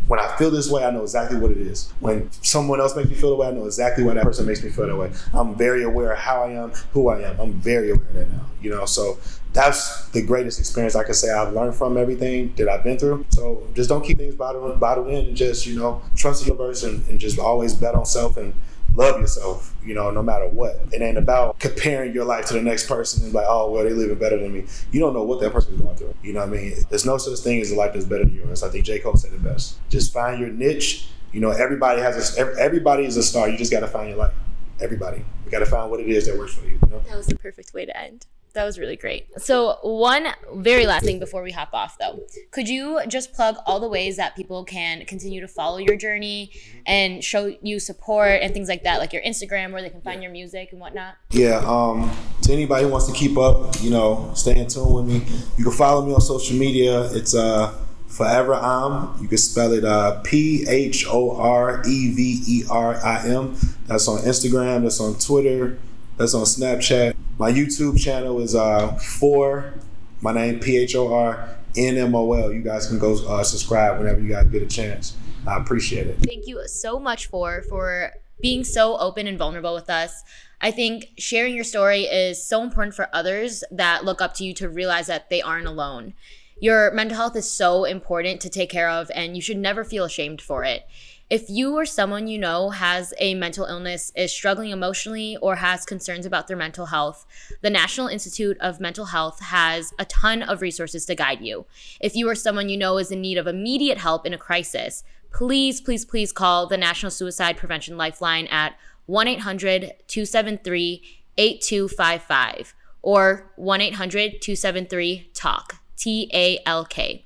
When 0.08 0.18
I 0.18 0.36
feel 0.36 0.50
this 0.50 0.70
way, 0.70 0.84
I 0.84 0.90
know 0.90 1.02
exactly 1.02 1.38
what 1.38 1.52
it 1.52 1.58
is. 1.58 1.92
When 2.00 2.30
someone 2.42 2.80
else 2.80 2.96
makes 2.96 3.08
me 3.08 3.14
feel 3.14 3.30
the 3.30 3.36
way, 3.36 3.48
I 3.48 3.50
know 3.52 3.66
exactly 3.66 4.04
why 4.04 4.14
that 4.14 4.24
person 4.24 4.46
makes 4.46 4.62
me 4.62 4.70
feel 4.70 4.86
that 4.86 4.96
way. 4.96 5.12
I'm 5.32 5.54
very 5.54 5.84
aware 5.84 6.12
of 6.12 6.18
how 6.18 6.42
I 6.42 6.50
am, 6.50 6.72
who 6.92 7.08
I 7.08 7.20
am. 7.22 7.40
I'm 7.40 7.52
very 7.52 7.90
aware 7.90 8.06
of 8.08 8.14
that 8.14 8.32
now. 8.32 8.46
You 8.60 8.70
know, 8.70 8.84
so 8.84 9.18
that's 9.52 10.08
the 10.10 10.22
greatest 10.22 10.58
experience 10.58 10.96
I 10.96 11.04
can 11.04 11.14
say 11.14 11.30
I've 11.30 11.52
learned 11.52 11.74
from 11.74 11.96
everything 11.96 12.54
that 12.56 12.68
I've 12.68 12.82
been 12.82 12.98
through. 12.98 13.26
So 13.30 13.66
just 13.74 13.88
don't 13.88 14.04
keep 14.04 14.18
things 14.18 14.34
bottled, 14.34 14.78
bottled 14.80 15.08
in 15.08 15.26
and 15.26 15.36
just, 15.36 15.66
you 15.66 15.78
know, 15.78 16.02
trust 16.16 16.46
your 16.46 16.56
person 16.56 17.04
and 17.08 17.20
just 17.20 17.38
always 17.38 17.74
bet 17.74 17.94
on 17.94 18.06
self 18.06 18.36
and 18.36 18.54
love 18.94 19.20
yourself, 19.20 19.74
you 19.84 19.94
know, 19.94 20.10
no 20.10 20.22
matter 20.22 20.48
what. 20.48 20.76
It 20.92 21.02
ain't 21.02 21.18
about 21.18 21.58
comparing 21.58 22.12
your 22.12 22.24
life 22.24 22.46
to 22.46 22.54
the 22.54 22.62
next 22.62 22.86
person 22.88 23.24
and 23.24 23.34
like, 23.34 23.46
oh, 23.48 23.70
well, 23.70 23.84
they're 23.84 23.94
living 23.94 24.18
better 24.18 24.38
than 24.38 24.52
me. 24.52 24.64
You 24.90 25.00
don't 25.00 25.14
know 25.14 25.22
what 25.22 25.40
that 25.40 25.52
person 25.52 25.74
is 25.74 25.80
going 25.80 25.96
through. 25.96 26.14
You 26.22 26.32
know 26.32 26.40
what 26.40 26.48
I 26.50 26.52
mean? 26.52 26.74
There's 26.88 27.06
no 27.06 27.18
such 27.18 27.38
thing 27.40 27.60
as 27.60 27.70
a 27.70 27.76
life 27.76 27.92
that's 27.92 28.04
better 28.04 28.24
than 28.24 28.34
yours. 28.34 28.62
I 28.62 28.68
think 28.68 28.84
J. 28.84 28.98
Cole 28.98 29.16
said 29.16 29.32
it 29.32 29.42
best. 29.42 29.78
Just 29.88 30.12
find 30.12 30.40
your 30.40 30.50
niche. 30.50 31.08
You 31.32 31.40
know, 31.40 31.50
everybody 31.50 32.00
has 32.02 32.38
a, 32.38 32.40
everybody 32.58 33.04
is 33.04 33.16
a 33.16 33.22
star. 33.22 33.48
You 33.48 33.56
just 33.56 33.72
got 33.72 33.80
to 33.80 33.88
find 33.88 34.10
your 34.10 34.18
life. 34.18 34.34
Everybody. 34.80 35.24
You 35.44 35.50
got 35.50 35.60
to 35.60 35.66
find 35.66 35.90
what 35.90 36.00
it 36.00 36.08
is 36.08 36.26
that 36.26 36.36
works 36.38 36.54
for 36.54 36.64
you. 36.66 36.78
you 36.82 36.88
know? 36.90 37.00
That 37.08 37.16
was 37.16 37.26
the 37.26 37.36
perfect 37.36 37.72
way 37.72 37.86
to 37.86 37.96
end. 37.96 38.26
That 38.54 38.64
was 38.64 38.78
really 38.78 38.96
great. 38.96 39.28
So, 39.40 39.78
one 39.82 40.26
very 40.54 40.86
last 40.86 41.04
thing 41.04 41.18
before 41.18 41.42
we 41.42 41.52
hop 41.52 41.70
off, 41.72 41.96
though, 41.98 42.20
could 42.50 42.68
you 42.68 43.00
just 43.08 43.32
plug 43.32 43.56
all 43.66 43.80
the 43.80 43.88
ways 43.88 44.16
that 44.16 44.36
people 44.36 44.64
can 44.64 45.04
continue 45.06 45.40
to 45.40 45.48
follow 45.48 45.78
your 45.78 45.96
journey 45.96 46.52
and 46.86 47.24
show 47.24 47.54
you 47.62 47.80
support 47.80 48.42
and 48.42 48.52
things 48.52 48.68
like 48.68 48.84
that, 48.84 48.98
like 48.98 49.12
your 49.12 49.22
Instagram 49.22 49.72
where 49.72 49.80
they 49.80 49.90
can 49.90 50.02
find 50.02 50.22
your 50.22 50.32
music 50.32 50.68
and 50.72 50.80
whatnot? 50.80 51.14
Yeah. 51.30 51.62
Um, 51.66 52.10
to 52.42 52.52
anybody 52.52 52.84
who 52.84 52.90
wants 52.90 53.06
to 53.06 53.14
keep 53.14 53.38
up, 53.38 53.74
you 53.80 53.90
know, 53.90 54.30
stay 54.34 54.58
in 54.58 54.68
tune 54.68 54.92
with 54.92 55.06
me. 55.06 55.22
You 55.56 55.64
can 55.64 55.72
follow 55.72 56.04
me 56.04 56.12
on 56.12 56.20
social 56.20 56.56
media. 56.56 57.04
It's 57.12 57.34
uh, 57.34 57.74
Forever 58.12 58.54
I'm. 58.54 59.22
You 59.22 59.26
can 59.26 59.38
spell 59.38 59.72
it 59.72 59.86
uh, 59.86 60.20
P 60.20 60.66
H 60.68 61.06
O 61.08 61.34
R 61.34 61.82
E 61.86 62.12
V 62.12 62.42
E 62.46 62.64
R 62.68 62.94
I 63.02 63.26
M. 63.26 63.56
That's 63.86 64.06
on 64.06 64.18
Instagram. 64.20 64.82
That's 64.82 65.00
on 65.00 65.14
Twitter. 65.14 65.78
That's 66.18 66.34
on 66.34 66.44
Snapchat. 66.44 67.16
My 67.38 67.50
YouTube 67.50 67.98
channel 67.98 68.40
is 68.40 68.54
uh, 68.54 68.92
for 68.96 69.74
my 70.20 70.32
name 70.32 70.60
P 70.60 70.76
H 70.76 70.94
O 70.94 71.12
R 71.12 71.56
N 71.76 71.96
M 71.96 72.14
O 72.14 72.32
L. 72.32 72.52
You 72.52 72.62
guys 72.62 72.86
can 72.86 72.98
go 72.98 73.14
uh, 73.26 73.42
subscribe 73.42 73.98
whenever 73.98 74.20
you 74.20 74.28
guys 74.28 74.46
get 74.48 74.62
a 74.62 74.66
chance. 74.66 75.16
I 75.46 75.56
appreciate 75.56 76.06
it. 76.06 76.18
Thank 76.20 76.46
you 76.46 76.62
so 76.66 76.98
much 77.00 77.26
for 77.26 77.62
for 77.62 78.12
being 78.40 78.64
so 78.64 78.96
open 78.98 79.26
and 79.26 79.38
vulnerable 79.38 79.74
with 79.74 79.88
us. 79.88 80.22
I 80.60 80.70
think 80.70 81.08
sharing 81.18 81.54
your 81.54 81.64
story 81.64 82.02
is 82.02 82.44
so 82.44 82.62
important 82.62 82.94
for 82.94 83.08
others 83.12 83.64
that 83.70 84.04
look 84.04 84.20
up 84.20 84.34
to 84.34 84.44
you 84.44 84.54
to 84.54 84.68
realize 84.68 85.06
that 85.06 85.30
they 85.30 85.42
aren't 85.42 85.66
alone. 85.66 86.14
Your 86.60 86.92
mental 86.92 87.16
health 87.16 87.34
is 87.34 87.50
so 87.50 87.84
important 87.84 88.40
to 88.42 88.48
take 88.48 88.70
care 88.70 88.88
of, 88.88 89.10
and 89.14 89.34
you 89.34 89.42
should 89.42 89.56
never 89.56 89.82
feel 89.82 90.04
ashamed 90.04 90.40
for 90.40 90.62
it. 90.62 90.86
If 91.32 91.48
you 91.48 91.78
or 91.78 91.86
someone 91.86 92.28
you 92.28 92.38
know 92.38 92.68
has 92.68 93.14
a 93.18 93.32
mental 93.32 93.64
illness, 93.64 94.12
is 94.14 94.30
struggling 94.30 94.70
emotionally, 94.70 95.38
or 95.40 95.56
has 95.56 95.86
concerns 95.86 96.26
about 96.26 96.46
their 96.46 96.58
mental 96.58 96.84
health, 96.84 97.24
the 97.62 97.70
National 97.70 98.06
Institute 98.06 98.58
of 98.60 98.80
Mental 98.80 99.06
Health 99.06 99.40
has 99.40 99.94
a 99.98 100.04
ton 100.04 100.42
of 100.42 100.60
resources 100.60 101.06
to 101.06 101.14
guide 101.14 101.40
you. 101.40 101.64
If 102.02 102.14
you 102.14 102.28
or 102.28 102.34
someone 102.34 102.68
you 102.68 102.76
know 102.76 102.98
is 102.98 103.10
in 103.10 103.22
need 103.22 103.38
of 103.38 103.46
immediate 103.46 103.96
help 103.96 104.26
in 104.26 104.34
a 104.34 104.38
crisis, 104.38 105.04
please, 105.32 105.80
please, 105.80 106.04
please 106.04 106.32
call 106.32 106.66
the 106.66 106.76
National 106.76 107.10
Suicide 107.10 107.56
Prevention 107.56 107.96
Lifeline 107.96 108.46
at 108.48 108.76
1 109.06 109.26
800 109.26 109.94
273 110.06 111.02
8255 111.38 112.74
or 113.00 113.50
1 113.56 113.80
800 113.80 114.42
273 114.42 115.30
TALK. 115.32 115.78
T 116.02 116.28
A 116.34 116.58
L 116.66 116.84
K. 116.84 117.24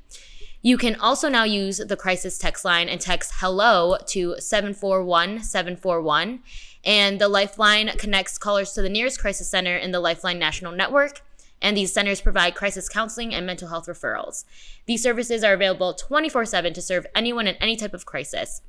You 0.67 0.77
can 0.77 0.97
also 0.97 1.29
now 1.29 1.45
use 1.45 1.77
the 1.77 1.97
crisis 1.97 2.39
text 2.39 2.65
line 2.65 2.89
and 2.89 3.01
text 3.01 3.35
hello 3.37 3.99
to 4.09 4.35
741 4.41 5.45
741. 5.45 6.41
And 6.83 7.21
the 7.21 7.29
Lifeline 7.29 7.91
connects 7.97 8.37
callers 8.37 8.73
to 8.73 8.83
the 8.83 8.89
nearest 8.89 9.21
crisis 9.21 9.49
center 9.49 9.77
in 9.77 9.93
the 9.93 10.01
Lifeline 10.01 10.41
National 10.41 10.73
Network. 10.73 11.21
And 11.63 11.77
these 11.77 11.93
centers 11.93 12.21
provide 12.21 12.57
crisis 12.57 12.89
counseling 12.89 13.33
and 13.33 13.47
mental 13.47 13.69
health 13.69 13.87
referrals. 13.87 14.45
These 14.87 15.05
services 15.05 15.45
are 15.45 15.53
available 15.53 15.95
24 15.95 16.47
7 16.47 16.75
to 16.75 16.83
serve 16.83 17.07
anyone 17.15 17.47
in 17.47 17.55
any 17.61 17.77
type 17.77 17.95
of 17.95 18.05
crisis, 18.05 18.61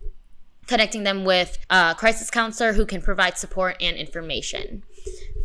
connecting 0.67 1.01
them 1.01 1.25
with 1.25 1.57
a 1.71 1.95
crisis 1.97 2.29
counselor 2.29 2.73
who 2.73 2.85
can 2.85 3.01
provide 3.01 3.39
support 3.39 3.75
and 3.81 3.97
information. 3.97 4.83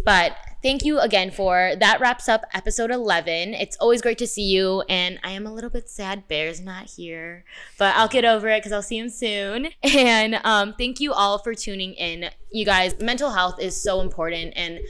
But 0.04 0.36
thank 0.62 0.84
you 0.84 0.98
again 1.00 1.30
for 1.30 1.72
that 1.78 2.00
wraps 2.00 2.28
up 2.28 2.44
episode 2.54 2.90
11 2.90 3.54
it's 3.54 3.76
always 3.76 4.00
great 4.02 4.18
to 4.18 4.26
see 4.26 4.42
you 4.42 4.82
and 4.88 5.18
i 5.22 5.30
am 5.30 5.46
a 5.46 5.52
little 5.52 5.70
bit 5.70 5.88
sad 5.88 6.26
bear's 6.28 6.60
not 6.60 6.90
here 6.90 7.44
but 7.78 7.94
i'll 7.96 8.08
get 8.08 8.24
over 8.24 8.48
it 8.48 8.58
because 8.58 8.72
i'll 8.72 8.82
see 8.82 8.98
him 8.98 9.08
soon. 9.08 9.68
And 9.82 10.40
um, 10.44 10.74
thank 10.74 11.00
you 11.00 11.12
all 11.12 11.38
for 11.38 11.54
tuning 11.54 11.94
in. 11.94 12.30
You 12.50 12.64
guys 12.64 12.98
mental 12.98 13.30
health 13.30 13.60
is 13.60 13.80
so 13.80 14.00
important 14.00 14.54
and 14.56 14.80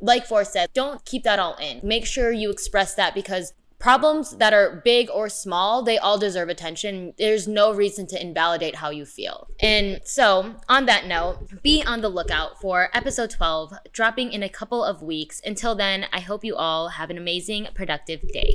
like 0.00 0.26
Phor's 0.26 0.48
said 0.48 0.70
don't 0.74 1.04
keep 1.04 1.24
that 1.24 1.38
all 1.38 1.56
in. 1.56 1.80
Make 1.82 2.06
sure 2.06 2.30
you 2.32 2.50
express 2.50 2.94
that 2.94 3.14
because 3.14 3.52
problems 3.84 4.36
that 4.38 4.54
are 4.54 4.80
big 4.82 5.10
or 5.10 5.28
small, 5.28 5.82
they 5.82 5.98
all 5.98 6.16
deserve 6.16 6.48
attention. 6.48 7.12
There's 7.18 7.46
no 7.46 7.70
reason 7.70 8.06
to 8.06 8.18
invalidate 8.18 8.76
how 8.76 8.88
you 8.88 9.04
feel. 9.04 9.46
And 9.60 10.00
so, 10.04 10.54
on 10.70 10.86
that 10.86 11.06
note, 11.06 11.62
be 11.62 11.84
on 11.86 12.00
the 12.00 12.08
lookout 12.08 12.58
for 12.62 12.88
episode 12.94 13.28
12 13.28 13.74
dropping 13.92 14.32
in 14.32 14.42
a 14.42 14.48
couple 14.48 14.82
of 14.82 15.02
weeks. 15.02 15.42
Until 15.44 15.74
then, 15.74 16.06
I 16.14 16.20
hope 16.20 16.44
you 16.44 16.56
all 16.56 16.88
have 16.88 17.10
an 17.10 17.18
amazing, 17.18 17.68
productive 17.74 18.22
day. 18.32 18.52